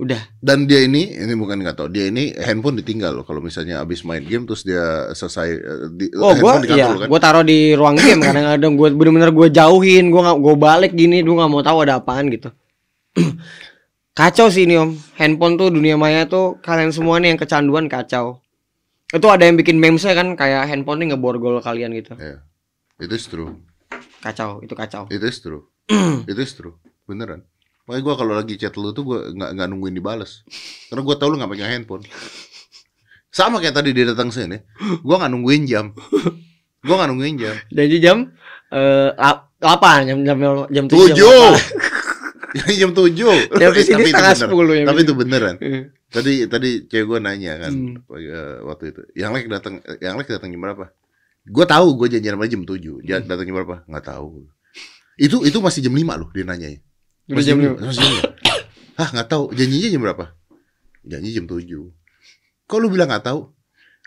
Udah. 0.00 0.16
Dan 0.40 0.64
dia 0.64 0.80
ini, 0.80 1.12
ini 1.12 1.36
bukan 1.36 1.60
nggak 1.60 1.76
tahu, 1.76 1.92
dia 1.92 2.08
ini 2.08 2.32
handphone 2.32 2.80
ditinggal 2.80 3.20
loh. 3.20 3.24
Kalau 3.28 3.44
misalnya 3.44 3.84
abis 3.84 4.00
main 4.00 4.24
game 4.24 4.48
terus 4.48 4.64
dia 4.64 5.12
selesai, 5.12 5.48
eh, 5.60 5.88
di, 5.92 6.08
Oh 6.16 6.32
gue 6.32 6.72
iya, 6.72 6.96
kan? 6.96 7.04
gue 7.04 7.20
taruh 7.20 7.44
di 7.44 7.76
ruang 7.76 8.00
game 8.00 8.24
kadang-kadang 8.24 8.72
gue 8.80 8.88
bener-bener 8.96 9.28
gue 9.28 9.48
jauhin, 9.52 10.08
gue 10.08 10.20
nggak 10.24 10.38
gue 10.40 10.54
balik 10.56 10.92
gini, 10.96 11.20
gue 11.20 11.36
nggak 11.36 11.52
mau 11.52 11.60
tahu 11.60 11.84
ada 11.84 12.00
apaan 12.00 12.32
gitu. 12.32 12.48
kacau 14.18 14.48
sih 14.48 14.64
ini 14.64 14.80
om, 14.80 14.96
handphone 15.20 15.60
tuh 15.60 15.68
dunia 15.68 16.00
maya 16.00 16.24
tuh 16.24 16.56
kalian 16.64 16.96
semua 16.96 17.20
nih 17.20 17.36
yang 17.36 17.38
kecanduan 17.38 17.84
kacau. 17.84 18.39
Itu 19.10 19.26
ada 19.26 19.42
yang 19.42 19.58
bikin 19.58 19.76
memesnya 19.76 20.14
kan 20.14 20.38
kayak 20.38 20.70
handphone 20.70 21.02
nih 21.02 21.14
ngeborgol 21.14 21.58
kalian 21.58 21.90
gitu. 21.98 22.14
Iya. 22.14 22.46
It 23.00 23.10
is 23.10 23.26
true. 23.26 23.58
Kacau, 24.20 24.60
itu 24.60 24.74
kacau. 24.76 25.08
It 25.10 25.24
is 25.24 25.40
true. 25.40 25.66
It 26.30 26.38
is 26.38 26.52
true. 26.54 26.78
Beneran. 27.08 27.42
Makanya 27.88 28.02
gue 28.06 28.14
kalau 28.14 28.32
lagi 28.38 28.54
chat 28.54 28.76
lu 28.78 28.94
tuh 28.94 29.02
gue 29.02 29.18
nggak 29.34 29.50
nggak 29.56 29.66
nungguin 29.66 29.96
dibales. 29.96 30.46
Karena 30.86 31.02
gue 31.02 31.14
tahu 31.18 31.28
lu 31.32 31.36
nggak 31.42 31.50
pegang 31.50 31.72
handphone. 31.74 32.04
Sama 33.30 33.58
kayak 33.58 33.74
tadi 33.78 33.90
dia 33.94 34.10
datang 34.10 34.30
sini, 34.30 34.58
gue 34.78 35.16
nggak 35.16 35.30
nungguin 35.30 35.62
jam. 35.66 35.90
Gue 36.82 36.94
nggak 36.94 37.10
nungguin 37.10 37.34
jam. 37.40 37.54
Jadi 37.70 37.96
jam 37.98 38.30
eh 38.70 39.10
lap- 39.18 39.50
delapan 39.58 39.98
jam 40.06 40.18
jam 40.22 40.38
jam 40.70 40.84
tujuh. 40.86 41.10
jam 41.10 41.16
Tujuh. 41.18 41.50
jam 42.80 42.90
tujuh. 42.94 43.34
Tapi 43.48 43.78
itu 43.80 43.90
setengah 43.90 44.34
bener. 44.34 44.38
sepuluh 44.38 44.74
ya. 44.78 44.84
Tapi 44.86 45.00
itu 45.02 45.14
beneran. 45.16 45.54
Tadi 46.10 46.50
tadi 46.50 46.70
cewek 46.84 47.06
gue 47.06 47.18
nanya 47.22 47.52
kan 47.56 47.72
Hmm. 47.72 48.02
eh, 48.18 48.58
waktu 48.66 48.84
itu. 48.90 49.00
Yang 49.14 49.30
lek 49.30 49.46
datang, 49.46 49.74
yang 50.02 50.18
lek 50.18 50.26
datang 50.26 50.50
jam 50.50 50.58
berapa? 50.58 50.90
Gue 51.46 51.64
tahu 51.64 51.94
gue 51.96 52.08
janjian 52.10 52.34
sama 52.36 52.50
jam 52.50 52.62
7 52.62 52.98
Dia 53.00 53.22
Hmm. 53.22 53.30
datang 53.30 53.46
jam 53.46 53.54
berapa? 53.56 53.76
Nggak 53.86 54.04
tahu. 54.04 54.44
Itu 55.16 55.46
itu 55.46 55.58
masih 55.62 55.80
jam 55.80 55.94
5 55.94 56.18
loh 56.18 56.28
dia 56.34 56.42
nanya. 56.42 56.74
Masih 57.30 57.54
jam 57.54 57.58
lima, 57.62 57.78
lima. 57.78 57.86
masih 57.86 58.02
jam 58.02 58.10
lima. 58.10 58.24
Hah, 58.98 59.08
nggak 59.08 59.28
tahu. 59.30 59.44
Janjinya 59.54 59.88
jam 59.88 60.00
berapa? 60.02 60.24
Janji 61.00 61.30
jam 61.30 61.46
7 61.46 61.88
Kok 62.66 62.78
lu 62.78 62.90
bilang 62.90 63.08
nggak 63.08 63.24
tahu? 63.24 63.40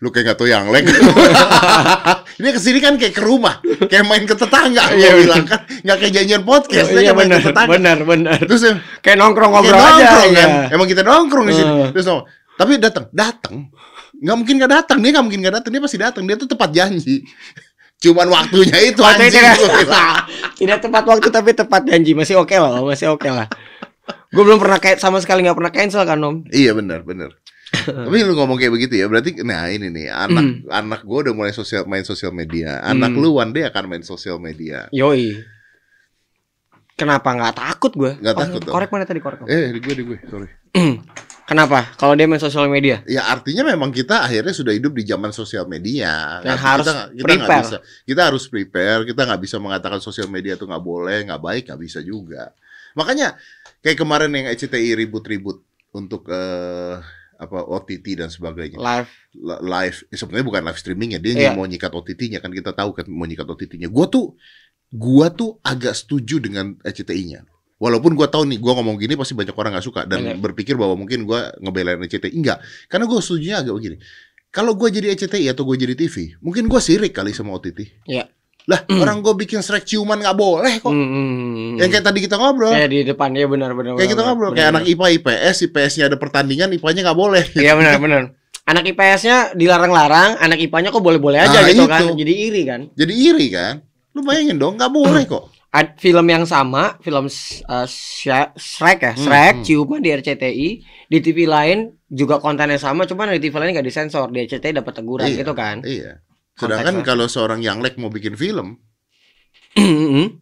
Lu 0.04 0.12
kayak 0.12 0.36
nggak 0.36 0.38
tahu 0.38 0.52
yang 0.52 0.68
lek. 0.68 0.84
dia 2.44 2.52
ke 2.52 2.60
sini 2.60 2.84
kan 2.84 3.00
kayak 3.00 3.16
ke 3.16 3.24
rumah, 3.24 3.64
kayak 3.88 4.04
main 4.04 4.28
ke 4.28 4.36
tetangga. 4.36 4.92
Iya, 4.92 5.16
bilang 5.16 5.48
kan, 5.48 5.64
nggak 5.64 5.98
kayak 5.98 6.12
janjian 6.12 6.44
podcast, 6.44 6.92
Iya 6.92 7.08
kayak 7.08 7.16
main 7.16 7.28
benar, 7.32 7.40
ke 7.40 7.48
tetangga. 7.48 7.72
benar, 7.72 7.98
benar. 8.04 8.38
Terus 8.44 8.62
ya, 8.68 8.74
Kayak 9.00 9.18
nongkrong 9.24 9.52
Kayak 9.54 9.64
ngobrol 9.64 9.80
aja. 9.80 9.88
nongkrong 9.88 10.28
ya. 10.28 10.36
kan. 10.36 10.50
Emang 10.76 10.88
kita 10.92 11.02
nongkrong 11.08 11.46
di 11.48 11.54
sini. 11.56 11.72
Terus 11.96 12.06
ngomong, 12.06 12.26
tapi 12.54 12.72
datang, 12.76 13.06
datang. 13.16 13.56
Nggak 14.20 14.36
mungkin 14.36 14.54
nggak 14.60 14.72
datang, 14.76 14.98
dia 15.00 15.10
nggak 15.16 15.26
mungkin 15.26 15.40
nggak 15.40 15.56
datang, 15.56 15.72
dia 15.72 15.82
pasti 15.82 15.98
datang. 15.98 16.24
Dia 16.28 16.36
tuh 16.36 16.50
tepat 16.52 16.70
janji. 16.76 17.16
Cuman 17.98 18.28
waktunya 18.28 18.78
itu 18.84 19.00
anjing 19.00 19.32
tidak, 19.32 19.56
tidak 20.60 20.78
tepat 20.84 21.04
waktu 21.08 21.28
tapi 21.32 21.56
tepat 21.56 21.88
janji 21.88 22.12
masih 22.12 22.36
oke 22.36 22.52
lah, 22.52 22.84
Om. 22.84 22.92
masih 22.92 23.16
oke 23.16 23.32
lah. 23.32 23.48
Gue 24.34 24.44
belum 24.44 24.60
pernah 24.60 24.82
kayak 24.82 25.00
sama 25.00 25.24
sekali 25.24 25.46
nggak 25.48 25.56
pernah 25.56 25.72
cancel 25.72 26.04
kan 26.04 26.20
om. 26.20 26.44
Iya 26.52 26.76
benar, 26.76 27.06
benar. 27.08 27.32
Tapi 27.74 28.18
lu 28.22 28.34
ngomong 28.34 28.56
kayak 28.56 28.70
begitu 28.72 28.94
ya, 28.96 29.10
berarti 29.10 29.42
nah 29.42 29.66
ini 29.68 29.90
nih 29.90 30.08
anak 30.08 30.46
Hmm. 30.46 30.70
anak 30.70 31.02
gue 31.02 31.20
udah 31.26 31.34
mulai 31.34 31.52
sosial 31.52 31.84
main 31.84 32.06
sosial 32.06 32.30
media. 32.30 32.80
Anak 32.80 33.12
Hmm. 33.12 33.20
lu 33.20 33.30
one 33.36 33.52
day 33.52 33.66
akan 33.66 33.84
main 33.90 34.04
sosial 34.04 34.38
media. 34.38 34.88
Yoi. 34.94 35.42
Kenapa 36.94 37.34
nggak 37.34 37.56
takut 37.58 37.92
gue? 37.92 38.12
Nggak 38.22 38.36
takut, 38.38 38.62
Om. 38.70 38.74
Korek 38.78 38.90
mana 38.94 39.04
tadi 39.04 39.18
korek? 39.18 39.40
Eh, 39.50 39.74
di 39.74 39.80
gue 39.82 39.94
di 39.98 40.04
gue, 40.06 40.18
sorry. 40.30 40.48
Kenapa? 41.44 41.92
Kalau 41.98 42.14
dia 42.16 42.24
main 42.24 42.40
sosial 42.40 42.70
media? 42.70 43.02
Ya 43.04 43.28
artinya 43.28 43.68
memang 43.68 43.92
kita 43.92 44.24
akhirnya 44.24 44.56
sudah 44.56 44.72
hidup 44.72 44.94
di 44.96 45.04
zaman 45.04 45.34
sosial 45.34 45.68
media. 45.68 46.40
Yang 46.40 46.56
Artinya 46.56 46.70
harus 46.72 46.86
kita, 46.86 46.94
kita 47.12 47.26
prepare. 47.26 47.62
bisa, 47.66 47.78
kita 48.08 48.22
harus 48.24 48.44
prepare. 48.48 49.02
Kita 49.04 49.22
nggak 49.28 49.42
bisa 49.42 49.58
mengatakan 49.60 50.00
sosial 50.00 50.30
media 50.30 50.54
itu 50.56 50.64
nggak 50.64 50.86
boleh, 50.86 51.18
nggak 51.28 51.42
baik, 51.42 51.64
nggak 51.68 51.82
bisa 51.82 52.00
juga. 52.00 52.54
Makanya 52.96 53.36
kayak 53.82 53.98
kemarin 54.00 54.32
yang 54.32 54.46
ECTI 54.54 54.96
ribut-ribut 54.96 55.60
untuk 55.92 56.30
eh, 56.32 57.02
apa 57.44 57.60
OTT 57.60 58.16
dan 58.16 58.28
sebagainya. 58.28 58.76
Live. 58.76 59.12
Li- 59.34 59.62
live 59.62 59.98
eh, 60.06 60.16
sebenarnya 60.16 60.46
bukan 60.46 60.62
live 60.64 60.78
streaming 60.78 61.10
ya 61.12 61.20
dia 61.20 61.34
Iya. 61.34 61.52
mau 61.52 61.64
nyikat 61.64 61.90
OTT-nya 61.90 62.38
kan 62.38 62.50
kita 62.50 62.72
tahu 62.72 62.94
kan 62.94 63.06
mau 63.08 63.24
nyikat 63.24 63.44
OTT-nya 63.44 63.88
gua 63.88 64.06
tuh 64.06 64.34
gua 64.90 65.28
tuh 65.28 65.58
agak 65.62 65.94
setuju 65.94 66.38
dengan 66.38 66.78
ECTI-nya 66.80 67.44
walaupun 67.76 68.14
gua 68.14 68.28
tahu 68.28 68.46
nih 68.46 68.58
gua 68.58 68.76
ngomong 68.76 68.96
gini 68.96 69.14
pasti 69.14 69.34
banyak 69.34 69.52
orang 69.52 69.74
nggak 69.74 69.84
suka 69.84 70.02
dan 70.04 70.22
Banyak. 70.24 70.38
berpikir 70.40 70.74
bahwa 70.74 70.96
mungkin 70.96 71.24
gua 71.24 71.52
ngebelain 71.58 71.98
ECTI 72.00 72.30
enggak 72.32 72.62
karena 72.86 73.06
gua 73.06 73.20
setuju 73.20 73.58
agak 73.58 73.74
begini 73.74 73.98
kalau 74.48 74.74
gua 74.74 74.88
jadi 74.88 75.12
ECTI 75.12 75.50
atau 75.50 75.64
gua 75.64 75.74
jadi 75.74 75.94
TV 75.94 76.38
mungkin 76.40 76.66
gua 76.66 76.78
sirik 76.78 77.12
kali 77.12 77.32
sama 77.32 77.52
OTT 77.52 78.06
Iya. 78.06 78.30
Lah 78.64 78.80
orang 78.90 79.20
gua 79.20 79.34
bikin 79.34 79.60
strike 79.60 79.84
ciuman 79.84 80.16
nggak 80.18 80.34
boleh 80.34 80.80
kok 80.80 80.88
hmm, 80.88 81.10
hmm. 81.10 81.84
yang 81.84 81.90
kayak 81.90 82.06
tadi 82.06 82.20
kita 82.20 82.36
ngobrol 82.36 82.72
Kayak 82.72 82.90
di 82.90 83.00
depan 83.04 83.30
ya 83.34 83.46
benar 83.46 83.72
benar. 83.74 84.00
kayak 84.00 84.10
kita 84.10 84.24
ngobrol 84.24 84.50
benar, 84.50 84.58
kayak 84.58 84.70
benar. 84.70 84.80
anak 84.80 84.84
IPA 84.88 85.08
IPS 85.20 85.56
IPS-nya 85.68 86.04
ada 86.08 86.16
pertandingan 86.16 86.70
IPA-nya 86.72 87.02
nggak 87.04 87.20
boleh 87.20 87.44
Iya 87.54 87.74
benar 87.76 88.00
benar. 88.00 88.24
Anak 88.64 88.88
IPS-nya 88.88 89.52
dilarang-larang, 89.54 90.40
anak 90.40 90.56
IPA-nya 90.58 90.88
kok 90.90 91.04
boleh-boleh 91.04 91.36
aja 91.36 91.60
Nah, 91.60 91.68
gitu 91.68 91.84
itu. 91.84 91.92
kan. 91.92 92.02
Jadi 92.16 92.34
iri 92.40 92.62
kan. 92.64 92.82
jadi 92.96 93.14
iri 93.14 93.48
kan 93.52 93.74
lu 94.14 94.22
bayangin 94.22 94.56
dong 94.56 94.78
nggak 94.78 94.94
boleh 94.94 95.26
kok 95.26 95.50
Ad- 95.74 95.98
film 95.98 96.30
yang 96.30 96.46
sama, 96.46 97.02
film 97.02 97.26
uh, 97.26 97.88
Shrek, 97.90 98.54
Shrek 98.54 99.00
ya, 99.02 99.12
Hmm, 99.12 99.24
Shrek 99.26 99.54
hmm. 99.58 99.66
ciuman 99.66 100.00
di 100.00 100.10
RCTI, 100.14 100.68
di 101.10 101.18
TV 101.18 101.50
lain 101.50 101.98
juga 102.06 102.38
kontennya 102.38 102.78
sama, 102.78 103.10
cuman 103.10 103.34
di 103.34 103.42
TV 103.42 103.58
lain 103.58 103.74
nggak 103.74 103.82
disensor, 103.84 104.30
di 104.30 104.46
RCTI 104.46 104.70
dapat 104.70 104.94
teguran 104.94 105.26
Iya. 105.26 105.38
gitu 105.42 105.54
kan. 105.58 105.82
Iya. 105.82 106.22
Sedangkan 106.54 107.02
Konteksnya. 107.02 107.08
kalau 107.08 107.26
seorang 107.26 107.60
yang 107.60 107.82
lek 107.82 107.98
mau 107.98 108.08
bikin 108.08 108.34
film, 108.34 108.78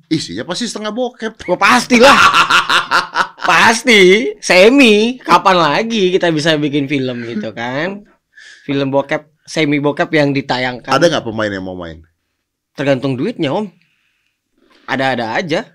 isinya 0.07 0.43
pasti 0.43 0.67
setengah 0.67 0.91
bokep. 0.91 1.33
Gua 1.43 1.55
pastilah. 1.55 2.15
Pasti, 3.41 4.31
semi. 4.37 5.17
Kapan 5.17 5.57
lagi 5.57 6.13
kita 6.13 6.29
bisa 6.29 6.53
bikin 6.55 6.85
film 6.85 7.25
gitu 7.25 7.49
kan? 7.51 8.05
Film 8.63 8.93
bokep, 8.93 9.33
semi 9.43 9.81
bokep 9.81 10.07
yang 10.13 10.29
ditayangkan. 10.29 10.87
Ada 10.87 11.09
nggak 11.09 11.25
pemain 11.25 11.49
yang 11.49 11.65
mau 11.65 11.73
main? 11.73 12.05
Tergantung 12.77 13.17
duitnya, 13.17 13.49
Om. 13.51 13.65
Ada-ada 14.85 15.35
aja. 15.35 15.65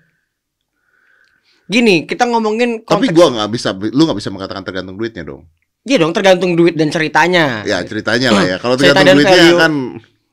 Gini, 1.67 2.07
kita 2.07 2.23
ngomongin 2.23 2.87
Tapi 2.87 3.11
konteks- 3.11 3.13
gua 3.13 3.27
nggak 3.35 3.49
bisa, 3.51 3.75
lu 3.75 4.07
nggak 4.07 4.19
bisa 4.23 4.31
mengatakan 4.31 4.63
tergantung 4.63 4.95
duitnya 4.95 5.27
dong. 5.27 5.43
Iya 5.83 5.97
dong, 5.99 6.15
tergantung 6.15 6.55
duit 6.55 6.79
dan 6.79 6.87
ceritanya. 6.87 7.67
Ya 7.67 7.83
ceritanya 7.83 8.31
lah 8.31 8.43
ya. 8.47 8.57
Kalau 8.57 8.79
tergantung 8.79 9.19
duitnya 9.21 9.43
value. 9.43 9.59
kan 9.59 9.73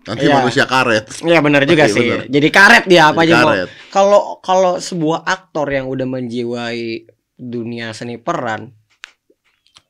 nanti 0.04 0.24
Iya. 0.24 0.34
manusia 0.34 0.64
karet. 0.64 1.04
Iya 1.20 1.38
benar 1.40 1.62
juga 1.70 1.84
Iya, 1.84 1.92
sih. 1.92 2.00
benar. 2.02 2.20
Jadi 2.28 2.48
karet 2.48 2.84
dia 2.84 3.02
apa 3.08 3.20
Jadi 3.20 3.32
aja 3.32 3.42
mau. 3.42 3.54
Kalau 3.88 4.20
kalau 4.38 4.72
sebuah 4.76 5.24
aktor 5.24 5.66
yang 5.68 5.86
udah 5.86 6.06
menjiwai 6.06 7.04
dunia 7.34 7.90
seni 7.90 8.16
peran, 8.16 8.70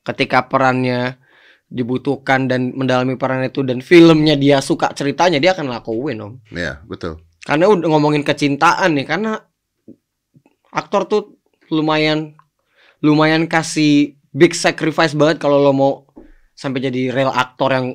ketika 0.01 0.45
perannya 0.45 1.17
dibutuhkan 1.65 2.45
dan 2.45 2.71
mendalami 2.71 3.15
peran 3.15 3.41
itu 3.41 3.61
dan 3.61 3.81
filmnya 3.81 4.33
dia 4.33 4.59
suka 4.59 4.91
ceritanya 4.91 5.37
dia 5.37 5.51
akan 5.51 5.67
lakuin 5.67 6.17
om. 6.19 6.33
Ya 6.49 6.79
betul. 6.83 7.19
Karena 7.41 7.67
udah 7.67 7.85
ngomongin 7.87 8.21
kecintaan 8.21 8.95
nih, 8.95 9.05
karena 9.05 9.37
aktor 10.71 11.05
tuh 11.05 11.23
lumayan 11.69 12.33
lumayan 12.99 13.45
kasih 13.45 14.13
big 14.29 14.53
sacrifice 14.53 15.13
banget 15.13 15.37
kalau 15.37 15.59
lo 15.59 15.71
mau 15.71 15.93
sampai 16.51 16.81
jadi 16.81 17.11
real 17.11 17.29
aktor 17.29 17.69
yang 17.69 17.87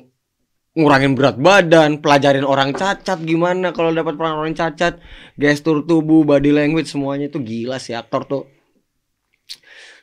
ngurangin 0.71 1.13
berat 1.13 1.35
badan, 1.35 1.99
pelajarin 1.99 2.43
orang 2.43 2.71
cacat 2.71 3.19
gimana 3.21 3.71
kalau 3.71 3.91
dapat 3.91 4.15
peran 4.15 4.35
orang 4.35 4.53
cacat, 4.53 5.03
gestur 5.35 5.83
tubuh, 5.83 6.23
body 6.23 6.49
language 6.49 6.87
semuanya 6.87 7.27
itu 7.27 7.39
gila 7.39 7.75
sih 7.75 7.91
aktor 7.91 8.23
tuh. 8.23 8.43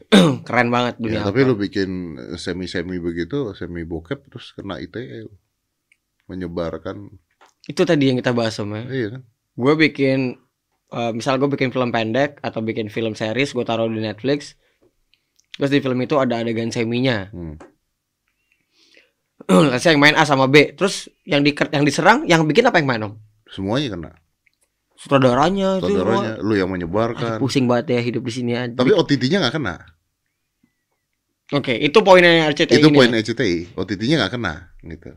Keren 0.47 0.69
banget 0.69 0.97
Ya, 0.97 1.03
dunia. 1.03 1.21
tapi 1.23 1.41
aktor. 1.41 1.49
lu 1.49 1.55
bikin 1.57 1.91
semi-semi 2.35 2.97
begitu, 2.99 3.53
semi 3.53 3.85
bokep 3.85 4.29
terus 4.29 4.53
kena 4.53 4.77
ITE 4.77 5.29
menyebarkan. 6.27 7.09
itu 7.65 7.85
tadi 7.85 8.09
yang 8.09 8.17
kita 8.17 8.33
bahas 8.33 8.57
om 8.59 8.73
ya. 8.73 8.85
Iya 8.87 9.09
kan? 9.13 9.23
Gue 9.53 9.75
bikin 9.79 10.41
eh, 10.91 11.13
misal 11.13 11.37
gue 11.37 11.49
bikin 11.49 11.69
film 11.69 11.89
pendek 11.89 12.41
atau 12.41 12.61
bikin 12.61 12.89
film 12.89 13.13
series 13.13 13.53
gue 13.53 13.61
taruh 13.61 13.85
di 13.87 14.01
Netflix. 14.01 14.57
Terus 15.53 15.69
di 15.69 15.81
film 15.81 16.01
itu 16.01 16.17
ada 16.17 16.41
adegan 16.41 16.69
seminya. 16.69 17.29
Hmm. 17.29 17.61
Let's 19.73 19.85
say 19.85 19.97
yang 19.97 20.03
main 20.05 20.13
A 20.13 20.29
sama 20.29 20.45
B. 20.45 20.77
Terus 20.77 21.09
yang 21.25 21.41
di 21.41 21.57
yang 21.73 21.85
diserang, 21.89 22.29
yang 22.29 22.45
bikin 22.45 22.69
apa 22.69 22.77
yang 22.81 22.89
main 22.89 23.03
om? 23.09 23.13
Semuanya 23.49 23.97
kena. 23.97 24.13
sutradaranya 24.99 25.79
itu 25.79 25.95
wah, 25.95 26.43
lu 26.43 26.59
yang 26.59 26.67
aduh, 26.67 26.91
menyebarkan. 26.91 27.39
pusing 27.39 27.71
banget 27.71 27.95
ya 27.95 28.01
hidup 28.03 28.27
di 28.27 28.33
sini 28.35 28.59
aja. 28.59 28.75
Tapi 28.75 28.91
OTT-nya 28.91 29.39
nggak 29.47 29.55
kena. 29.55 29.79
Oke, 31.55 31.71
itu 31.79 31.99
poinnya 32.03 32.51
RCTI 32.51 32.83
itu 32.83 32.91
poin 32.91 33.07
ya. 33.07 33.23
RCTI. 33.23 33.79
OTT-nya 33.79 34.27
nggak 34.27 34.33
kena 34.35 34.75
gitu. 34.85 35.11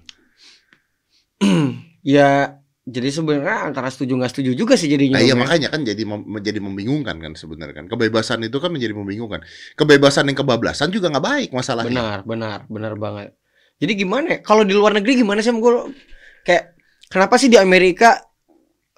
Ya, 2.02 2.58
jadi 2.82 3.14
sebenarnya 3.14 3.70
antara 3.70 3.86
setuju 3.94 4.18
nggak 4.18 4.34
setuju 4.34 4.58
juga 4.58 4.74
sih 4.74 4.90
jadinya. 4.90 5.22
Nah, 5.22 5.26
iya 5.26 5.34
ya. 5.34 5.38
makanya 5.38 5.70
kan 5.70 5.86
jadi 5.86 6.02
mem- 6.02 6.26
menjadi 6.26 6.58
membingungkan 6.58 7.14
kan 7.22 7.38
sebenarnya 7.38 7.78
kan. 7.78 7.86
Kebebasan 7.86 8.42
itu 8.42 8.58
kan 8.58 8.74
menjadi 8.74 8.98
membingungkan. 8.98 9.46
Kebebasan 9.78 10.26
yang 10.26 10.38
kebablasan 10.42 10.90
juga 10.90 11.14
nggak 11.14 11.22
baik 11.22 11.50
masalahnya. 11.54 11.94
Benar, 11.94 12.18
benar, 12.26 12.58
benar 12.66 12.94
banget. 12.98 13.38
Jadi 13.82 13.94
gimana 13.98 14.26
ya? 14.30 14.40
Kalau 14.40 14.62
di 14.62 14.72
luar 14.72 14.94
negeri 14.94 15.18
gimana 15.18 15.42
sih 15.42 15.50
gue 15.50 15.74
kayak 16.44 16.78
kenapa 17.10 17.36
sih 17.36 17.50
di 17.50 17.58
Amerika 17.58 18.22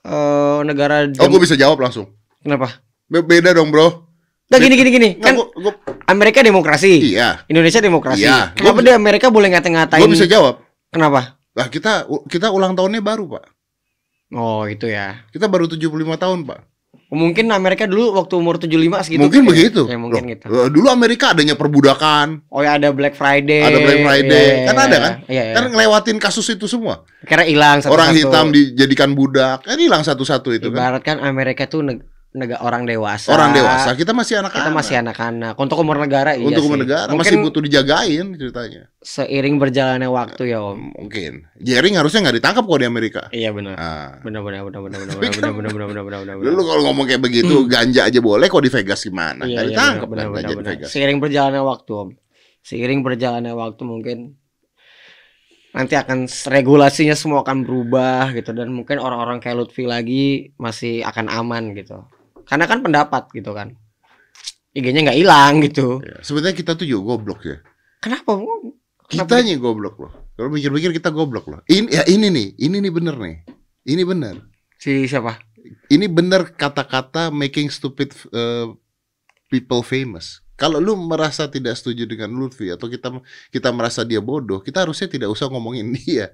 eh 0.03 0.59
negara 0.61 1.07
Oh, 1.07 1.25
dem- 1.25 1.31
gue 1.31 1.41
bisa 1.41 1.55
jawab 1.55 1.79
langsung. 1.79 2.11
kenapa? 2.37 2.83
Be- 3.07 3.23
Beda 3.23 3.55
dong, 3.55 3.71
Bro. 3.71 4.11
Nggak 4.51 4.59
gini 4.59 4.75
gini 4.75 4.89
gini. 4.91 5.09
Nggak, 5.15 5.23
Kan 5.23 5.33
gua, 5.33 5.47
gua- 5.55 5.79
Amerika 6.05 6.43
demokrasi. 6.43 7.15
iya, 7.15 7.41
Indonesia 7.47 7.79
demokrasi. 7.79 8.21
Iya, 8.21 8.51
Kenapa 8.53 8.75
gua 8.75 8.85
di 8.85 8.91
Amerika 8.91 9.27
boleh 9.31 9.47
ngata-ngatain? 9.49 10.03
gue 10.03 10.11
bisa 10.11 10.27
jawab. 10.27 10.59
Kenapa? 10.91 11.39
Lah 11.55 11.67
kita 11.71 12.03
kita 12.27 12.51
ulang 12.51 12.75
tahunnya 12.75 12.99
baru, 12.99 13.25
Pak. 13.31 13.43
Oh, 14.35 14.67
itu 14.67 14.85
ya. 14.85 15.23
Kita 15.31 15.47
baru 15.47 15.65
75 15.65 15.87
tahun, 16.19 16.43
Pak. 16.43 16.59
Mungkin 17.13 17.45
Amerika 17.49 17.85
dulu 17.85 18.17
waktu 18.17 18.33
umur 18.33 18.57
75 18.57 19.05
segitu. 19.05 19.21
mungkin 19.21 19.41
ya? 19.41 19.47
begitu. 19.47 19.81
Ya, 19.85 19.97
mungkin 19.97 20.21
Loh, 20.21 20.31
gitu. 20.33 20.45
eh, 20.49 20.67
Dulu 20.73 20.87
Amerika 20.89 21.31
adanya 21.31 21.53
perbudakan, 21.53 22.49
Oh 22.49 22.59
ya 22.59 22.75
ada 22.75 22.89
Black 22.89 23.13
Friday. 23.13 23.61
ada 23.61 23.77
Black 23.77 24.01
Friday. 24.01 24.33
Iya, 24.43 24.55
iya, 24.55 24.65
kan 24.65 24.77
ada 24.81 24.97
kan? 24.97 25.13
Iya, 25.29 25.43
iya. 25.43 25.53
Kan 25.53 25.63
ngelewatin 25.69 26.17
kasus 26.17 26.49
itu 26.49 26.65
semua. 26.65 27.05
Kira 27.23 27.45
hilang 27.45 27.79
satu-satu. 27.79 27.93
Orang 27.93 28.11
hitam 28.11 28.45
dijadikan 28.49 29.13
budak. 29.13 29.61
Kan 29.61 29.77
hilang 29.77 30.01
satu-satu 30.01 30.49
itu 30.51 30.67
kan. 30.67 30.97
Ibarat 30.97 31.01
kan 31.05 31.17
Amerika 31.21 31.69
tuh 31.69 31.85
negara 32.33 32.65
orang 32.65 32.89
dewasa. 32.89 33.29
Orang 33.29 33.53
dewasa, 33.53 33.93
kita 33.93 34.09
masih 34.09 34.41
anak-anak. 34.41 34.57
Kita 34.65 34.71
masih 34.73 34.95
anak-anak. 34.99 35.53
Untuk 35.53 35.77
umur 35.77 36.01
negara 36.01 36.33
iya 36.33 36.41
Untuk 36.49 36.65
sih. 36.65 36.81
negara 36.81 37.09
Mungkin 37.13 37.21
masih 37.29 37.45
butuh 37.45 37.61
dijagain 37.61 38.25
ceritanya. 38.33 38.83
seiring 38.99 39.55
berjalannya 39.61 40.09
waktu 40.09 40.49
ya 40.49 40.59
Om. 40.65 40.97
Mungkin. 40.97 41.45
Jering 41.61 41.93
harusnya 41.93 42.25
nggak 42.25 42.37
ditangkap 42.41 42.63
kok 42.65 42.79
di 42.81 42.87
Amerika. 42.89 43.21
Iya 43.29 43.53
benar. 43.53 43.75
Nah. 43.77 44.09
Benar 44.25 44.41
benar 44.41 44.61
benar 44.65 44.81
benar 44.81 44.99
benar 44.99 45.15
benar 45.15 45.29
kan- 45.29 45.33
benar 45.37 45.51
benar 45.53 45.71
benar 45.71 46.03
benar 46.03 46.19
benar. 46.25 46.35
benar. 46.41 46.51
Lu 46.57 46.63
kalau 46.65 46.81
ngomong 46.89 47.05
kayak 47.05 47.21
begitu, 47.21 47.55
ganja 47.69 48.01
aja 48.09 48.19
boleh 48.19 48.49
kok 48.49 48.63
di 48.65 48.71
Vegas 48.73 48.99
gimana? 49.05 49.43
Iya, 49.45 49.61
iya, 49.61 49.69
ditangkap 49.69 50.07
benar, 50.09 50.25
kan 50.25 50.33
benar, 50.33 50.49
di 50.49 50.55
benar. 50.57 50.71
Vegas. 50.73 50.89
Seiring 50.89 51.19
berjalannya 51.21 51.61
waktu, 51.61 51.91
Om. 51.93 52.09
Seiring 52.63 52.99
berjalannya 53.03 53.53
waktu 53.53 53.81
mungkin 53.85 54.17
nanti 55.73 55.97
akan 55.97 56.29
regulasinya 56.53 57.17
semua 57.17 57.41
akan 57.41 57.65
berubah 57.65 58.29
gitu 58.37 58.53
dan 58.53 58.69
mungkin 58.69 59.01
orang-orang 59.01 59.41
kayak 59.41 59.57
Lutfi 59.57 59.89
lagi 59.89 60.53
masih 60.55 61.01
akan 61.01 61.33
aman 61.33 61.73
gitu. 61.73 61.97
Karena 62.43 62.65
kan 62.67 62.79
pendapat 62.83 63.31
gitu 63.31 63.51
kan. 63.51 63.75
IG-nya 64.73 65.05
nggak 65.05 65.19
hilang 65.21 65.61
gitu. 65.61 66.01
Ya, 66.01 66.17
Sebenarnya 66.25 66.57
kita 66.57 66.73
tuh 66.73 66.89
juga 66.89 67.13
goblok 67.13 67.45
ya. 67.45 67.57
Kenapa? 68.01 68.41
Kita 69.05 69.45
nih 69.45 69.61
goblok 69.61 69.95
loh. 70.01 70.11
Kalau 70.33 70.49
mikir-mikir 70.49 70.89
kita 70.97 71.13
goblok 71.13 71.45
loh. 71.45 71.61
Ini 71.69 71.93
ya 71.93 72.03
ini 72.09 72.27
nih, 72.33 72.47
ini 72.57 72.81
nih 72.81 72.89
bener 72.89 73.15
nih. 73.15 73.37
Ini 73.85 74.01
bener. 74.01 74.35
si 74.81 75.05
siapa? 75.05 75.37
Ini 75.87 76.09
bener 76.09 76.51
kata-kata 76.57 77.29
making 77.29 77.69
stupid 77.69 78.11
uh, 78.33 78.73
people 79.47 79.85
famous. 79.85 80.41
Kalau 80.57 80.81
lu 80.81 80.97
merasa 80.97 81.45
tidak 81.47 81.77
setuju 81.77 82.03
dengan 82.09 82.33
Lutfi 82.33 82.67
atau 82.73 82.89
kita 82.89 83.13
kita 83.49 83.69
merasa 83.71 84.01
dia 84.03 84.19
bodoh, 84.19 84.59
kita 84.59 84.83
harusnya 84.83 85.05
tidak 85.05 85.29
usah 85.29 85.47
ngomongin 85.53 85.93
dia. 85.97 86.33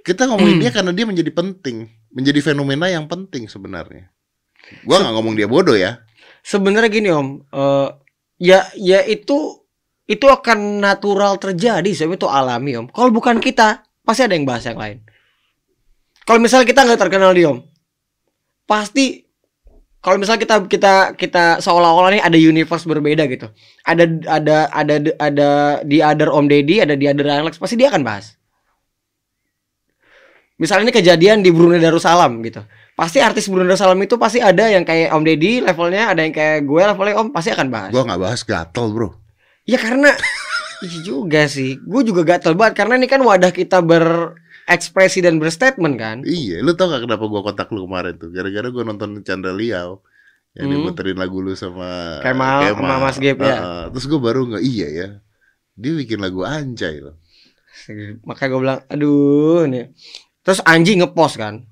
Kita 0.00 0.28
ngomongin 0.28 0.56
Hmm. 0.56 0.62
dia 0.64 0.70
karena 0.72 0.92
dia 0.92 1.04
menjadi 1.04 1.32
penting, 1.32 1.88
menjadi 2.12 2.40
fenomena 2.40 2.88
yang 2.88 3.04
penting 3.04 3.48
sebenarnya. 3.48 4.08
Gua 4.86 4.96
nggak 5.02 5.14
ngomong 5.14 5.34
dia 5.36 5.48
bodoh 5.50 5.76
ya. 5.76 6.02
Sebenarnya 6.40 6.88
gini 6.88 7.08
Om, 7.12 7.28
eh, 7.52 7.88
ya 8.40 8.64
ya 8.76 9.04
itu 9.04 9.60
itu 10.10 10.26
akan 10.26 10.82
natural 10.82 11.38
terjadi, 11.38 11.86
sebenarnya 11.94 12.26
itu 12.26 12.28
alami 12.28 12.72
Om. 12.80 12.86
Kalau 12.90 13.10
bukan 13.14 13.38
kita, 13.38 13.86
pasti 14.02 14.26
ada 14.26 14.34
yang 14.34 14.48
bahas 14.48 14.66
yang 14.66 14.80
lain. 14.80 14.98
Kalau 16.26 16.40
misalnya 16.42 16.66
kita 16.66 16.82
nggak 16.82 17.00
terkenal 17.00 17.30
di 17.30 17.46
Om, 17.46 17.58
pasti 18.66 19.22
kalau 20.00 20.16
misalnya 20.16 20.40
kita 20.40 20.56
kita 20.64 20.94
kita 21.12 21.44
seolah-olah 21.60 22.16
nih 22.16 22.22
ada 22.24 22.38
universe 22.40 22.88
berbeda 22.88 23.28
gitu. 23.28 23.52
Ada 23.84 24.04
ada 24.26 24.56
ada 24.72 24.94
ada 25.20 25.50
di 25.84 26.00
other 26.00 26.32
Om 26.32 26.48
Deddy, 26.48 26.80
ada 26.80 26.96
di 26.96 27.04
other 27.04 27.28
Alex, 27.28 27.60
pasti 27.60 27.76
dia 27.76 27.92
akan 27.92 28.00
bahas. 28.00 28.40
Misalnya 30.56 30.88
ini 30.88 30.94
kejadian 30.96 31.44
di 31.44 31.52
Brunei 31.52 31.80
Darussalam 31.80 32.40
gitu. 32.44 32.64
Pasti 33.00 33.16
artis 33.16 33.48
Brunei 33.48 33.64
Darussalam 33.64 33.96
itu 34.04 34.20
pasti 34.20 34.44
ada 34.44 34.68
yang 34.68 34.84
kayak 34.84 35.08
Om 35.16 35.24
Deddy 35.24 35.64
levelnya, 35.64 36.12
ada 36.12 36.20
yang 36.20 36.36
kayak 36.36 36.68
gue 36.68 36.82
levelnya 36.84 37.16
Om 37.16 37.32
pasti 37.32 37.48
akan 37.48 37.72
bahas. 37.72 37.88
Gua 37.96 38.04
nggak 38.04 38.20
bahas 38.20 38.40
gatel 38.44 38.92
bro. 38.92 39.08
Ya 39.64 39.80
karena 39.80 40.12
iya 40.84 40.98
juga 41.00 41.48
sih. 41.48 41.80
Gue 41.80 42.04
juga 42.04 42.28
gatel 42.28 42.52
banget 42.52 42.84
karena 42.84 43.00
ini 43.00 43.08
kan 43.08 43.24
wadah 43.24 43.56
kita 43.56 43.80
berekspresi 43.80 45.24
dan 45.24 45.40
berstatement 45.40 45.96
kan. 45.96 46.16
Iya, 46.28 46.60
lu 46.60 46.76
tau 46.76 46.92
gak 46.92 47.08
kenapa 47.08 47.24
gua 47.24 47.40
kontak 47.40 47.72
lu 47.72 47.88
kemarin 47.88 48.20
tuh? 48.20 48.28
Gara-gara 48.36 48.68
gua 48.68 48.84
nonton 48.84 49.24
Chandra 49.24 49.56
Liao 49.56 50.04
yang 50.52 50.68
Hmm. 50.68 50.84
diputerin 50.84 51.16
lagu 51.16 51.40
lu 51.40 51.56
sama 51.56 52.20
Kemal, 52.20 52.74
sama 52.76 53.00
Mas 53.00 53.16
Gap, 53.16 53.38
ya. 53.40 53.48
Heeh. 53.48 53.82
Terus 53.96 54.06
gua 54.12 54.20
baru 54.20 54.40
nggak 54.44 54.64
iya 54.66 54.88
ya. 54.92 55.08
Dia 55.72 55.92
bikin 55.96 56.20
lagu 56.20 56.44
anjay 56.44 57.00
loh. 57.00 57.16
Makanya 58.28 58.48
gue 58.52 58.60
bilang, 58.60 58.80
aduh 58.92 59.64
nih. 59.64 59.88
Terus 60.44 60.60
Anji 60.68 61.00
ngepost 61.00 61.40
kan. 61.40 61.64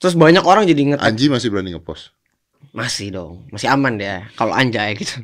Terus 0.00 0.16
banyak 0.16 0.40
orang 0.42 0.64
jadi 0.64 0.80
ngetek 0.96 1.04
Anji 1.04 1.28
masih 1.28 1.52
berani 1.52 1.76
ngepost. 1.76 2.16
Masih 2.72 3.12
dong, 3.12 3.44
masih 3.52 3.68
aman 3.68 4.00
deh 4.00 4.24
kalau 4.32 4.56
anjay 4.56 4.96
gitu. 4.96 5.20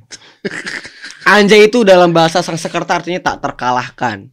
anjay 1.32 1.64
itu 1.66 1.80
dalam 1.82 2.12
bahasa 2.12 2.44
Sanskerta 2.44 3.00
artinya 3.00 3.22
tak 3.24 3.40
terkalahkan. 3.40 4.28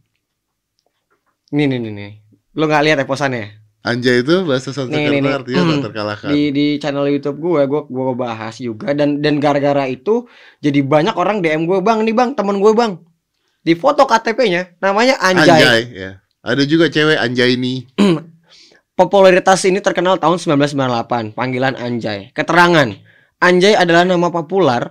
Nih 1.54 1.64
nih 1.64 1.78
nih 1.80 1.92
nih. 1.94 2.12
Lo 2.58 2.68
nggak 2.68 2.84
lihat 2.84 2.98
ya 3.00 3.06
posannya? 3.08 3.56
Anjay 3.84 4.24
itu 4.24 4.44
bahasa 4.48 4.72
Nih, 4.72 4.84
nih, 4.84 5.20
nih. 5.20 5.30
Sanskerta 5.30 5.36
artinya 5.40 5.62
tak 5.62 5.68
Hmm. 5.72 5.84
terkalahkan. 5.84 6.28
Di 6.32 6.42
di 6.50 6.66
channel 6.76 7.06
YouTube 7.08 7.38
gue, 7.38 7.60
gue 7.64 7.80
gue 7.86 8.14
bahas 8.16 8.54
juga 8.58 8.92
dan 8.92 9.24
dan 9.24 9.40
gara-gara 9.40 9.84
itu 9.86 10.28
jadi 10.60 10.80
banyak 10.84 11.14
orang 11.14 11.40
DM 11.40 11.64
gue, 11.64 11.78
"Bang, 11.80 12.04
nih 12.04 12.12
Bang, 12.12 12.36
temen 12.36 12.60
gue, 12.60 12.72
Bang." 12.72 13.00
Di 13.64 13.72
foto 13.72 14.04
KTP-nya 14.04 14.76
namanya 14.76 15.16
Anjay. 15.24 15.48
Anjay, 15.48 15.80
ya. 15.88 16.10
Ada 16.44 16.68
juga 16.68 16.92
cewek 16.92 17.16
Anjay 17.16 17.56
ini. 17.56 17.88
Popularitas 18.94 19.58
ini 19.66 19.82
terkenal 19.82 20.22
tahun 20.22 20.38
1998, 20.38 21.34
panggilan 21.34 21.74
Anjay. 21.74 22.30
Keterangan, 22.30 22.94
Anjay 23.42 23.74
adalah 23.74 24.06
nama 24.06 24.30
populer, 24.30 24.86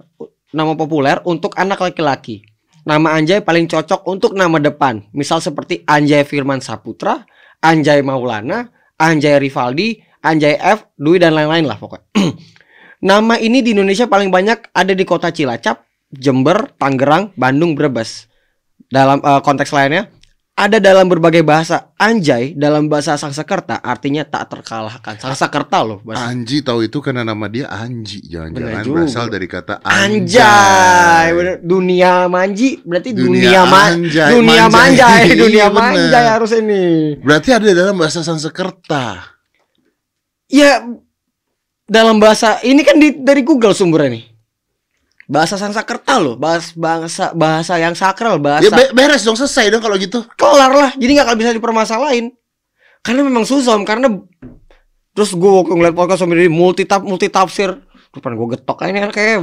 nama 0.51 0.75
populer 0.75 1.23
untuk 1.23 1.55
anak 1.55 1.79
laki-laki. 1.79 2.43
Nama 2.83 3.15
Anjay 3.15 3.39
paling 3.39 3.63
cocok 3.63 4.03
untuk 4.03 4.35
nama 4.35 4.59
depan, 4.59 5.07
misal 5.15 5.39
seperti 5.39 5.87
Anjay 5.87 6.27
Firman 6.27 6.59
Saputra, 6.59 7.23
Anjay 7.63 8.03
Maulana, 8.03 8.67
Anjay 8.99 9.39
Rivaldi, 9.39 10.03
Anjay 10.19 10.59
F, 10.59 10.91
Dwi 10.99 11.23
dan 11.23 11.31
lain-lain 11.31 11.63
lah 11.63 11.79
pokoknya. 11.79 12.03
nama 13.07 13.39
ini 13.39 13.63
di 13.63 13.71
Indonesia 13.71 14.03
paling 14.03 14.27
banyak 14.27 14.75
ada 14.75 14.91
di 14.91 15.07
kota 15.07 15.31
Cilacap, 15.31 15.79
Jember, 16.11 16.75
Tangerang, 16.75 17.31
Bandung, 17.39 17.71
Brebes. 17.71 18.27
Dalam 18.91 19.23
eh, 19.23 19.39
konteks 19.39 19.71
lainnya, 19.71 20.11
ada 20.53 20.77
dalam 20.77 21.09
berbagai 21.09 21.41
bahasa. 21.41 21.89
Anjay 21.97 22.53
dalam 22.53 22.85
bahasa 22.85 23.17
Sanskerta 23.17 23.81
artinya 23.81 24.21
tak 24.21 24.49
terkalahkan. 24.49 25.17
Sanskerta 25.17 25.81
loh 25.81 25.99
bahasa. 26.01 26.29
Anji 26.29 26.61
tahu 26.61 26.85
itu 26.85 26.99
karena 26.99 27.25
nama 27.25 27.45
dia 27.47 27.65
Anji. 27.67 28.21
Jangan-jangan 28.21 28.85
berasal 28.85 29.25
dari 29.27 29.47
kata 29.47 29.81
Anjay, 29.81 30.37
anjay. 30.37 31.25
bener. 31.33 31.55
dunia 31.57 32.29
manji 32.29 32.77
berarti 32.81 33.09
dunia, 33.11 33.49
Dunia 33.49 33.61
ma- 33.65 33.89
anjay, 33.89 34.29
dunia 34.29 34.63
manjay. 34.67 34.69
manjay, 34.69 35.21
Iya, 35.25 35.35
dunia 35.41 35.67
manjay 35.69 36.25
harus 36.29 36.51
ini. 36.53 36.83
Berarti 37.17 37.49
ada 37.49 37.67
dalam 37.71 37.95
bahasa 37.95 38.21
Sanskerta. 38.21 39.05
Ya 40.47 40.85
dalam 41.83 42.21
bahasa 42.21 42.61
ini 42.61 42.85
kan 42.85 42.95
di, 42.95 43.17
dari 43.17 43.41
Google 43.41 43.73
sumbernya 43.73 44.21
nih. 44.21 44.25
Bahasa 45.33 45.57
Sanskerta 45.57 46.21
loh, 46.21 46.37
bahasa 46.37 46.69
bahasa 46.77 47.25
bahasa 47.33 47.73
yang 47.75 47.97
sakral, 47.97 48.37
bahasa 48.37 48.61
Ya 48.61 48.69
be- 48.69 48.93
beres 48.93 49.25
dong 49.25 49.33
selesai 49.33 49.67
dong 49.67 49.81
kalau 49.81 49.97
gitu. 49.97 50.21
kelar 50.37 50.69
lah 50.69 50.91
jadi 50.93 51.09
nggak 51.17 51.27
akan 51.27 51.37
bisa 51.37 51.51
dipermasalahin 51.51 52.29
karena 53.01 53.21
memang 53.21 53.41
susah 53.43 53.73
Om. 53.73 53.83
karena 53.83 54.07
terus 55.11 55.33
gue 55.33 55.45
waktu 55.49 55.73
ngeliat 55.73 55.91
podcast 55.91 56.21
sama 56.21 56.33
dia 56.33 56.47
multi 56.47 56.85
tap 56.85 57.01
multi 57.01 57.27
tafsir 57.27 57.73
depan 58.09 58.31
gue 58.31 58.47
getok 58.53 58.77
ini 58.83 58.99
kan 58.99 59.11
kayak 59.11 59.37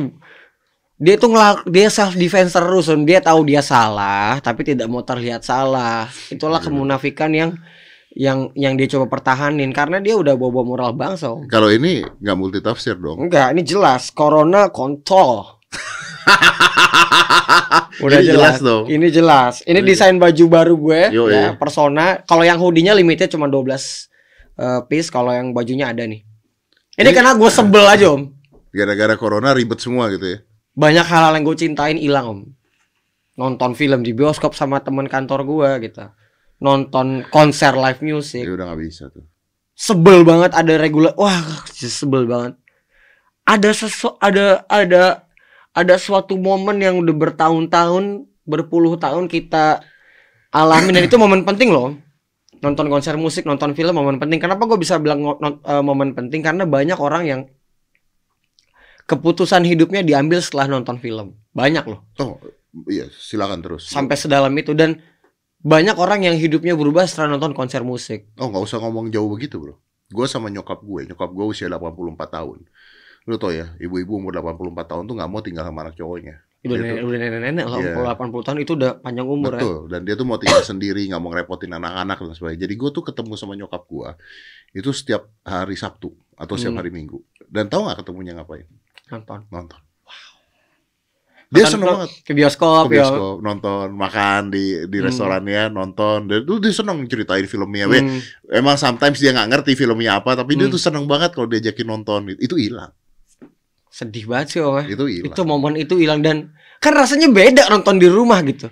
dia 0.96 1.14
tuh 1.14 1.28
ngelak 1.28 1.66
dia 1.66 1.88
self 1.88 2.14
defense 2.14 2.50
terus 2.50 2.86
Om. 2.86 3.02
dia 3.02 3.18
tahu 3.18 3.42
dia 3.42 3.60
salah 3.60 4.38
tapi 4.38 4.62
tidak 4.62 4.86
mau 4.86 5.02
terlihat 5.02 5.42
salah 5.42 6.06
itulah 6.26 6.56
Iya. 6.56 6.66
kemunafikan 6.66 7.30
yang 7.30 7.50
yang 8.10 8.50
yang 8.54 8.74
dia 8.74 8.88
coba 8.88 9.06
pertahanin 9.08 9.70
karena 9.70 9.98
dia 9.98 10.14
udah 10.14 10.34
bawa 10.34 10.62
moral 10.62 10.90
bangsa. 10.92 11.30
Kalau 11.46 11.68
ini 11.68 12.02
nggak 12.02 12.34
multi 12.34 12.58
tafsir 12.58 12.94
dong. 12.94 13.22
enggak 13.22 13.54
ini 13.54 13.62
jelas 13.62 14.10
corona 14.10 14.66
kontrol 14.66 15.59
Udah 18.04 18.20
Ini 18.20 18.26
jelas. 18.32 18.56
jelas 18.56 18.58
dong. 18.64 18.84
Ini 18.88 19.08
jelas. 19.12 19.54
Ini 19.64 19.80
Ini- 19.80 19.86
desain 19.86 20.16
baju 20.16 20.44
baru 20.48 20.74
gue 20.76 21.00
Yo, 21.12 21.28
ya, 21.28 21.52
iya. 21.52 21.56
persona. 21.56 22.24
Kalau 22.24 22.44
yang 22.44 22.56
hoodie-nya 22.56 22.96
limitnya 22.96 23.28
cuma 23.28 23.46
12 23.46 24.08
eh, 24.56 24.80
piece 24.88 25.12
kalau 25.12 25.32
yang 25.32 25.52
bajunya 25.52 25.92
ada 25.92 26.04
nih. 26.08 26.24
Ini 27.00 27.10
karena 27.16 27.32
gue 27.36 27.50
sebel 27.52 27.84
aja 27.86 28.12
om. 28.12 28.28
Gara-gara 28.70 29.16
corona 29.16 29.56
ribet 29.56 29.80
semua 29.80 30.08
gitu 30.12 30.36
ya. 30.36 30.38
Banyak 30.76 31.06
hal-hal 31.06 31.32
yang 31.36 31.44
gue 31.44 31.56
cintain 31.58 31.96
hilang 31.96 32.26
om. 32.28 32.40
Nonton 33.40 33.72
film 33.72 34.04
di 34.04 34.12
bioskop 34.12 34.52
sama 34.52 34.84
temen 34.84 35.08
kantor 35.08 35.48
gue 35.48 35.70
gitu. 35.88 36.04
Nonton 36.60 37.24
konser 37.32 37.72
live 37.72 38.04
music. 38.04 38.44
Ya 38.44 38.52
udah 38.52 38.68
nggak 38.72 38.80
bisa 38.84 39.08
tuh. 39.08 39.24
Sebel 39.72 40.28
banget 40.28 40.52
ada 40.52 40.76
regular. 40.76 41.16
Wah 41.16 41.64
sebel 41.72 42.28
banget. 42.28 42.60
Ada 43.48 43.70
sesu 43.72 44.12
ada 44.20 44.68
ada 44.68 45.24
ada 45.80 45.96
suatu 45.96 46.36
momen 46.36 46.76
yang 46.78 47.00
udah 47.00 47.14
bertahun-tahun 47.16 48.28
berpuluh 48.44 49.00
tahun 49.00 49.30
kita 49.30 49.80
alamin 50.52 51.00
dan 51.00 51.04
itu 51.06 51.16
momen 51.16 51.46
penting 51.46 51.72
loh. 51.72 51.96
Nonton 52.60 52.92
konser 52.92 53.16
musik 53.16 53.48
nonton 53.48 53.72
film 53.72 53.96
momen 53.96 54.20
penting. 54.20 54.36
Kenapa 54.36 54.68
gue 54.68 54.76
bisa 54.76 55.00
bilang 55.00 55.24
eh, 55.40 55.82
momen 55.82 56.12
penting? 56.12 56.44
Karena 56.44 56.68
banyak 56.68 56.98
orang 57.00 57.24
yang 57.24 57.40
keputusan 59.08 59.64
hidupnya 59.64 60.04
diambil 60.04 60.38
setelah 60.44 60.68
nonton 60.68 61.00
film. 61.00 61.34
Banyak 61.56 61.84
loh. 61.88 62.06
Oh, 62.22 62.38
iya, 62.86 63.10
silakan 63.10 63.64
terus. 63.64 63.90
sampai 63.90 64.14
sedalam 64.14 64.52
itu. 64.54 64.76
Dan 64.76 65.00
banyak 65.60 65.96
orang 65.98 66.24
yang 66.24 66.36
hidupnya 66.38 66.78
berubah 66.78 67.08
setelah 67.08 67.34
nonton 67.34 67.56
konser 67.56 67.82
musik. 67.82 68.30
Oh, 68.38 68.52
nggak 68.52 68.62
usah 68.62 68.78
ngomong 68.78 69.10
jauh 69.10 69.26
begitu, 69.32 69.58
Bro. 69.58 69.74
Gue 70.10 70.26
sama 70.30 70.50
nyokap 70.50 70.82
gue, 70.82 71.10
nyokap 71.10 71.30
gue 71.30 71.46
usia 71.46 71.66
84 71.66 71.90
tahun. 72.30 72.58
Lu 73.24 73.36
tau 73.36 73.50
ya, 73.50 73.72
ibu-ibu 73.76 74.16
umur 74.16 74.32
84 74.32 74.56
tahun 74.86 75.04
tuh 75.04 75.14
nggak 75.14 75.28
mau 75.28 75.40
tinggal 75.40 75.62
sama 75.62 75.84
anak 75.84 75.94
cowoknya. 75.94 76.40
udah 76.60 76.68
Dia 76.70 76.76
nenek, 76.78 76.92
tuh- 76.94 77.08
udah 77.08 77.18
nenek-nenek 77.18 77.64
lah 77.64 77.78
Iya. 77.78 77.94
80 78.12 78.44
tahun 78.44 78.58
itu 78.58 78.72
udah 78.74 78.90
panjang 78.98 79.24
umur 79.24 79.50
ya 79.50 79.56
Betul, 79.56 79.78
dan 79.88 80.00
dia 80.02 80.12
tuh 80.12 80.26
mau 80.26 80.36
tinggal 80.36 80.60
sendiri, 80.62 81.00
nggak 81.06 81.16
mau 81.18 81.30
ngerepotin 81.30 81.72
anak-anak 81.72 82.16
dan 82.20 82.34
sebagainya. 82.34 82.60
Jadi 82.60 82.74
gue 82.76 82.90
tuh 82.90 83.00
ketemu 83.02 83.32
sama 83.34 83.52
nyokap 83.54 83.82
gue 83.82 84.08
itu 84.74 84.90
setiap 84.90 85.24
hari 85.40 85.72
Sabtu 85.74 86.12
atau 86.34 86.54
setiap 86.54 86.70
Hmm. 86.70 86.80
hari 86.80 86.90
Minggu. 86.90 87.16
Dan 87.42 87.64
tahu 87.66 87.80
nggak 87.82 87.98
ketemunya 87.98 88.32
ngapain? 88.34 88.68
nonton 89.08 89.40
Nonton. 89.48 89.80
Dia 91.48 91.64
Makan 91.64 91.72
seneng 91.72 91.82
ke- 91.82 91.94
banget. 91.96 92.10
ke 92.22 92.32
bioskop, 92.32 92.84
Ke 92.84 92.92
ya 92.92 92.96
bioskop, 93.02 93.36
nonton, 93.40 93.86
makan 93.92 94.42
di 94.48 94.64
di 94.84 94.96
Hmm. 94.96 95.06
restorannya, 95.08 95.62
nonton. 95.68 96.18
Dan 96.28 96.44
tuh 96.44 96.60
dia 96.60 96.70
seneng 96.70 97.02
ceritain 97.08 97.42
filmnya. 97.44 97.90
Hmm. 97.90 98.22
Emang 98.46 98.76
sometimes 98.76 99.16
dia 99.16 99.32
nggak 99.32 99.48
ngerti 99.50 99.72
filmnya 99.74 100.14
apa, 100.14 100.36
tapi 100.36 100.54
dia 100.54 100.68
Hmm. 100.68 100.70
tuh 100.70 100.78
seneng 100.78 101.08
banget 101.08 101.32
kalau 101.32 101.48
diajakin 101.48 101.88
nonton. 101.88 102.20
Itu 102.36 102.54
hilang, 102.54 102.94
sedih 103.90 104.30
banget 104.30 104.46
sih 104.54 104.60
ya. 104.62 104.86
itu 104.86 105.04
hilang. 105.10 105.26
itu 105.34 105.40
momen 105.42 105.74
itu 105.74 105.94
hilang 105.98 106.22
dan 106.22 106.54
kan 106.78 106.94
rasanya 106.94 107.26
beda 107.26 107.66
nonton 107.66 107.98
di 107.98 108.06
rumah 108.06 108.38
gitu 108.46 108.70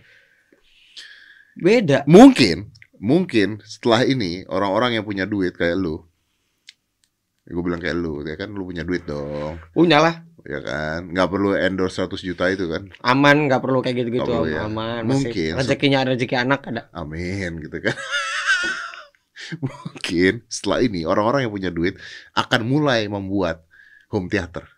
beda 1.58 2.06
Mungkin, 2.06 2.70
mungkin 3.02 3.58
setelah 3.66 4.06
ini 4.06 4.46
orang-orang 4.46 4.94
yang 4.94 5.04
punya 5.04 5.26
duit 5.26 5.58
kayak 5.58 5.74
lu, 5.74 6.06
gue 7.50 7.62
bilang 7.66 7.82
kayak 7.82 7.98
lu, 7.98 8.22
ya 8.22 8.38
kan 8.38 8.54
lu 8.54 8.62
punya 8.62 8.86
duit 8.86 9.02
dong, 9.02 9.58
punya 9.74 9.98
lah 9.98 10.22
ya 10.46 10.62
kan, 10.62 11.10
nggak 11.10 11.28
perlu 11.28 11.58
endorse 11.58 11.98
100 11.98 12.14
juta 12.22 12.46
itu 12.46 12.70
kan, 12.70 12.86
aman 13.02 13.50
nggak 13.50 13.58
perlu 13.58 13.82
kayak 13.82 14.06
gitu 14.06 14.22
gitu 14.22 14.32
ya. 14.46 14.70
aman 14.70 15.02
Mungkin. 15.02 15.58
masih 15.58 15.58
rezekinya 15.58 15.98
ada 16.06 16.14
rezeki 16.14 16.36
anak 16.38 16.60
ada 16.70 16.82
amin 16.94 17.58
gitu 17.58 17.82
kan. 17.82 17.98
mungkin 19.66 20.46
setelah 20.46 20.78
ini 20.78 21.02
orang-orang 21.02 21.48
yang 21.48 21.52
punya 21.52 21.70
duit 21.74 21.98
akan 22.38 22.62
mulai 22.70 23.10
membuat 23.10 23.66
home 24.14 24.30
theater. 24.30 24.78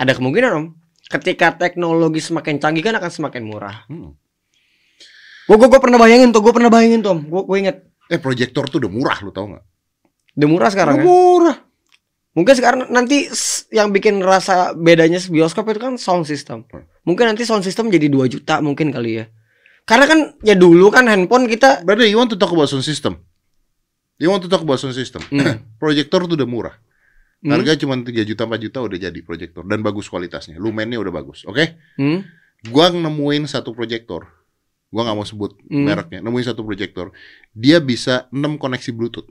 Ada 0.00 0.16
kemungkinan 0.16 0.50
om 0.56 0.66
ketika 1.06 1.52
teknologi 1.52 2.18
semakin 2.18 2.56
canggih 2.56 2.80
kan 2.80 2.96
akan 2.96 3.10
semakin 3.10 3.42
murah 3.44 3.84
Hmm. 3.86 4.16
gua 5.44 5.56
gua, 5.58 5.68
gua 5.68 5.80
pernah 5.82 5.98
bayangin 5.98 6.30
tuh 6.30 6.40
gua 6.40 6.52
pernah 6.52 6.70
bayangin 6.70 7.00
tuh 7.00 7.12
om 7.12 7.20
gua, 7.22 7.42
gua 7.44 7.56
inget 7.58 7.76
Eh 8.10 8.18
proyektor 8.18 8.66
tuh 8.66 8.82
udah 8.82 8.90
murah 8.90 9.18
lu 9.20 9.30
tau 9.30 9.46
nggak? 9.46 9.64
udah 10.34 10.48
murah 10.48 10.68
sekarang 10.68 10.94
Udah 10.96 11.02
ya 11.02 11.06
murah. 11.06 11.56
mungkin 12.30 12.54
sekarang 12.54 12.80
nanti 12.88 13.26
yang 13.70 13.90
bikin 13.90 14.18
rasa 14.18 14.72
bedanya 14.72 15.18
bioskop 15.20 15.66
itu 15.68 15.78
kan 15.78 15.94
sound 15.94 16.24
system 16.24 16.64
Hmm. 16.66 16.86
mungkin 17.04 17.28
nanti 17.28 17.44
sound 17.44 17.62
system 17.62 17.86
jadi 17.86 18.08
2 18.08 18.26
juta 18.26 18.58
mungkin 18.58 18.90
kali 18.90 19.20
ya 19.20 19.26
karena 19.84 20.06
kan 20.06 20.18
ya 20.40 20.54
dulu 20.54 20.88
kan 20.88 21.04
handphone 21.04 21.44
kita 21.44 21.82
Brother, 21.82 22.06
you 22.06 22.14
want 22.14 22.30
to 22.30 22.38
talk 22.38 22.50
about 22.50 22.66
sound 22.66 22.82
system? 22.82 23.18
You 24.16 24.28
want 24.28 24.44
to 24.44 24.48
talk 24.48 24.62
about 24.62 24.78
sound 24.78 24.94
system? 24.94 25.18
Hmm. 25.26 25.66
Proyektor 25.82 26.22
tuh 26.24 26.36
udah 26.36 26.46
murah. 26.46 26.74
Hmm. 27.40 27.56
Harga 27.56 27.72
cuma 27.80 27.96
3 27.96 28.04
juta 28.20 28.44
4 28.44 28.60
juta 28.60 28.78
udah 28.84 28.98
jadi 29.00 29.20
proyektor 29.24 29.64
dan 29.64 29.80
bagus 29.80 30.12
kualitasnya. 30.12 30.60
Lumennya 30.60 31.00
udah 31.00 31.12
bagus. 31.12 31.48
Oke? 31.48 31.80
Hmm? 31.96 32.20
Gua 32.68 32.92
nemuin 32.92 33.48
satu 33.48 33.72
proyektor. 33.72 34.28
Gua 34.92 35.08
nggak 35.08 35.16
mau 35.16 35.24
sebut 35.24 35.56
Hmm. 35.72 35.88
mereknya. 35.88 36.20
Nemuin 36.20 36.44
satu 36.52 36.60
proyektor. 36.60 37.16
Dia 37.56 37.80
bisa 37.80 38.28
6 38.28 38.60
koneksi 38.60 38.90
Bluetooth. 38.92 39.28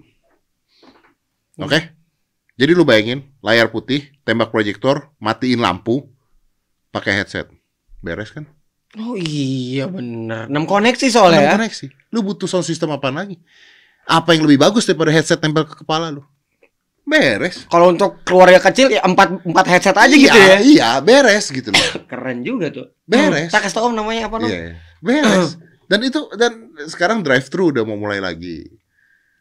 Oke? 1.59 1.93
Jadi 2.59 2.71
lu 2.75 2.83
bayangin 2.83 3.23
layar 3.39 3.69
putih, 3.71 4.09
tembak 4.27 4.51
proyektor, 4.51 5.13
matiin 5.21 5.61
lampu, 5.61 6.09
pakai 6.91 7.21
headset. 7.21 7.47
Beres 8.01 8.31
kan? 8.31 8.47
Oh 8.97 9.13
iya 9.13 9.85
bener 9.85 10.49
6 10.49 10.65
koneksi 10.65 11.07
soalnya 11.13 11.39
6 11.39 11.45
ya 11.45 11.51
koneksi. 11.61 11.85
Lu 12.09 12.25
butuh 12.25 12.49
sound 12.49 12.65
system 12.65 12.89
apa 12.89 13.13
lagi? 13.13 13.37
Apa 14.09 14.33
yang 14.33 14.49
lebih 14.49 14.65
bagus 14.65 14.89
daripada 14.89 15.13
headset 15.13 15.37
tempel 15.37 15.61
ke 15.69 15.77
kepala 15.77 16.09
lu? 16.09 16.25
Beres. 17.09 17.65
Kalau 17.65 17.89
untuk 17.89 18.21
keluarga 18.21 18.61
kecil 18.61 18.93
ya 18.93 19.01
4, 19.01 19.49
4 19.49 19.71
headset 19.73 19.97
aja 19.97 20.13
iya, 20.13 20.21
gitu 20.29 20.37
ya 20.37 20.57
Iya, 20.61 20.89
beres 21.01 21.49
gitu 21.49 21.73
loh. 21.73 21.85
Keren 22.11 22.45
juga 22.45 22.69
tuh 22.69 22.93
Beres. 23.09 23.49
Tak 23.49 23.65
kasih 23.65 23.81
tau 23.81 23.89
om 23.89 23.97
namanya 23.97 24.29
apa 24.29 24.37
nom? 24.37 24.45
Iya, 24.45 24.77
beres. 25.01 25.57
Dan 25.89 26.05
itu 26.05 26.21
dan 26.37 26.69
sekarang 26.85 27.25
drive 27.25 27.49
thru 27.49 27.73
udah 27.73 27.81
mau 27.81 27.97
mulai 27.97 28.21
lagi. 28.21 28.61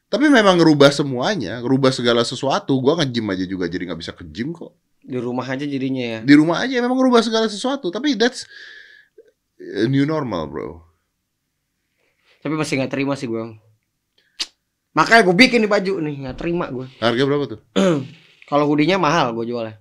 Tapi 0.09 0.33
memang 0.33 0.57
ngerubah 0.57 0.89
semuanya, 0.89 1.61
ngerubah 1.61 1.93
segala 1.93 2.25
sesuatu. 2.25 2.73
Gua 2.81 2.97
nge-gym 2.97 3.29
aja 3.29 3.45
juga 3.45 3.69
jadi 3.69 3.93
nggak 3.93 4.01
bisa 4.01 4.17
ke 4.17 4.25
gym 4.33 4.57
kok. 4.57 4.73
Di 5.05 5.21
rumah 5.21 5.45
aja 5.45 5.69
jadinya 5.69 6.01
ya 6.01 6.19
Di 6.25 6.33
rumah 6.33 6.65
aja 6.65 6.81
memang 6.81 6.97
ngerubah 6.97 7.21
segala 7.21 7.53
sesuatu. 7.53 7.93
Tapi 7.93 8.17
that's 8.17 8.49
a 9.61 9.85
new 9.93 10.09
normal, 10.09 10.49
bro. 10.49 10.81
Tapi 12.41 12.55
masih 12.57 12.81
gak 12.81 12.97
terima 12.97 13.13
sih 13.13 13.29
gue 13.29 13.68
Makanya 14.99 15.23
gue 15.23 15.37
bikin 15.37 15.63
nih 15.63 15.71
baju 15.71 15.93
nih 16.03 16.15
Gak 16.27 16.37
terima 16.37 16.67
gue 16.69 16.91
Harga 17.03 17.23
berapa 17.23 17.45
tuh? 17.47 17.61
Kalau 18.45 18.67
hoodie-nya 18.67 18.99
mahal 18.99 19.31
gue 19.31 19.47
jualnya 19.47 19.79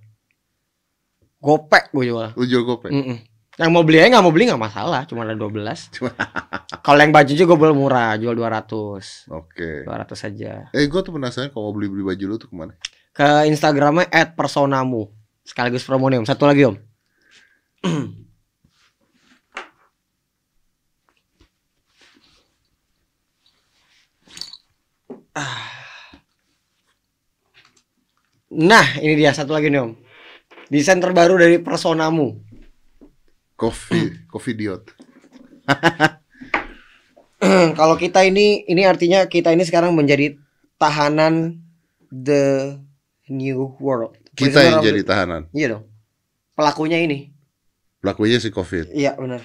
Gopek 1.38 1.90
gue 1.90 2.04
jual 2.06 2.30
Lu 2.34 2.44
jual 2.44 2.62
gopek? 2.62 2.90
Mm-mm. 2.90 3.18
Yang 3.58 3.70
mau 3.74 3.82
beli 3.82 3.98
aja 3.98 4.14
gak 4.14 4.22
mau 4.22 4.30
beli 4.30 4.46
gak 4.46 4.62
masalah 4.62 5.02
Cuma 5.10 5.26
ada 5.26 5.34
12 5.34 5.58
Cuma- 5.98 6.14
Kalau 6.86 6.98
yang 6.98 7.10
baju 7.10 7.32
juga 7.32 7.52
gue 7.52 7.70
murah 7.72 8.14
Jual 8.14 8.38
200 8.38 9.34
Oke. 9.34 9.82
200 9.82 10.14
saja 10.14 10.70
Eh, 10.70 10.86
gua 10.86 11.02
tuh 11.02 11.10
penasaran 11.12 11.50
kalau 11.50 11.68
mau 11.68 11.74
beli-beli 11.74 12.06
baju 12.06 12.24
lu 12.24 12.36
tuh 12.38 12.46
ke 12.46 12.54
mana? 12.54 12.78
Ke 13.10 13.44
Instagramnya 13.44 14.06
personamu 14.32 15.10
Sekaligus 15.42 15.82
promo 15.82 16.06
nih 16.06 16.22
om 16.22 16.26
Satu 16.26 16.46
lagi 16.46 16.62
om 16.62 16.78
Nah 28.54 28.86
ini 29.02 29.18
dia. 29.18 29.34
Satu 29.36 29.52
lagi 29.52 29.68
nih 29.68 29.82
om. 29.82 29.92
Desain 30.68 31.00
terbaru 31.00 31.40
dari 31.40 31.58
personamu. 31.60 32.40
Coffee, 33.58 34.28
coffee 34.30 34.54
diot. 34.54 34.84
Kalau 37.78 37.96
kita 38.00 38.24
ini 38.24 38.64
Ini 38.64 38.88
artinya 38.88 39.28
kita 39.28 39.52
ini 39.52 39.60
sekarang 39.66 39.92
menjadi 39.92 40.38
Tahanan 40.78 41.58
The 42.08 42.78
New 43.28 43.76
World. 43.82 44.16
Kita 44.38 44.62
yang 44.62 44.80
jadi 44.80 45.02
tahanan. 45.02 45.50
Iya 45.50 45.76
dong. 45.76 45.84
Pelakunya 46.54 47.02
ini. 47.02 47.34
Pelakunya 47.98 48.38
si 48.38 48.54
Covid, 48.54 48.94
Iya 48.94 49.18
benar. 49.18 49.42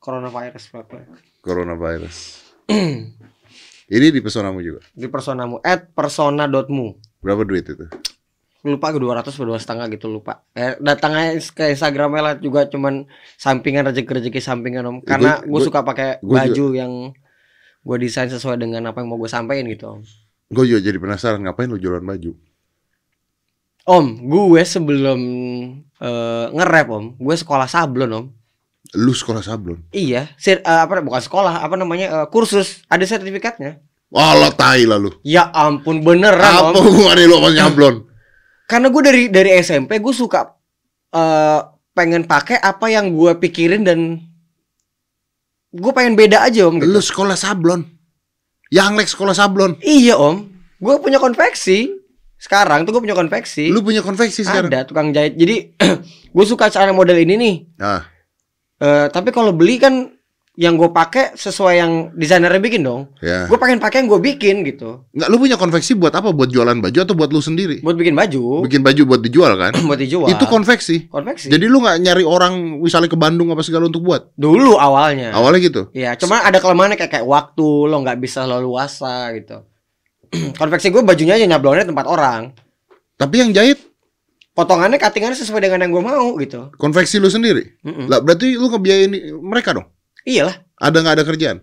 Coronavirus 0.00 0.72
pelakunya. 0.72 1.06
Coronavirus. 1.44 2.16
Ini 3.92 4.08
di 4.08 4.24
pesonamu 4.24 4.64
juga. 4.64 4.80
Di 4.96 5.04
personamu 5.04 5.60
At 5.60 5.92
persona.mu 5.92 6.96
Berapa 7.20 7.44
duit 7.44 7.68
itu? 7.68 7.84
lupa 8.62 8.94
gue 8.94 9.02
200 9.02 9.26
atau 9.26 9.42
dua 9.42 9.58
setengah 9.58 9.90
gitu 9.90 10.06
lupa 10.06 10.46
eh, 10.54 10.78
datang 10.78 11.18
aja 11.18 11.34
ke 11.50 11.74
Instagramnya 11.74 12.22
lah 12.22 12.34
juga 12.38 12.70
cuman 12.70 13.10
sampingan 13.34 13.90
rezeki 13.90 14.22
rezeki 14.22 14.38
sampingan 14.38 14.86
om 14.86 14.96
karena 15.02 15.42
gue 15.42 15.50
gua- 15.50 15.66
suka 15.66 15.82
pakai 15.82 16.22
baju 16.22 16.66
yang 16.70 17.10
gue 17.82 17.96
desain 17.98 18.30
sesuai 18.30 18.62
dengan 18.62 18.86
apa 18.86 19.02
yang 19.02 19.10
mau 19.10 19.18
gue 19.18 19.26
sampaikan 19.26 19.66
gitu 19.66 19.98
om 19.98 20.00
Gue 20.46 20.70
juga 20.70 20.78
jadi 20.78 20.94
penasaran 20.94 21.42
ngapain 21.42 21.66
lu 21.66 21.74
jualan 21.74 22.06
baju? 22.06 22.38
om 23.82 24.06
gue 24.30 24.62
sebelum 24.62 25.20
eh, 25.98 26.46
nge-rap 26.54 26.86
om 26.94 27.04
gue 27.18 27.34
sekolah 27.34 27.66
sablon 27.66 28.12
om 28.14 28.26
Lu 28.92 29.14
sekolah 29.14 29.40
sablon. 29.40 29.80
iya 29.94 30.28
sir, 30.36 30.60
eh, 30.60 30.80
apa 30.84 31.00
bukan 31.00 31.22
sekolah 31.22 31.62
apa 31.62 31.74
namanya 31.78 32.06
eh, 32.22 32.26
kursus 32.28 32.82
ada 32.90 33.06
sertifikatnya 33.06 33.80
Walah 34.12 34.52
tai 34.52 34.84
lah 34.84 35.00
lu. 35.00 35.08
ya 35.24 35.48
ampun 35.48 36.04
beneran 36.04 36.44
Apa 36.68 36.76
hubungannya 36.76 37.24
lu 37.24 37.40
sama 37.40 37.50
nyablon? 37.56 37.94
karena 38.70 38.86
gue 38.92 39.02
dari 39.04 39.22
dari 39.32 39.50
SMP 39.58 39.96
gue 39.96 40.12
suka 40.12 40.52
eh 41.12 41.60
pengen 41.92 42.24
pakai 42.24 42.56
apa 42.56 42.88
yang 42.88 43.12
gue 43.12 43.32
pikirin 43.36 43.84
dan 43.84 44.16
gue 45.72 45.92
pengen 45.92 46.16
beda 46.16 46.44
aja 46.44 46.68
om 46.68 46.76
gitu. 46.76 46.88
Lu 46.88 47.00
sekolah 47.00 47.36
sablon. 47.36 47.84
Yang 48.68 48.92
Lex 48.96 49.08
sekolah 49.12 49.32
sablon. 49.32 49.76
Iya 49.80 50.16
om, 50.16 50.48
gue 50.80 50.94
punya 51.00 51.16
konveksi. 51.16 51.92
Sekarang 52.36 52.84
tuh 52.84 52.96
gue 52.96 53.02
punya 53.04 53.16
konveksi. 53.16 53.68
Lu 53.72 53.80
punya 53.80 54.00
konveksi 54.00 54.44
sekarang? 54.44 54.72
Ada 54.72 54.88
tukang 54.88 55.12
jahit. 55.12 55.36
Jadi 55.36 55.76
gue 56.36 56.44
suka 56.44 56.68
cara 56.68 56.92
model 56.92 57.16
ini 57.20 57.34
nih. 57.36 57.54
Nah, 57.80 58.04
Eh, 58.82 59.06
tapi 59.14 59.30
kalau 59.30 59.54
beli 59.54 59.78
kan 59.78 60.10
yang 60.52 60.76
gue 60.76 60.92
pakai 60.92 61.32
sesuai 61.32 61.74
yang 61.80 61.92
desainernya 62.12 62.60
bikin 62.60 62.84
dong. 62.84 63.08
ya. 63.24 63.48
Gue 63.48 63.56
pengen 63.56 63.80
pakai 63.80 64.04
yang 64.04 64.08
gue 64.12 64.20
bikin 64.20 64.60
gitu. 64.68 65.00
Nggak, 65.16 65.28
lu 65.32 65.36
punya 65.40 65.56
konveksi 65.56 65.96
buat 65.96 66.12
apa? 66.12 66.28
Buat 66.34 66.52
jualan 66.52 66.76
baju 66.76 66.98
atau 67.00 67.14
buat 67.16 67.32
lu 67.32 67.40
sendiri? 67.40 67.80
Buat 67.80 67.96
bikin 67.96 68.12
baju, 68.12 68.68
Bikin 68.68 68.84
baju 68.84 69.02
buat 69.08 69.20
dijual 69.24 69.56
kan? 69.56 69.72
buat 69.88 69.96
dijual. 69.96 70.28
Itu 70.28 70.44
konveksi. 70.44 71.08
konveksi. 71.08 71.48
Jadi 71.48 71.64
lu 71.64 71.80
nggak 71.80 72.04
nyari 72.04 72.24
orang 72.26 72.84
misalnya 72.84 73.08
ke 73.08 73.16
Bandung 73.16 73.48
apa 73.48 73.64
segala 73.64 73.88
untuk 73.88 74.04
buat? 74.04 74.34
dulu 74.36 74.76
awalnya. 74.76 75.32
Awalnya 75.32 75.60
gitu. 75.62 75.82
Iya, 75.96 76.18
cuma 76.20 76.44
ada 76.44 76.60
kelemahannya 76.60 77.00
kayak 77.00 77.22
kayak 77.22 77.26
waktu 77.30 77.66
lo 77.88 77.96
nggak 78.04 78.20
bisa 78.20 78.44
leluasa 78.44 79.32
gitu. 79.38 79.64
konveksi 80.60 80.92
gue 80.92 81.00
bajunya 81.00 81.40
aja 81.40 81.48
nyablonnya 81.48 81.88
tempat 81.88 82.04
orang. 82.04 82.52
Tapi 83.16 83.40
yang 83.40 83.56
jahit 83.56 83.78
Potongannya 84.52 85.00
cuttingannya 85.00 85.38
sesuai 85.38 85.64
dengan 85.64 85.88
yang 85.88 85.92
gue 85.96 86.04
mau 86.04 86.36
gitu. 86.36 86.68
konveksi 86.76 87.16
lu 87.16 87.32
sendiri. 87.32 87.80
Mm-mm. 87.80 88.04
Lah 88.04 88.20
berarti 88.20 88.52
lu 88.52 88.68
ngebiayain 88.68 89.12
mereka 89.40 89.72
dong? 89.72 89.88
Iyalah. 90.28 90.60
Ada 90.76 90.96
nggak 91.00 91.14
ada 91.16 91.24
kerjaan? 91.24 91.58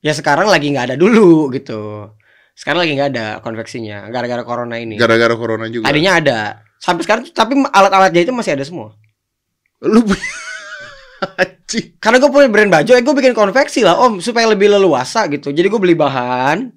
Ya 0.00 0.16
sekarang 0.16 0.48
lagi 0.48 0.72
nggak 0.72 0.92
ada 0.92 0.96
dulu 0.96 1.52
gitu. 1.52 2.08
Sekarang 2.56 2.80
lagi 2.80 2.96
nggak 2.96 3.10
ada 3.12 3.26
konveksinya 3.44 4.08
gara-gara 4.08 4.40
corona 4.40 4.80
ini. 4.80 4.96
Gara-gara 4.96 5.36
corona 5.36 5.68
juga. 5.68 5.84
Tadinya 5.84 6.16
ada. 6.16 6.40
Sampai 6.80 7.04
sekarang 7.04 7.28
tapi 7.28 7.60
alat-alat 7.60 8.08
jahit 8.16 8.32
itu 8.32 8.32
masih 8.32 8.56
ada 8.56 8.64
semua. 8.64 8.96
Lu. 9.84 10.00
Karena 12.02 12.16
gue 12.16 12.30
punya 12.32 12.48
brand 12.48 12.72
baju, 12.72 12.90
eh 12.96 13.04
gue 13.04 13.14
bikin 13.14 13.36
konveksi 13.36 13.84
lah 13.84 14.00
om 14.00 14.18
supaya 14.24 14.48
lebih 14.48 14.72
leluasa 14.72 15.28
gitu. 15.28 15.52
Jadi 15.52 15.68
gue 15.68 15.80
beli 15.80 15.92
bahan, 15.92 16.72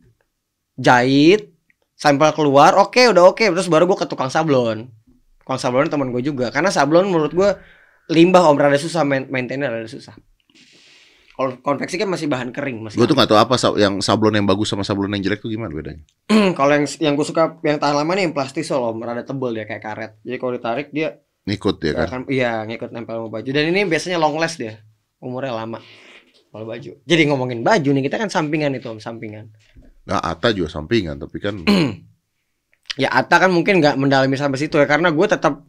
jahit, 0.76 1.50
sampel 1.96 2.36
keluar, 2.36 2.76
oke 2.76 3.00
udah 3.00 3.32
oke, 3.32 3.42
terus 3.42 3.72
baru 3.72 3.88
gue 3.88 3.98
ke 3.98 4.06
tukang 4.06 4.28
sablon. 4.28 4.92
Tukang 5.44 5.60
sablon 5.60 5.92
teman 5.92 6.10
gue 6.16 6.24
juga, 6.24 6.50
karena 6.50 6.72
sablon 6.72 7.12
menurut 7.12 7.36
gue 7.36 7.50
limbah 8.12 8.48
om 8.48 8.56
rada 8.56 8.80
susah 8.80 9.04
main 9.04 9.28
maintainnya 9.28 9.68
rada 9.68 9.88
susah. 9.92 10.16
Kalau 11.34 11.58
konveksi 11.66 11.98
kan 11.98 12.06
masih 12.06 12.30
bahan 12.30 12.54
kering 12.54 12.78
masih. 12.80 12.96
Gue 13.02 13.10
tuh 13.10 13.18
nggak 13.18 13.26
tahu 13.26 13.40
apa 13.42 13.58
yang 13.82 14.00
sablon 14.06 14.38
yang 14.38 14.46
bagus 14.46 14.70
sama 14.70 14.86
sablon 14.86 15.18
yang 15.18 15.26
jelek 15.26 15.42
tuh 15.42 15.50
gimana 15.50 15.74
bedanya? 15.74 16.06
Kalau 16.60 16.72
yang 16.78 16.86
yang 17.02 17.14
gue 17.18 17.26
suka 17.26 17.58
yang 17.66 17.82
tahan 17.82 17.96
lama 17.98 18.12
nih 18.14 18.30
yang 18.30 18.34
plastisol 18.38 18.86
om, 18.86 19.02
rada 19.02 19.26
tebel 19.26 19.50
dia 19.52 19.66
kayak 19.66 19.82
karet. 19.82 20.12
Jadi 20.22 20.38
kalau 20.38 20.52
ditarik 20.54 20.88
dia 20.94 21.18
Ngikut 21.44 21.76
ya 21.84 21.92
kan? 21.92 22.08
akan 22.08 22.22
iya 22.32 22.64
ngikut 22.64 22.94
nempel 22.94 23.20
sama 23.20 23.30
baju. 23.34 23.50
Dan 23.50 23.74
ini 23.74 23.84
biasanya 23.84 24.22
long 24.22 24.38
last 24.38 24.62
dia, 24.62 24.80
umurnya 25.20 25.58
lama. 25.58 25.82
Kalau 26.54 26.70
baju. 26.70 26.92
Jadi 27.02 27.22
ngomongin 27.26 27.66
baju 27.66 27.90
nih 27.98 28.04
kita 28.06 28.22
kan 28.22 28.30
sampingan 28.30 28.78
itu 28.78 28.88
om, 28.88 29.02
sampingan. 29.02 29.50
Nah, 30.06 30.22
Ata 30.22 30.54
juga 30.54 30.70
sampingan 30.70 31.18
tapi 31.18 31.42
kan 31.42 31.66
ya 32.96 33.10
Ata 33.10 33.42
kan 33.42 33.52
mungkin 33.52 33.82
nggak 33.82 33.98
mendalami 33.98 34.38
sampai 34.38 34.60
situ 34.62 34.78
ya 34.78 34.86
karena 34.86 35.10
gue 35.10 35.28
tetap 35.28 35.66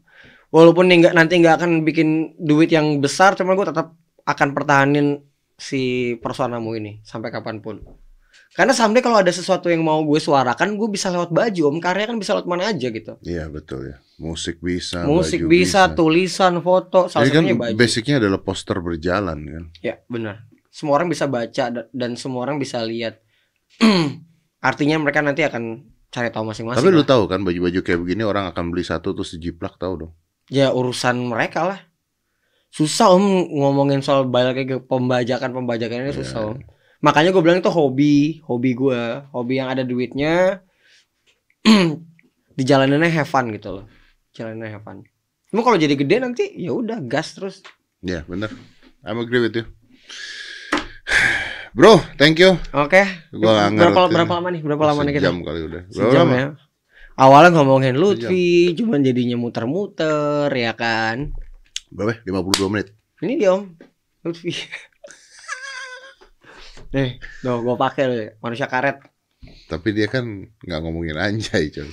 walaupun 0.52 0.86
nih 0.86 1.08
nggak 1.08 1.14
nanti 1.16 1.40
nggak 1.40 1.56
akan 1.62 1.70
bikin 1.82 2.36
duit 2.36 2.68
yang 2.70 3.00
besar 3.00 3.34
cuma 3.34 3.56
gue 3.56 3.66
tetap 3.66 3.96
akan 4.24 4.48
pertahanin 4.56 5.20
si 5.54 6.14
personamu 6.18 6.74
ini 6.74 7.00
sampai 7.06 7.30
kapan 7.30 7.60
pun. 7.62 7.78
Karena 8.54 8.70
someday 8.70 9.02
kalau 9.02 9.18
ada 9.18 9.34
sesuatu 9.34 9.66
yang 9.66 9.82
mau 9.82 9.98
gue 10.06 10.18
suarakan 10.22 10.78
gue 10.78 10.86
bisa 10.86 11.10
lewat 11.10 11.34
baju 11.34 11.74
om. 11.74 11.78
Karya 11.82 12.06
kan 12.06 12.18
bisa 12.22 12.38
lewat 12.38 12.46
mana 12.46 12.70
aja 12.70 12.86
gitu. 12.86 13.18
Iya 13.26 13.50
betul 13.50 13.90
ya. 13.90 13.96
Musik 14.14 14.62
bisa, 14.62 15.02
musik 15.10 15.42
baju 15.42 15.50
bisa, 15.50 15.80
tulisan 15.90 16.62
foto 16.62 17.10
salah 17.10 17.26
Jadi 17.26 17.34
kan 17.34 17.44
baju. 17.58 17.74
basicnya 17.74 18.22
adalah 18.22 18.38
poster 18.38 18.78
berjalan 18.78 19.38
kan. 19.42 19.64
ya 19.82 19.98
benar. 20.06 20.46
Semua 20.70 21.02
orang 21.02 21.10
bisa 21.10 21.26
baca 21.26 21.64
da- 21.70 21.90
dan 21.90 22.14
semua 22.14 22.46
orang 22.46 22.62
bisa 22.62 22.78
lihat. 22.86 23.18
Artinya 24.70 25.02
mereka 25.02 25.18
nanti 25.18 25.42
akan 25.42 25.93
cari 26.14 26.30
tahu 26.30 26.46
masing-masing 26.46 26.78
Tapi 26.78 26.94
lu 26.94 27.02
lah. 27.02 27.08
tahu 27.10 27.22
kan 27.26 27.42
baju-baju 27.42 27.80
kayak 27.82 27.98
begini 27.98 28.22
orang 28.22 28.46
akan 28.46 28.70
beli 28.70 28.86
satu 28.86 29.10
terus 29.10 29.34
dijiplak 29.34 29.74
tahu 29.74 29.94
dong. 29.98 30.12
ya 30.46 30.70
urusan 30.70 31.26
mereka 31.26 31.66
lah 31.66 31.80
susah 32.70 33.10
om 33.10 33.22
ngomongin 33.50 33.98
soal 33.98 34.22
balik 34.24 34.62
ke 34.62 34.76
pembajakan 34.78 35.50
pembajakan 35.50 36.06
ini 36.06 36.14
susah 36.14 36.38
Iya. 36.38 36.50
om 36.52 36.56
makanya 37.00 37.30
gue 37.30 37.42
bilang 37.42 37.58
itu 37.58 37.68
hobi 37.68 38.14
hobi 38.42 38.70
gue 38.72 39.00
hobi 39.30 39.54
yang 39.56 39.68
ada 39.68 39.82
duitnya 39.82 40.62
dijalaninnya 42.58 43.10
have 43.10 43.26
fun 43.26 43.50
gitu 43.50 43.74
loh 43.74 43.84
jalaninnya 44.30 44.70
have 44.70 44.82
fun 44.82 45.02
cuma 45.48 45.62
kalau 45.62 45.76
jadi 45.76 45.94
gede 45.94 46.16
nanti 46.18 46.44
ya 46.54 46.70
udah 46.72 47.02
gas 47.02 47.34
terus 47.34 47.58
Iya, 48.00 48.20
bener. 48.28 48.52
I'm 49.00 49.16
agree 49.16 49.40
with 49.40 49.56
you. 49.56 49.64
Bro, 51.74 51.98
thank 52.14 52.38
you. 52.38 52.54
oke 52.70 53.02
Gua 53.34 53.66
nggak 53.66 53.82
berapa 53.90 54.00
berapa 54.06 54.32
lama 54.38 54.48
nih 54.54 54.62
berapa 54.62 54.84
lama 54.86 55.00
nih 55.02 55.12
kita 55.12 55.26
Sejam 55.26 55.38
kali 55.42 55.60
udah. 55.66 55.82
Berapa 55.84 55.98
Sejam 56.06 56.26
lama? 56.26 56.36
ya 56.38 56.46
awalnya 57.14 57.50
ngomongin 57.52 57.94
Lutfi 57.94 58.46
cuman 58.74 59.02
jadinya 59.02 59.34
muter-muter 59.34 60.50
ya 60.50 60.72
kan 60.72 61.34
Berapa? 61.90 62.18
52 62.22 62.70
menit. 62.70 62.88
Ini 63.18 63.34
dia 63.34 63.50
om 63.54 63.70
Lutfi 64.22 64.50
Nih 66.90 67.18
Tuh 67.42 67.58
gue 67.60 67.74
pakai 67.74 68.02
loh 68.06 68.18
Manusia 68.38 68.66
karet 68.66 69.02
Tapi 69.66 69.88
dia 69.90 70.06
kan 70.06 70.24
nggak 70.62 70.80
ngomongin 70.80 71.18
anjay, 71.18 71.68
coy. 71.68 71.90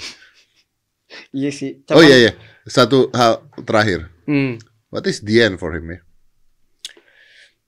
Iya 1.33 1.49
sih 1.49 1.81
Oh 1.89 1.99
iya 1.99 2.17
iya. 2.21 2.31
Satu 2.63 3.09
hal 3.11 3.41
terakhir. 3.61 4.07
Hmm. 4.23 4.61
What 4.87 5.03
is 5.05 5.19
the 5.19 5.41
end 5.41 5.57
for 5.57 5.73
him 5.73 5.89
ya? 5.89 5.99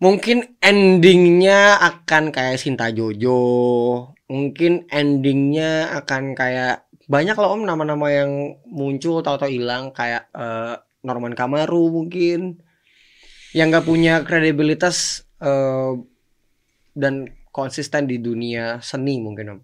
Mungkin 0.04 0.60
endingnya 0.60 1.80
akan 1.80 2.36
kayak 2.36 2.60
Sinta 2.60 2.92
Jojo. 2.92 3.40
Mungkin 4.28 4.92
endingnya 4.92 5.96
akan 6.04 6.36
kayak 6.36 6.92
Banyak 7.08 7.36
lah 7.36 7.52
om 7.52 7.68
nama-nama 7.68 8.08
yang 8.08 8.56
muncul 8.64 9.20
Tahu-tahu 9.20 9.52
hilang 9.52 9.92
Kayak 9.92 10.32
eh, 10.32 10.80
Norman 11.04 11.36
Kamaru 11.36 11.92
mungkin 11.92 12.64
Yang 13.52 13.68
gak 13.80 13.86
punya 13.86 14.14
kredibilitas 14.24 15.28
eh, 15.44 15.94
Dan 16.96 17.28
konsisten 17.52 18.08
di 18.10 18.18
dunia 18.24 18.80
seni 18.80 19.20
mungkin 19.20 19.56
om. 19.56 19.60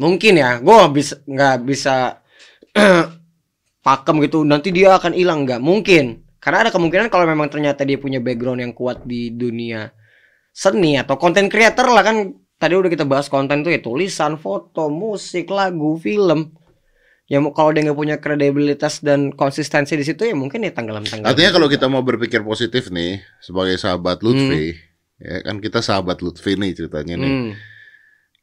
Mungkin 0.00 0.40
ya 0.40 0.58
Gue 0.58 0.74
nggak 0.74 0.92
bisa 0.96 1.14
nggak 1.28 1.56
bisa 1.68 1.96
pakem 3.86 4.16
gitu 4.24 4.42
nanti 4.42 4.72
dia 4.72 4.96
akan 4.96 5.12
hilang 5.12 5.44
nggak 5.44 5.60
mungkin 5.60 6.23
karena 6.44 6.68
ada 6.68 6.70
kemungkinan 6.70 7.08
kalau 7.08 7.24
memang 7.24 7.48
ternyata 7.48 7.88
dia 7.88 7.96
punya 7.96 8.20
background 8.20 8.60
yang 8.60 8.76
kuat 8.76 9.00
di 9.08 9.32
dunia 9.32 9.88
seni 10.52 11.00
atau 11.00 11.16
konten 11.16 11.48
creator 11.48 11.88
lah 11.88 12.04
kan 12.04 12.36
tadi 12.60 12.76
udah 12.76 12.92
kita 12.92 13.08
bahas 13.08 13.32
konten 13.32 13.64
tuh 13.64 13.72
ya 13.72 13.80
tulisan 13.80 14.36
foto 14.36 14.92
musik 14.92 15.48
lagu 15.48 15.96
film 15.96 16.52
ya 17.24 17.40
mau- 17.40 17.56
kalau 17.56 17.72
dia 17.72 17.88
nggak 17.88 17.98
punya 17.98 18.16
kredibilitas 18.20 19.00
dan 19.00 19.32
konsistensi 19.32 19.96
di 19.96 20.04
situ 20.04 20.28
ya 20.28 20.36
mungkin 20.36 20.62
ya 20.62 20.72
tenggelam 20.76 21.08
tenggelam 21.08 21.32
Artinya 21.32 21.50
kalau 21.56 21.68
kita 21.72 21.86
mau 21.88 22.04
berpikir 22.04 22.44
positif 22.44 22.92
nih 22.92 23.24
sebagai 23.40 23.80
sahabat 23.80 24.20
Lutfi, 24.20 24.76
ya 25.16 25.40
kan 25.40 25.56
kita 25.58 25.80
sahabat 25.80 26.20
Lutfi 26.20 26.52
nih 26.60 26.76
ceritanya 26.76 27.16
nih. 27.16 27.32
Hmm. 27.32 27.50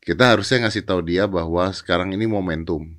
Kita 0.01 0.33
harusnya 0.33 0.65
ngasih 0.65 0.81
tahu 0.81 1.05
dia 1.05 1.29
bahwa 1.29 1.69
sekarang 1.69 2.09
ini 2.17 2.25
momentum. 2.25 2.89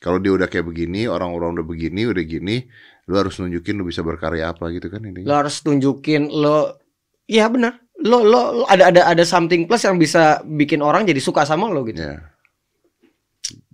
Kalau 0.00 0.16
dia 0.16 0.32
udah 0.32 0.48
kayak 0.48 0.64
begini, 0.64 1.04
orang-orang 1.04 1.60
udah 1.60 1.66
begini, 1.68 2.08
udah 2.08 2.24
gini, 2.24 2.64
lu 3.10 3.18
harus 3.18 3.34
nunjukin 3.36 3.74
lu 3.74 3.82
bisa 3.82 4.06
berkarya 4.06 4.54
apa 4.54 4.70
gitu 4.70 4.86
kan 4.86 5.02
lo 5.02 5.10
ini. 5.10 5.26
harus 5.26 5.58
tunjukin 5.60 6.30
lo 6.30 6.78
ya 7.26 7.50
benar 7.50 7.74
lo, 7.98 8.22
lo 8.22 8.62
lo 8.62 8.64
ada 8.70 8.94
ada 8.94 9.10
ada 9.10 9.24
something 9.26 9.66
plus 9.66 9.82
yang 9.82 9.98
bisa 9.98 10.38
bikin 10.46 10.78
orang 10.78 11.02
jadi 11.02 11.18
suka 11.18 11.42
sama 11.42 11.66
lo 11.66 11.82
gitu 11.82 11.98
Ya, 11.98 12.22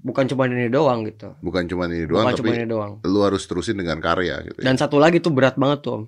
bukan 0.01 0.25
cuma 0.25 0.47
ini 0.47 0.71
doang 0.71 1.05
gitu 1.05 1.37
bukan 1.43 1.67
cuma 1.67 1.85
ini 1.85 2.07
doang 2.07 2.25
bukan 2.25 2.39
cuma 2.41 2.49
tapi 2.49 2.59
ini 2.63 2.67
doang 2.67 2.93
lu 3.05 3.21
harus 3.21 3.45
terusin 3.45 3.77
dengan 3.77 3.99
karya 3.99 4.41
gitu. 4.41 4.57
ya. 4.63 4.65
Dan 4.65 4.79
satu 4.79 4.97
lagi 4.97 5.19
tuh 5.19 5.35
berat 5.35 5.59
banget 5.59 5.83
tuh 5.83 5.93
Om. 5.93 6.05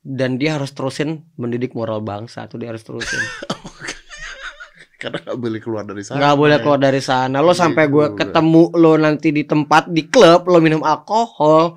Dan 0.00 0.38
dia 0.38 0.54
harus 0.54 0.70
terusin 0.70 1.26
mendidik 1.34 1.74
moral 1.74 1.98
bangsa 1.98 2.46
tuh 2.46 2.56
dia 2.56 2.70
harus 2.70 2.80
terusin. 2.80 3.18
Karena 5.02 5.18
nggak 5.20 5.36
boleh 5.36 5.60
keluar 5.60 5.84
dari 5.84 6.02
sana. 6.06 6.16
Nggak 6.16 6.36
boleh 6.38 6.56
keluar 6.62 6.80
dari 6.80 7.02
sana. 7.04 7.36
Lo 7.44 7.52
sampai 7.52 7.84
gue 7.90 8.06
Gitu, 8.14 8.16
ketemu 8.16 8.62
lo 8.72 8.92
nanti 8.96 9.28
di 9.28 9.44
tempat 9.44 9.92
di 9.92 10.08
klub 10.08 10.48
lo 10.48 10.58
minum 10.62 10.80
alkohol. 10.80 11.76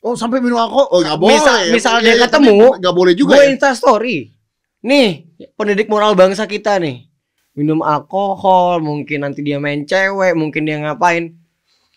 Oh 0.00 0.16
sampai 0.16 0.40
minum 0.40 0.56
alkohol? 0.56 0.88
Oh 0.90 1.00
nggak 1.00 1.18
boleh. 1.18 1.36
Misal- 1.36 1.68
misal 1.70 1.94
Iya, 1.98 2.04
dia 2.04 2.14
iya, 2.14 2.22
ketemu, 2.24 2.56
nggak 2.80 2.94
boleh 2.94 3.12
juga. 3.12 3.36
gue 3.36 3.44
ya? 3.44 3.52
insta 3.52 3.70
story. 3.72 4.32
Nih 4.80 5.28
pendidik 5.54 5.86
moral 5.86 6.16
bangsa 6.16 6.44
kita 6.44 6.80
nih. 6.80 7.04
Minum 7.52 7.84
alkohol, 7.84 8.80
mungkin 8.80 9.20
nanti 9.20 9.42
dia 9.42 9.60
main 9.60 9.84
cewek, 9.84 10.32
mungkin 10.32 10.64
dia 10.64 10.80
ngapain. 10.80 11.36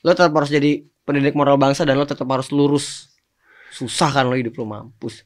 Lo 0.01 0.11
tetap 0.11 0.35
harus 0.35 0.51
jadi 0.51 0.83
pendidik 1.03 1.31
moral 1.31 1.55
bangsa 1.55 1.83
dan 1.83 1.95
lo 1.95 2.03
tetap 2.03 2.27
harus 2.27 2.51
lurus. 2.51 3.07
Susah 3.71 4.11
kan 4.11 4.27
lo 4.27 4.35
hidup 4.35 4.51
lo 4.55 4.67
mampus. 4.67 5.23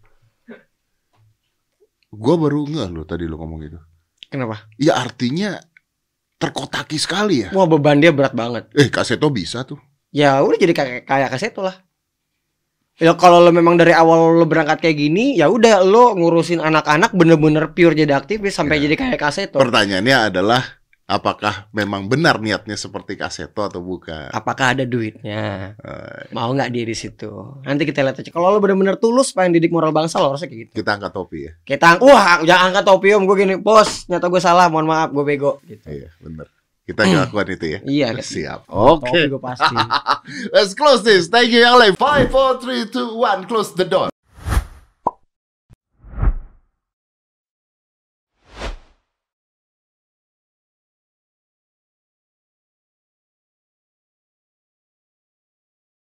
Gue 2.07 2.35
baru 2.37 2.63
ngeh 2.63 2.89
lo 2.89 3.03
tadi 3.03 3.25
lo 3.25 3.35
ngomong 3.35 3.59
gitu. 3.63 3.79
Kenapa? 4.29 4.69
Ya 4.77 4.95
artinya 4.95 5.57
terkotaki 6.37 6.95
sekali 6.95 7.41
ya. 7.41 7.49
Wah 7.51 7.65
beban 7.65 7.97
dia 7.97 8.13
berat 8.13 8.31
banget. 8.31 8.69
Eh 8.77 8.87
Kaseto 8.87 9.27
bisa 9.27 9.65
tuh. 9.65 9.81
ya 10.07 10.39
udah 10.39 10.55
jadi 10.55 10.71
kayak 10.71 11.01
kayak 11.03 11.29
kaseto 11.29 11.59
lah 11.59 11.75
ya 12.97 13.13
kalau 13.13 13.39
lo 13.39 13.49
memang 13.49 13.75
dari 13.75 13.93
awal 13.93 14.33
lo 14.33 14.45
berangkat 14.45 14.81
kayak 14.81 14.97
gini 14.99 15.37
ya 15.37 15.47
udah 15.47 15.81
lo 15.81 16.13
ngurusin 16.13 16.57
anak-anak 16.59 17.13
bener-bener 17.13 17.69
pure 17.71 17.93
jadi 17.93 18.13
aktivis 18.13 18.53
sampai 18.53 18.77
Ya. 18.77 18.89
jadi 18.89 18.95
kayak 18.97 19.19
kaseto 19.19 19.57
Pertanyaannya 19.57 20.17
adalah 20.27 20.61
apakah 21.07 21.71
memang 21.71 22.05
benar 22.05 22.35
niatnya 22.37 22.75
seperti 22.75 23.15
Kaseto 23.15 23.63
atau 23.63 23.79
bukan. 23.79 24.27
Apakah 24.27 24.75
ada 24.75 24.83
duitnya? 24.83 25.71
Eh, 25.79 26.35
Mau 26.35 26.51
nggak 26.51 26.67
dia 26.67 26.83
di 26.83 26.91
situ? 26.91 27.31
Nanti 27.63 27.87
kita 27.87 28.03
lihat 28.03 28.19
aja. 28.19 28.27
Kalau 28.27 28.51
lo 28.51 28.59
benar-benar 28.59 28.99
tulus 28.99 29.31
pengen 29.31 29.55
didik 29.55 29.71
moral 29.71 29.95
bangsa 29.95 30.19
lo 30.19 30.35
harusnya 30.35 30.51
kayak 30.51 30.61
gitu. 30.67 30.71
kita 30.75 30.99
angkat 30.99 31.11
topi 31.15 31.47
ya. 31.47 31.51
Kita 31.63 31.95
ang- 31.95 32.01
wah 32.03 32.43
jangan 32.43 32.75
angkat 32.75 32.83
topi 32.83 33.15
om 33.15 33.23
gue 33.23 33.37
gini, 33.39 33.55
bos. 33.55 34.03
Nyata 34.05 34.27
gue 34.27 34.41
salah, 34.43 34.67
mohon 34.67 34.83
maaf 34.83 35.07
gue 35.09 35.23
bego. 35.23 35.63
Gitu. 35.63 35.79
Iya, 35.87 36.11
benar. 36.19 36.51
Kita 36.87 37.03
lakukan 37.03 37.47
itu 37.51 37.65
ya. 37.67 37.79
Iya, 37.83 38.07
Siap. 38.31 38.71
Oke. 38.71 39.27
gue 39.27 39.41
pasti. 39.43 39.75
Let's 40.55 40.71
close 40.71 41.03
this. 41.03 41.27
Thank 41.27 41.51
you, 41.51 41.67
Ale. 41.67 41.91
Five, 41.99 42.31
four, 42.31 42.63
three, 42.63 42.87
two, 42.87 43.19
one. 43.19 43.43
Close 43.43 43.75
the 43.75 43.83
door. 43.83 44.07